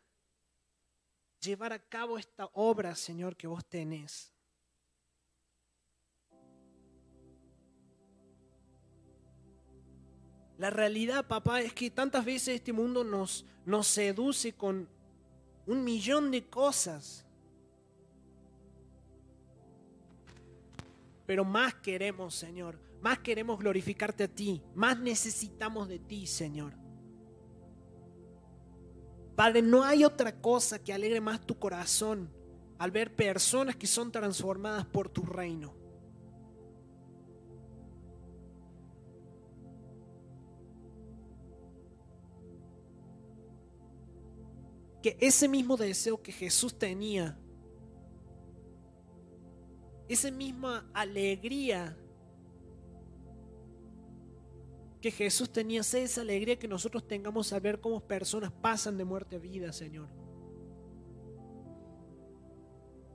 llevar 1.40 1.74
a 1.74 1.80
cabo 1.80 2.18
esta 2.18 2.46
obra, 2.54 2.96
Señor, 2.96 3.36
que 3.36 3.48
vos 3.48 3.66
tenés. 3.66 4.35
La 10.58 10.70
realidad, 10.70 11.28
papá, 11.28 11.62
es 11.62 11.74
que 11.74 11.90
tantas 11.90 12.24
veces 12.24 12.56
este 12.56 12.72
mundo 12.72 13.04
nos, 13.04 13.46
nos 13.66 13.88
seduce 13.88 14.54
con 14.54 14.88
un 15.66 15.84
millón 15.84 16.32
de 16.32 16.46
cosas. 16.46 17.26
Pero 21.26 21.44
más 21.44 21.76
queremos, 21.76 22.36
Señor, 22.36 22.80
más 23.02 23.20
queremos 23.20 23.60
glorificarte 23.60 24.26
a 24.26 24.28
ti, 24.28 24.62
más 24.76 24.98
necesitamos 25.00 25.88
de 25.90 26.00
ti, 26.00 26.28
Señor. 26.28 26.74
Padre, 29.36 29.62
no 29.62 29.84
hay 29.84 30.06
otra 30.06 30.40
cosa 30.40 30.82
que 30.82 30.94
alegre 30.94 31.20
más 31.20 31.46
tu 31.46 31.60
corazón 31.60 32.30
al 32.78 32.92
ver 32.92 33.14
personas 33.14 33.76
que 33.76 33.88
son 33.88 34.12
transformadas 34.12 34.86
por 34.86 35.10
tu 35.10 35.24
reino. 35.24 35.74
Que 45.06 45.16
ese 45.20 45.48
mismo 45.48 45.78
deseo 45.78 46.20
que 46.20 46.32
Jesús 46.32 46.80
tenía, 46.80 47.38
esa 50.10 50.32
misma 50.32 50.90
alegría 50.96 51.96
que 55.00 55.12
Jesús 55.12 55.52
tenía, 55.52 55.84
sea 55.84 56.02
esa 56.02 56.22
alegría 56.22 56.58
que 56.58 56.68
nosotros 56.68 57.08
tengamos 57.08 57.54
al 57.54 57.62
ver 57.62 57.80
cómo 57.80 58.00
personas 58.00 58.52
pasan 58.52 58.98
de 58.98 59.06
muerte 59.06 59.36
a 59.36 59.38
vida, 59.38 59.72
Señor. 59.72 60.10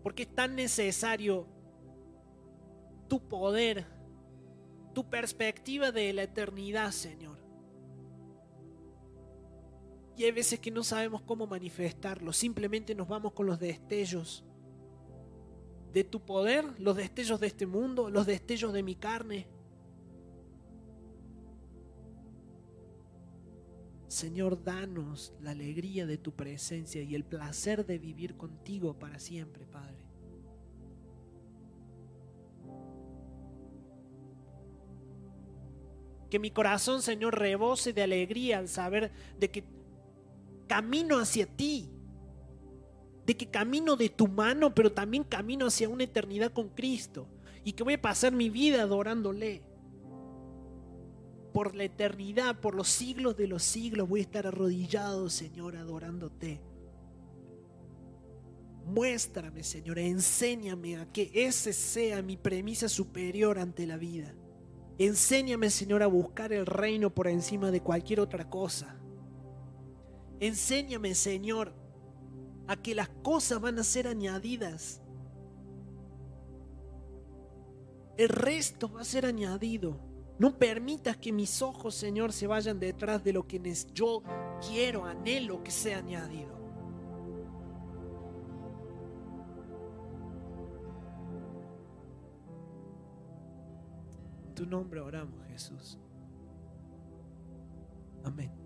Porque 0.05 0.23
es 0.23 0.33
tan 0.33 0.55
necesario 0.55 1.49
tu 3.09 3.27
poder, 3.27 3.85
tu 4.95 5.11
perspectiva 5.11 5.91
de 5.91 6.13
la 6.13 6.23
eternidad, 6.23 6.93
Señor. 6.93 7.40
Y 10.21 10.25
hay 10.25 10.33
veces 10.33 10.61
que 10.61 10.71
no 10.71 10.85
sabemos 10.85 11.23
cómo 11.23 11.47
manifestarlo, 11.47 12.35
simplemente 12.35 12.95
nos 12.95 13.09
vamos 13.09 13.33
con 13.33 13.47
los 13.47 13.59
destellos. 13.59 14.45
de 15.95 16.05
tu 16.05 16.21
poder, 16.21 16.79
los 16.79 16.95
destellos 16.95 17.41
de 17.41 17.47
este 17.47 17.65
mundo, 17.65 18.11
los 18.11 18.27
destellos 18.27 18.75
de 18.75 18.83
mi 18.83 18.97
carne. 18.97 19.49
Señor, 24.09 24.63
danos 24.63 25.33
la 25.41 25.53
alegría 25.53 26.05
de 26.05 26.19
tu 26.19 26.33
presencia 26.33 27.03
y 27.03 27.15
el 27.15 27.25
placer 27.25 27.87
de 27.87 27.99
vivir 27.99 28.37
contigo 28.37 28.99
para 28.99 29.19
siempre, 29.19 29.65
Padre. 29.65 30.05
Que 36.29 36.39
mi 36.39 36.51
corazón, 36.51 37.01
Señor, 37.01 37.39
rebose 37.39 37.95
de 37.95 38.03
alegría 38.03 38.59
al 38.59 38.69
saber 38.69 39.11
de 39.39 39.51
que 39.51 39.80
camino 40.71 41.19
hacia 41.19 41.47
ti, 41.47 41.91
de 43.27 43.37
que 43.37 43.51
camino 43.51 43.97
de 43.97 44.09
tu 44.09 44.29
mano, 44.29 44.73
pero 44.73 44.93
también 44.93 45.25
camino 45.25 45.67
hacia 45.67 45.89
una 45.89 46.05
eternidad 46.05 46.53
con 46.53 46.69
Cristo 46.69 47.27
y 47.65 47.73
que 47.73 47.83
voy 47.83 47.95
a 47.95 48.01
pasar 48.01 48.33
mi 48.33 48.51
vida 48.51 48.83
adorándole. 48.83 49.65
Por 51.53 51.75
la 51.75 51.83
eternidad, 51.83 52.61
por 52.61 52.77
los 52.77 52.87
siglos 52.87 53.37
de 53.37 53.49
los 53.49 53.65
siglos, 53.65 54.09
voy 54.09 54.21
a 54.21 54.23
estar 54.23 54.47
arrodillado, 54.47 55.29
Señor, 55.29 55.75
adorándote. 55.75 56.61
Muéstrame, 58.87 59.65
Señor, 59.65 59.99
enséñame 59.99 60.99
a 60.99 61.07
que 61.11 61.33
ese 61.35 61.73
sea 61.73 62.23
mi 62.23 62.37
premisa 62.37 62.89
superior 62.89 63.59
ante 63.59 63.89
la 63.89 63.97
vida. 63.97 64.37
Enséñame, 64.99 65.69
Señor, 65.69 66.05
a 66.05 66.07
buscar 66.07 66.53
el 66.53 66.65
reino 66.65 67.13
por 67.13 67.27
encima 67.27 67.73
de 67.73 67.83
cualquier 67.83 68.21
otra 68.21 68.49
cosa. 68.49 69.00
Enséñame, 70.41 71.15
Señor, 71.15 71.75
a 72.67 72.77
que 72.77 72.95
las 72.95 73.11
cosas 73.23 73.61
van 73.61 73.79
a 73.79 73.85
ser 73.85 74.09
añadidas. 74.09 75.03
El 78.17 78.29
resto 78.29 78.91
va 78.91 79.03
a 79.03 79.05
ser 79.05 79.27
añadido. 79.27 80.01
No 80.39 80.59
permitas 80.59 81.19
que 81.19 81.33
mis 81.33 81.61
ojos, 81.61 81.95
Señor, 81.95 82.33
se 82.33 82.47
vayan 82.47 82.81
detrás 82.81 83.23
de 83.23 83.35
lo 83.35 83.47
que 83.47 83.61
yo 83.93 84.23
quiero, 84.67 85.05
anhelo 85.05 85.63
que 85.63 85.71
sea 85.71 85.99
añadido. 85.99 86.59
En 94.47 94.55
tu 94.55 94.65
nombre 94.65 95.01
oramos, 95.01 95.47
Jesús. 95.49 95.99
Amén. 98.25 98.60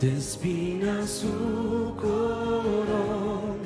De 0.00 0.16
espinas 0.16 1.10
su 1.10 1.94
corona 2.00 3.59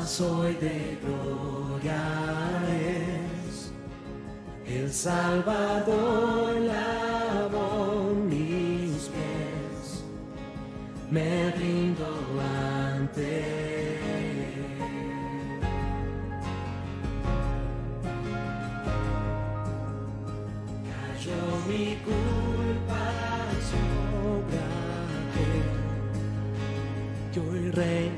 mas 0.00 0.20
hoy 0.20 0.54
de 0.54 0.98
gloria 1.02 2.02
es. 2.68 3.70
El 4.66 4.90
Salvador 4.90 6.54
lavó 6.60 8.14
mis 8.28 9.10
pies, 9.14 10.04
me 11.10 11.50
rindo 11.52 12.06
ante 12.96 13.98
Cayó 20.88 21.42
mi 21.68 21.86
culpa 22.08 23.04
sobre 23.70 24.58
aquel 25.20 25.64
que 27.32 27.40
hoy 27.40 27.70
reina 27.72 28.09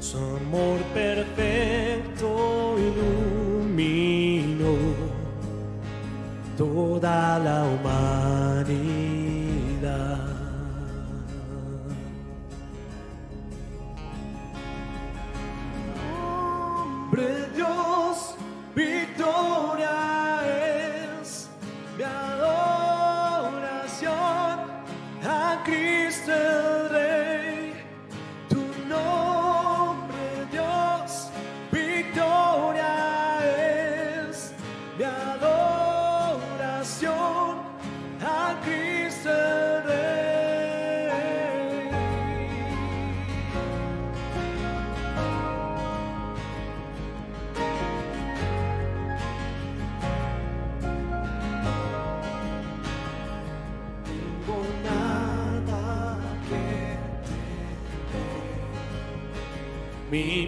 Su 0.00 0.18
amor 0.18 0.80
perfecto 0.92 2.76
iluminó 2.78 4.74
toda 6.58 7.38
la 7.38 7.64
humanidad. 7.64 9.01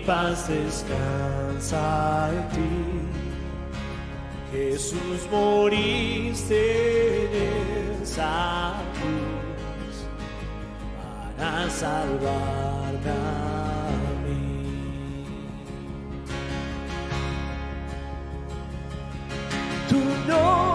Paz 0.07 0.49
descansa 0.49 2.31
en 2.33 2.49
ti. 2.51 3.05
Jesús 4.53 5.29
moriste 5.31 6.65
en 7.25 8.03
esa 8.03 8.75
cruz 8.95 9.97
para 11.37 11.71
salvarme 11.71 13.11
a 13.11 13.91
mí. 14.25 15.27
Tu 19.89 19.99
nombre, 20.29 20.74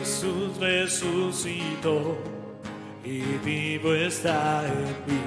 Jesús 0.00 0.56
resucitó 0.58 2.16
y 3.04 3.20
vivo 3.44 3.92
está 3.92 4.64
en 4.66 4.96
mí. 5.06 5.22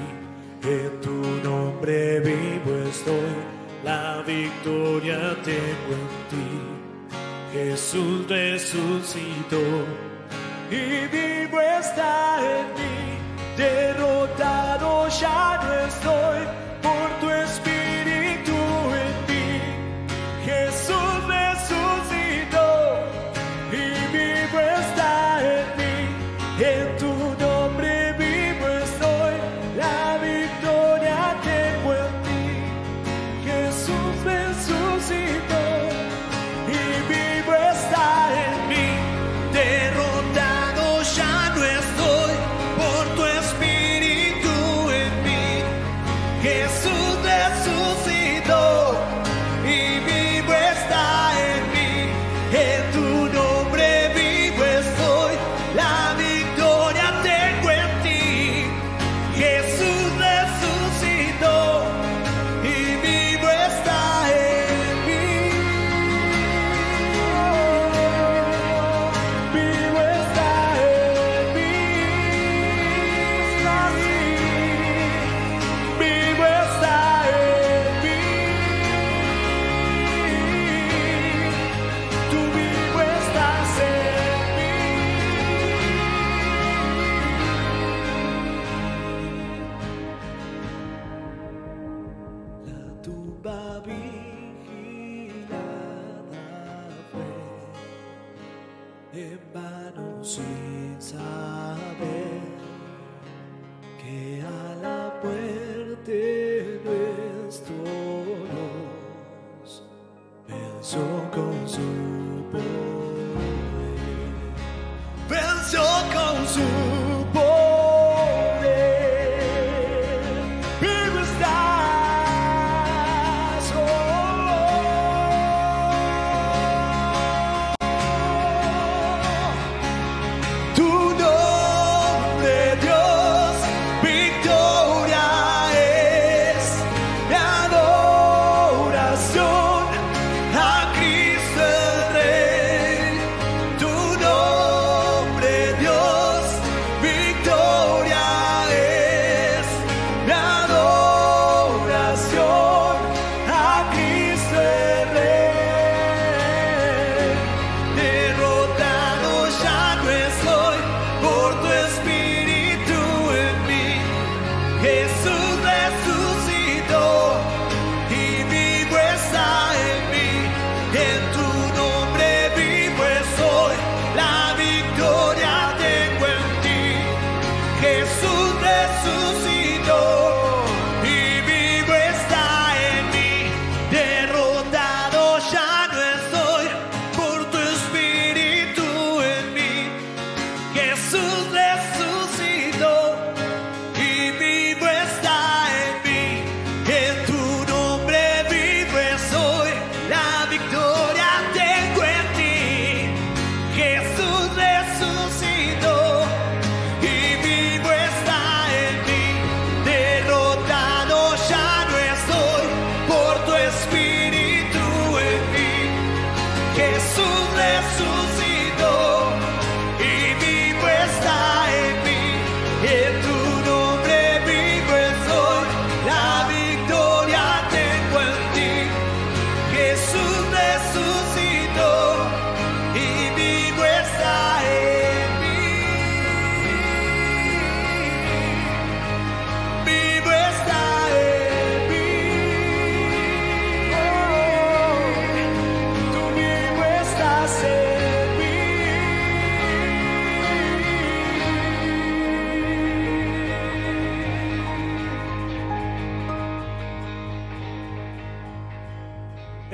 En 0.63 0.99
tu 0.99 1.47
nombre 1.47 2.19
vivo 2.21 2.71
estoy, 2.89 3.35
la 3.83 4.23
victoria 4.25 5.37
tengo 5.43 5.93
en 6.01 6.09
ti. 6.31 6.49
Jesús 7.53 8.27
resucitó 8.27 9.61
y 10.71 11.05
vivo 11.07 11.61
está 11.61 12.39
en 12.39 12.65
mí. 12.73 13.55
Derrotado 13.55 15.07
ya 15.09 15.52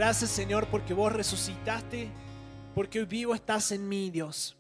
Gracias 0.10 0.32
Señor 0.32 0.66
porque 0.72 0.96
vos 0.96 1.14
resucitaste, 1.14 2.10
porque 2.74 3.00
hoy 3.00 3.06
vivo 3.06 3.36
estás 3.36 3.72
en 3.72 3.88
mí, 3.88 4.10
Dios. 4.10 4.58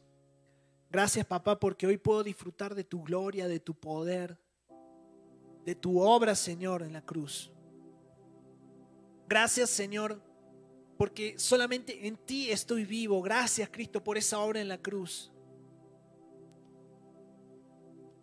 Gracias 0.91 1.25
papá 1.25 1.59
porque 1.59 1.87
hoy 1.87 1.97
puedo 1.97 2.21
disfrutar 2.21 2.75
de 2.75 2.83
tu 2.83 3.01
gloria, 3.01 3.47
de 3.47 3.59
tu 3.59 3.73
poder, 3.73 4.37
de 5.65 5.73
tu 5.73 6.01
obra 6.01 6.35
Señor 6.35 6.83
en 6.83 6.93
la 6.93 7.01
cruz. 7.01 7.51
Gracias 9.27 9.71
Señor 9.71 10.21
porque 10.99 11.33
solamente 11.39 12.05
en 12.05 12.15
ti 12.15 12.51
estoy 12.51 12.85
vivo. 12.85 13.19
Gracias 13.23 13.69
Cristo 13.71 14.03
por 14.03 14.19
esa 14.19 14.37
obra 14.37 14.61
en 14.61 14.67
la 14.67 14.77
cruz. 14.77 15.31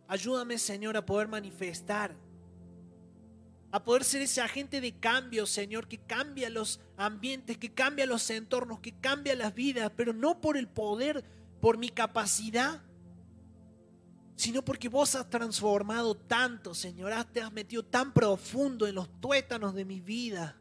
Ayúdame 0.07 0.59
Señor 0.59 0.97
a 0.97 1.05
poder 1.05 1.27
manifestar 1.27 2.15
a 3.71 3.83
poder 3.83 4.05
ser 4.05 4.23
ese 4.23 4.41
agente 4.41 4.81
de 4.81 4.99
cambio, 4.99 5.47
Señor, 5.47 5.89
que 5.89 5.99
cambia 5.99 6.49
los 6.51 6.81
ambientes, 6.97 7.59
que 7.59 7.75
cambia 7.75 8.07
los 8.07 8.29
entornos, 8.31 8.81
que 8.81 8.99
cambia 9.01 9.35
las 9.35 9.55
vidas, 9.55 9.93
pero 9.97 10.13
no 10.13 10.41
por 10.41 10.57
el 10.57 10.69
poder, 10.69 11.25
por 11.61 11.77
mi 11.79 11.89
capacidad, 11.89 12.83
sino 14.37 14.65
porque 14.65 14.89
vos 14.89 15.15
has 15.15 15.29
transformado 15.29 16.15
tanto, 16.15 16.75
Señor, 16.75 17.13
te 17.33 17.41
has 17.41 17.53
metido 17.53 17.85
tan 17.85 18.13
profundo 18.13 18.87
en 18.87 18.95
los 18.95 19.21
tuétanos 19.21 19.75
de 19.75 19.85
mi 19.85 20.01
vida, 20.01 20.61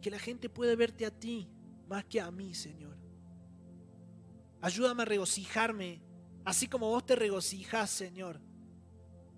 que 0.00 0.10
la 0.10 0.18
gente 0.18 0.48
puede 0.48 0.74
verte 0.76 1.06
a 1.06 1.10
ti 1.10 1.48
más 1.88 2.04
que 2.04 2.20
a 2.20 2.30
mí, 2.30 2.54
Señor. 2.54 2.98
Ayúdame 4.60 5.02
a 5.02 5.06
regocijarme, 5.06 6.02
así 6.44 6.68
como 6.68 6.88
vos 6.88 7.06
te 7.06 7.16
regocijas, 7.16 7.90
Señor. 7.90 8.40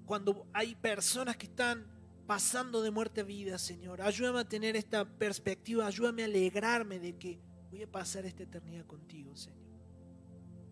Cuando 0.06 0.46
hay 0.52 0.74
personas 0.74 1.36
que 1.36 1.46
están 1.46 1.86
pasando 2.26 2.82
de 2.82 2.90
muerte 2.90 3.20
a 3.20 3.24
vida, 3.24 3.58
Señor. 3.58 4.02
Ayúdame 4.02 4.40
a 4.40 4.48
tener 4.48 4.76
esta 4.76 5.04
perspectiva, 5.04 5.86
ayúdame 5.86 6.22
a 6.22 6.26
alegrarme 6.26 6.98
de 6.98 7.16
que 7.16 7.38
voy 7.70 7.82
a 7.82 7.90
pasar 7.90 8.24
esta 8.24 8.42
eternidad 8.42 8.86
contigo, 8.86 9.34
Señor. 9.36 9.58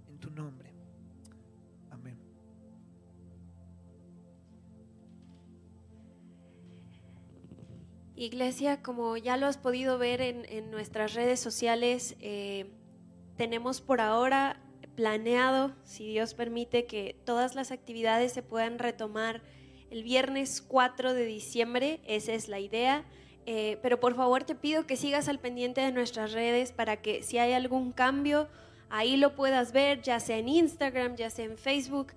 En 0.08 0.18
tu 0.18 0.30
nombre. 0.30 0.72
Amén. 1.90 2.18
Iglesia, 8.16 8.82
como 8.82 9.16
ya 9.16 9.36
lo 9.36 9.46
has 9.46 9.58
podido 9.58 9.98
ver 9.98 10.20
en, 10.20 10.70
nuestras 10.70 11.14
redes 11.14 11.40
sociales, 11.40 12.16
eh, 12.20 12.70
tenemos 13.36 13.80
por 13.80 14.00
ahora 14.00 14.61
planeado, 14.96 15.72
si 15.84 16.06
Dios 16.06 16.34
permite, 16.34 16.86
que 16.86 17.16
todas 17.24 17.54
las 17.54 17.70
actividades 17.70 18.32
se 18.32 18.42
puedan 18.42 18.78
retomar 18.78 19.42
el 19.90 20.04
viernes 20.04 20.62
4 20.62 21.14
de 21.14 21.24
diciembre, 21.26 22.00
esa 22.06 22.32
es 22.32 22.48
la 22.48 22.60
idea. 22.60 23.04
Eh, 23.44 23.78
pero 23.82 23.98
por 23.98 24.14
favor 24.14 24.44
te 24.44 24.54
pido 24.54 24.86
que 24.86 24.96
sigas 24.96 25.28
al 25.28 25.40
pendiente 25.40 25.80
de 25.80 25.90
nuestras 25.90 26.32
redes 26.32 26.70
para 26.70 27.02
que 27.02 27.22
si 27.24 27.38
hay 27.38 27.52
algún 27.52 27.90
cambio, 27.90 28.48
ahí 28.88 29.16
lo 29.16 29.34
puedas 29.34 29.72
ver, 29.72 30.00
ya 30.00 30.20
sea 30.20 30.38
en 30.38 30.48
Instagram, 30.48 31.16
ya 31.16 31.28
sea 31.28 31.46
en 31.46 31.58
Facebook 31.58 32.12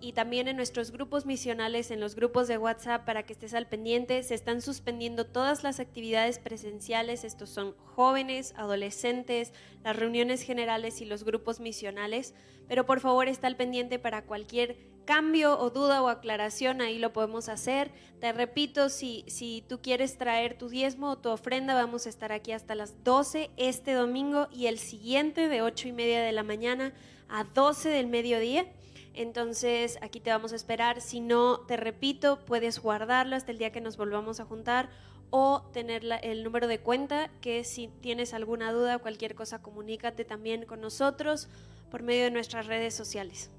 y 0.00 0.12
también 0.12 0.48
en 0.48 0.56
nuestros 0.56 0.90
grupos 0.90 1.26
misionales, 1.26 1.90
en 1.90 2.00
los 2.00 2.14
grupos 2.14 2.48
de 2.48 2.58
WhatsApp, 2.58 3.04
para 3.04 3.24
que 3.24 3.32
estés 3.32 3.54
al 3.54 3.66
pendiente. 3.66 4.22
Se 4.22 4.34
están 4.34 4.62
suspendiendo 4.62 5.26
todas 5.26 5.62
las 5.62 5.80
actividades 5.80 6.38
presenciales, 6.38 7.24
estos 7.24 7.50
son 7.50 7.74
jóvenes, 7.94 8.54
adolescentes, 8.56 9.52
las 9.84 9.96
reuniones 9.96 10.42
generales 10.42 11.00
y 11.00 11.04
los 11.04 11.24
grupos 11.24 11.60
misionales, 11.60 12.34
pero 12.68 12.86
por 12.86 13.00
favor 13.00 13.28
está 13.28 13.46
al 13.46 13.56
pendiente 13.56 13.98
para 13.98 14.24
cualquier 14.24 14.76
cambio 15.04 15.58
o 15.58 15.70
duda 15.70 16.02
o 16.02 16.08
aclaración, 16.08 16.80
ahí 16.80 16.98
lo 16.98 17.12
podemos 17.12 17.48
hacer. 17.48 17.90
Te 18.20 18.32
repito, 18.32 18.88
si, 18.88 19.24
si 19.26 19.64
tú 19.68 19.80
quieres 19.82 20.18
traer 20.18 20.56
tu 20.56 20.68
diezmo 20.68 21.10
o 21.10 21.18
tu 21.18 21.30
ofrenda, 21.30 21.74
vamos 21.74 22.06
a 22.06 22.08
estar 22.08 22.30
aquí 22.30 22.52
hasta 22.52 22.74
las 22.74 23.02
12 23.02 23.50
este 23.56 23.94
domingo 23.94 24.48
y 24.52 24.66
el 24.66 24.78
siguiente 24.78 25.48
de 25.48 25.62
8 25.62 25.88
y 25.88 25.92
media 25.92 26.22
de 26.22 26.32
la 26.32 26.42
mañana 26.42 26.92
a 27.28 27.44
12 27.44 27.88
del 27.88 28.06
mediodía. 28.06 28.66
Entonces 29.14 29.98
aquí 30.02 30.20
te 30.20 30.30
vamos 30.30 30.52
a 30.52 30.56
esperar. 30.56 31.00
Si 31.00 31.20
no, 31.20 31.60
te 31.60 31.76
repito, 31.76 32.44
puedes 32.44 32.80
guardarlo 32.80 33.36
hasta 33.36 33.52
el 33.52 33.58
día 33.58 33.72
que 33.72 33.80
nos 33.80 33.96
volvamos 33.96 34.40
a 34.40 34.44
juntar 34.44 34.88
o 35.30 35.62
tener 35.72 36.04
el 36.22 36.42
número 36.42 36.66
de 36.66 36.80
cuenta 36.80 37.30
que 37.40 37.64
si 37.64 37.88
tienes 38.00 38.34
alguna 38.34 38.72
duda 38.72 38.96
o 38.96 39.00
cualquier 39.00 39.34
cosa, 39.34 39.62
comunícate 39.62 40.24
también 40.24 40.66
con 40.66 40.80
nosotros 40.80 41.48
por 41.90 42.02
medio 42.02 42.24
de 42.24 42.30
nuestras 42.30 42.66
redes 42.66 42.94
sociales. 42.94 43.50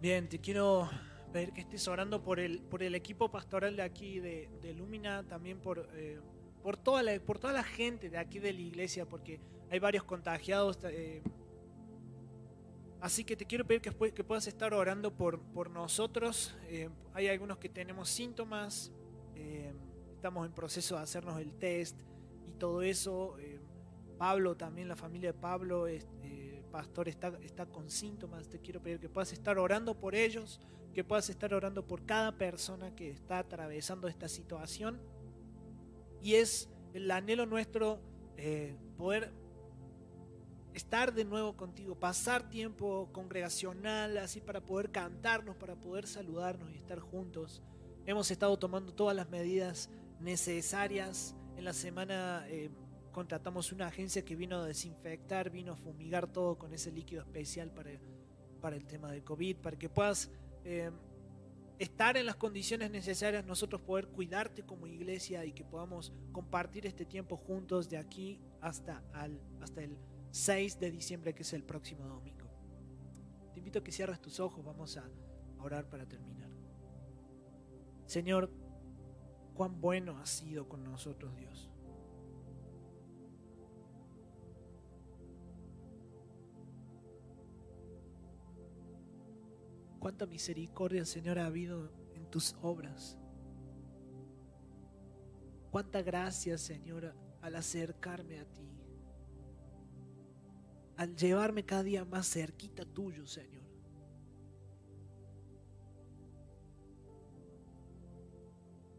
Bien, 0.00 0.28
te 0.28 0.38
quiero 0.38 0.90
pedir 1.32 1.52
que 1.52 1.62
estés 1.62 1.88
orando 1.88 2.22
por 2.22 2.38
el, 2.38 2.60
por 2.60 2.82
el 2.82 2.94
equipo 2.94 3.30
pastoral 3.30 3.76
de 3.76 3.82
aquí 3.82 4.20
de, 4.20 4.48
de 4.60 4.74
Lumina, 4.74 5.22
también 5.24 5.58
por, 5.58 5.88
eh, 5.94 6.20
por, 6.62 6.76
toda 6.76 7.02
la, 7.02 7.18
por 7.20 7.38
toda 7.38 7.52
la 7.52 7.64
gente 7.64 8.10
de 8.10 8.18
aquí 8.18 8.38
de 8.38 8.52
la 8.52 8.60
iglesia, 8.60 9.06
porque 9.06 9.40
hay 9.70 9.78
varios 9.78 10.04
contagiados. 10.04 10.78
Eh, 10.84 11.22
así 13.04 13.22
que 13.22 13.36
te 13.36 13.44
quiero 13.44 13.66
pedir 13.66 13.82
que, 13.82 14.12
que 14.12 14.24
puedas 14.24 14.46
estar 14.46 14.72
orando 14.72 15.14
por, 15.14 15.38
por 15.38 15.68
nosotros. 15.68 16.56
Eh, 16.68 16.88
hay 17.12 17.28
algunos 17.28 17.58
que 17.58 17.68
tenemos 17.68 18.08
síntomas, 18.08 18.90
estamos 20.14 20.46
en 20.46 20.52
proceso 20.54 20.96
de 20.96 21.02
hacernos 21.02 21.38
el 21.38 21.52
test 21.52 22.00
y 22.48 22.52
todo 22.52 22.80
eso. 22.80 23.36
Pablo 24.16 24.56
también, 24.56 24.88
la 24.88 24.96
familia 24.96 25.32
de 25.32 25.38
Pablo 25.38 25.86
pastor 26.74 27.08
está, 27.08 27.38
está 27.42 27.66
con 27.66 27.90
síntomas, 27.90 28.48
te 28.48 28.58
quiero 28.58 28.82
pedir 28.82 28.98
que 28.98 29.08
puedas 29.08 29.32
estar 29.32 29.58
orando 29.58 29.94
por 29.94 30.14
ellos, 30.14 30.58
que 30.92 31.04
puedas 31.04 31.28
estar 31.28 31.52
orando 31.52 31.86
por 31.86 32.04
cada 32.04 32.36
persona 32.38 32.96
que 32.96 33.10
está 33.10 33.38
atravesando 33.38 34.08
esta 34.08 34.28
situación. 34.28 34.98
Y 36.20 36.36
es 36.36 36.70
el 36.94 37.08
anhelo 37.10 37.44
nuestro 37.44 38.00
eh, 38.36 38.76
poder 38.96 39.30
estar 40.74 41.14
de 41.14 41.24
nuevo 41.24 41.56
contigo, 41.56 41.94
pasar 41.94 42.50
tiempo 42.50 43.08
congregacional, 43.12 44.18
así 44.18 44.40
para 44.40 44.60
poder 44.60 44.90
cantarnos, 44.90 45.56
para 45.56 45.76
poder 45.76 46.06
saludarnos 46.06 46.72
y 46.72 46.76
estar 46.76 46.98
juntos. 46.98 47.62
Hemos 48.06 48.30
estado 48.30 48.58
tomando 48.58 48.92
todas 48.92 49.16
las 49.16 49.30
medidas 49.30 49.88
necesarias 50.20 51.36
en 51.56 51.64
la 51.64 51.72
semana. 51.72 52.44
Eh, 52.48 52.70
contratamos 53.12 53.70
una 53.70 53.86
agencia 53.86 54.24
que 54.24 54.34
vino 54.34 54.58
a 54.58 54.66
desinfectar, 54.66 55.48
vino 55.50 55.72
a 55.72 55.76
fumigar 55.76 56.26
todo 56.26 56.58
con 56.58 56.74
ese 56.74 56.90
líquido 56.90 57.22
especial 57.22 57.70
para, 57.70 57.90
para 58.60 58.74
el 58.74 58.84
tema 58.84 59.12
de 59.12 59.22
COVID, 59.22 59.58
para 59.58 59.78
que 59.78 59.88
puedas 59.88 60.32
eh, 60.64 60.90
estar 61.78 62.16
en 62.16 62.26
las 62.26 62.34
condiciones 62.34 62.90
necesarias, 62.90 63.44
nosotros 63.44 63.80
poder 63.80 64.08
cuidarte 64.08 64.64
como 64.64 64.88
iglesia 64.88 65.44
y 65.44 65.52
que 65.52 65.64
podamos 65.64 66.12
compartir 66.32 66.84
este 66.86 67.04
tiempo 67.04 67.36
juntos 67.36 67.88
de 67.88 67.98
aquí 67.98 68.40
hasta, 68.60 69.04
al, 69.12 69.40
hasta 69.60 69.82
el 69.82 69.96
6 70.34 70.80
de 70.80 70.90
diciembre, 70.90 71.32
que 71.32 71.42
es 71.42 71.52
el 71.52 71.62
próximo 71.62 72.06
domingo. 72.06 72.48
Te 73.52 73.60
invito 73.60 73.78
a 73.78 73.84
que 73.84 73.92
cierres 73.92 74.20
tus 74.20 74.40
ojos, 74.40 74.64
vamos 74.64 74.96
a 74.96 75.08
orar 75.60 75.88
para 75.88 76.06
terminar. 76.06 76.50
Señor, 78.06 78.50
cuán 79.54 79.80
bueno 79.80 80.18
has 80.18 80.30
sido 80.30 80.68
con 80.68 80.82
nosotros, 80.82 81.36
Dios. 81.36 81.70
cuánta 90.04 90.26
misericordia, 90.26 91.06
Señor, 91.06 91.38
ha 91.38 91.46
habido 91.46 91.90
en 92.14 92.26
tus 92.26 92.54
obras. 92.60 93.16
Cuánta 95.70 96.02
gracia, 96.02 96.58
Señor, 96.58 97.14
al 97.40 97.56
acercarme 97.56 98.38
a 98.38 98.44
ti. 98.44 98.73
Al 100.96 101.16
llevarme 101.16 101.64
cada 101.64 101.82
día 101.82 102.04
más 102.04 102.30
cerquita 102.30 102.84
tuyo, 102.84 103.26
Señor. 103.26 103.62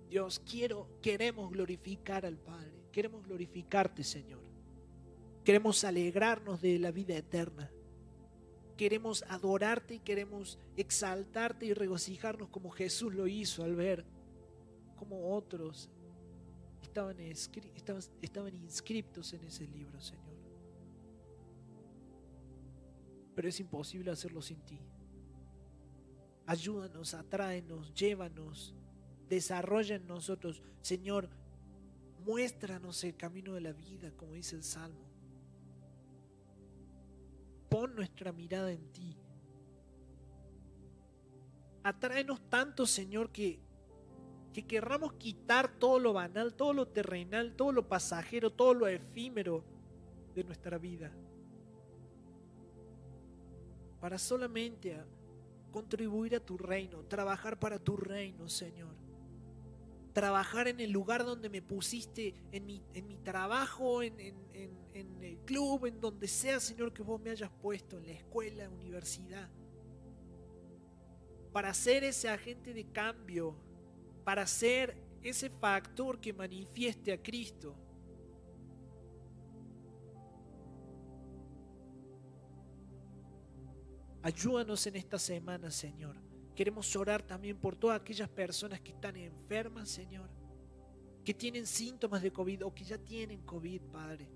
Dios, 0.10 0.42
quiero, 0.50 0.88
queremos 1.02 1.52
glorificar 1.52 2.26
al 2.26 2.38
Padre. 2.38 2.86
Queremos 2.92 3.24
glorificarte, 3.26 4.04
Señor. 4.04 4.44
Queremos 5.44 5.84
alegrarnos 5.84 6.62
de 6.62 6.80
la 6.80 6.92
vida 6.92 7.16
eterna 7.16 7.72
queremos 8.76 9.24
adorarte 9.30 9.96
y 9.96 10.00
queremos 10.00 10.60
exaltarte 10.76 11.66
y 11.66 11.74
regocijarnos 11.74 12.50
como 12.50 12.72
Jesús 12.72 13.14
lo 13.14 13.28
hizo 13.28 13.64
al 13.64 13.76
ver 13.76 14.06
como 14.98 15.34
otros 15.36 15.90
estaban, 16.82 17.20
estaban, 17.20 18.56
inscriptos 18.56 19.34
en 19.34 19.44
ese 19.44 19.68
libro, 19.68 20.00
Señor. 20.00 20.25
Pero 23.36 23.50
es 23.50 23.60
imposible 23.60 24.12
hacerlo 24.12 24.42
sin 24.42 24.62
ti. 24.62 24.80
Ayúdanos, 26.46 27.14
atráenos, 27.14 27.94
llévanos, 27.94 28.74
desarrolla 29.28 29.96
en 29.96 30.08
nosotros. 30.08 30.64
Señor, 30.82 31.30
muéstranos 32.26 33.04
el 33.04 33.16
camino 33.16 33.54
de 33.54 33.62
la 33.62 33.74
vida, 33.74 34.12
como 34.16 34.34
dice 34.34 34.56
el 34.56 34.64
Salmo 34.64 35.16
pon 37.76 37.94
nuestra 37.94 38.32
mirada 38.32 38.72
en 38.72 38.88
ti. 38.94 39.18
Atráenos 41.84 42.40
tanto, 42.50 42.86
Señor, 42.86 43.34
que, 43.34 43.60
que 44.54 44.66
querramos 44.66 45.16
quitar 45.16 45.78
todo 45.78 46.00
lo 46.00 46.14
banal, 46.14 46.54
todo 46.54 46.72
lo 46.72 46.88
terrenal, 46.88 47.54
todo 47.58 47.74
lo 47.74 47.88
pasajero, 47.90 48.50
todo 48.50 48.74
lo 48.74 48.88
efímero 48.88 49.66
de 50.34 50.46
nuestra 50.46 50.78
vida. 50.78 51.12
Para 54.06 54.20
solamente 54.20 54.96
contribuir 55.72 56.36
a 56.36 56.40
tu 56.40 56.60
reino, 56.60 57.04
trabajar 57.06 57.58
para 57.60 57.80
tu 57.80 57.98
reino, 57.98 58.48
Señor 58.48 58.96
trabajar 60.14 60.68
en 60.68 60.80
el 60.80 60.92
lugar 60.92 61.26
donde 61.26 61.50
me 61.50 61.64
pusiste, 61.64 62.36
en 62.52 62.68
mi, 62.68 62.84
en 62.94 63.08
mi 63.08 63.18
trabajo, 63.18 64.04
en, 64.04 64.18
en, 64.20 65.24
el 65.24 65.40
club, 65.40 65.88
en 65.88 66.00
donde 66.00 66.28
sea, 66.28 66.60
Señor, 66.60 66.94
que 66.94 67.02
vos 67.02 67.20
me 67.20 67.32
hayas 67.32 67.50
puesto, 67.50 67.98
en 67.98 68.06
la 68.06 68.12
escuela, 68.14 68.70
universidad. 68.70 69.50
Para 71.52 71.74
ser 71.74 72.04
ese 72.04 72.30
agente 72.30 72.76
de 72.76 72.86
cambio, 72.92 73.58
para 74.24 74.46
ser 74.46 74.96
ese 75.24 75.50
factor 75.50 76.22
que 76.22 76.32
manifieste 76.32 77.12
a 77.12 77.22
Cristo. 77.22 77.76
Ayúdanos 84.26 84.88
en 84.88 84.96
esta 84.96 85.20
semana, 85.20 85.70
Señor 85.70 86.26
Queremos 86.56 86.96
orar 86.96 87.22
también 87.22 87.58
por 87.58 87.76
todas 87.76 88.00
aquellas 88.00 88.30
personas 88.30 88.80
que 88.80 88.92
están 88.92 89.18
enfermas, 89.18 89.90
Señor, 89.90 90.30
que 91.26 91.34
tienen 91.34 91.68
síntomas 91.68 92.22
de 92.22 92.32
COVID 92.32 92.66
o 92.66 92.74
que 92.74 92.86
ya 92.86 92.98
tienen 92.98 93.42
COVID, 93.42 93.82
Padre. 93.92 94.30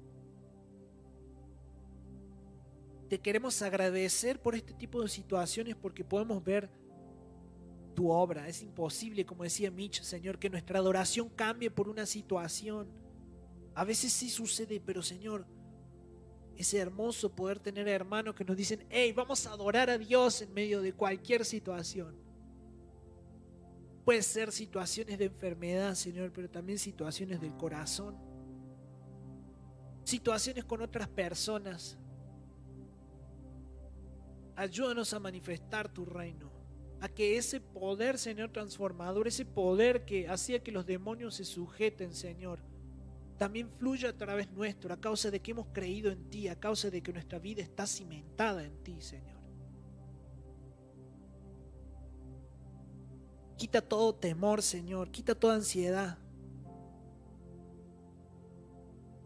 Te 3.08 3.20
queremos 3.20 3.62
agradecer 3.62 4.42
por 4.42 4.54
este 4.54 4.74
tipo 4.74 5.02
de 5.02 5.08
situaciones 5.08 5.76
porque 5.78 6.04
podemos 6.04 6.44
ver 6.44 6.70
tu 7.96 8.12
obra. 8.12 8.50
Es 8.50 8.62
imposible, 8.62 9.26
como 9.26 9.44
decía 9.44 9.72
Mitch, 9.72 10.02
Señor, 10.02 10.38
que 10.38 10.50
nuestra 10.50 10.80
adoración 10.80 11.30
cambie 11.30 11.72
por 11.72 11.88
una 11.88 12.06
situación. 12.06 12.90
A 13.76 13.86
veces 13.86 14.12
sí 14.12 14.30
sucede, 14.30 14.82
pero 14.82 15.02
Señor, 15.02 15.48
es 16.60 16.74
hermoso 16.74 17.34
poder 17.34 17.58
tener 17.58 17.88
hermanos 17.88 18.36
que 18.36 18.44
nos 18.44 18.58
dicen, 18.58 18.86
hey, 18.90 19.14
vamos 19.14 19.48
a 19.48 19.54
adorar 19.54 19.90
a 19.90 19.98
Dios 19.98 20.42
en 20.42 20.54
medio 20.54 20.82
de 20.82 20.92
cualquier 20.92 21.46
situación. 21.46 22.14
Puede 24.04 24.22
ser 24.22 24.52
situaciones 24.52 25.18
de 25.18 25.26
enfermedad, 25.26 25.96
Señor, 25.96 26.34
pero 26.34 26.50
también 26.50 26.78
situaciones 26.78 27.40
del 27.40 27.56
corazón. 27.56 28.18
Situaciones 30.04 30.66
con 30.66 30.82
otras 30.82 31.08
personas. 31.08 31.98
Ayúdanos 34.58 35.14
a 35.14 35.20
manifestar 35.22 35.88
tu 35.88 36.04
reino. 36.04 36.52
A 37.00 37.08
que 37.08 37.38
ese 37.38 37.62
poder, 37.62 38.18
Señor, 38.18 38.52
transformador, 38.52 39.30
ese 39.30 39.46
poder 39.46 40.04
que 40.04 40.28
hacía 40.28 40.62
que 40.62 40.74
los 40.74 40.86
demonios 40.86 41.36
se 41.36 41.46
sujeten, 41.46 42.14
Señor, 42.14 42.60
también 43.40 43.70
fluye 43.70 44.06
a 44.06 44.16
través 44.16 44.52
nuestro, 44.52 44.94
a 44.94 45.00
causa 45.00 45.32
de 45.32 45.42
que 45.42 45.52
hemos 45.52 45.68
creído 45.68 46.12
en 46.12 46.30
ti, 46.30 46.50
a 46.50 46.60
causa 46.60 46.90
de 46.90 47.02
que 47.02 47.14
nuestra 47.14 47.40
vida 47.40 47.62
está 47.62 47.88
cimentada 47.88 48.66
en 48.66 48.84
ti, 48.84 49.00
Señor. 49.00 49.40
Quita 53.56 53.82
todo 53.82 54.14
temor, 54.14 54.62
Señor, 54.62 55.10
quita 55.10 55.36
toda 55.36 55.56
ansiedad. 55.56 56.18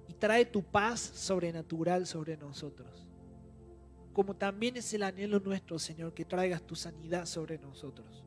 Y 0.08 0.14
trae 0.14 0.46
tu 0.46 0.62
paz 0.62 1.00
sobrenatural 1.00 2.06
sobre 2.06 2.38
nosotros. 2.38 3.08
Como 4.14 4.36
también 4.36 4.78
es 4.78 4.94
el 4.94 5.02
anhelo 5.02 5.40
nuestro, 5.40 5.80
Señor, 5.80 6.14
que 6.14 6.24
traigas 6.24 6.62
tu 6.62 6.76
sanidad 6.76 7.26
sobre 7.26 7.58
nosotros. 7.58 8.24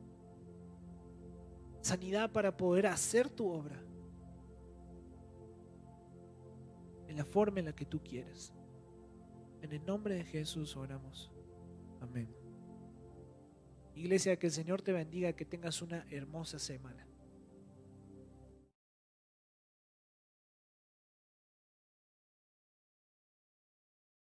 Sanidad 1.80 2.32
para 2.32 2.56
poder 2.56 2.88
hacer 2.88 3.30
tu 3.30 3.48
obra 3.48 3.85
en 7.08 7.16
la 7.16 7.24
forma 7.24 7.60
en 7.60 7.66
la 7.66 7.74
que 7.74 7.86
tú 7.86 8.02
quieres. 8.02 8.52
En 9.62 9.72
el 9.72 9.84
nombre 9.84 10.14
de 10.14 10.24
Jesús 10.24 10.76
oramos. 10.76 11.32
Amén. 12.00 12.34
Iglesia, 13.94 14.38
que 14.38 14.46
el 14.48 14.52
Señor 14.52 14.82
te 14.82 14.92
bendiga, 14.92 15.32
que 15.32 15.44
tengas 15.44 15.80
una 15.80 16.06
hermosa 16.10 16.58
semana. 16.58 17.05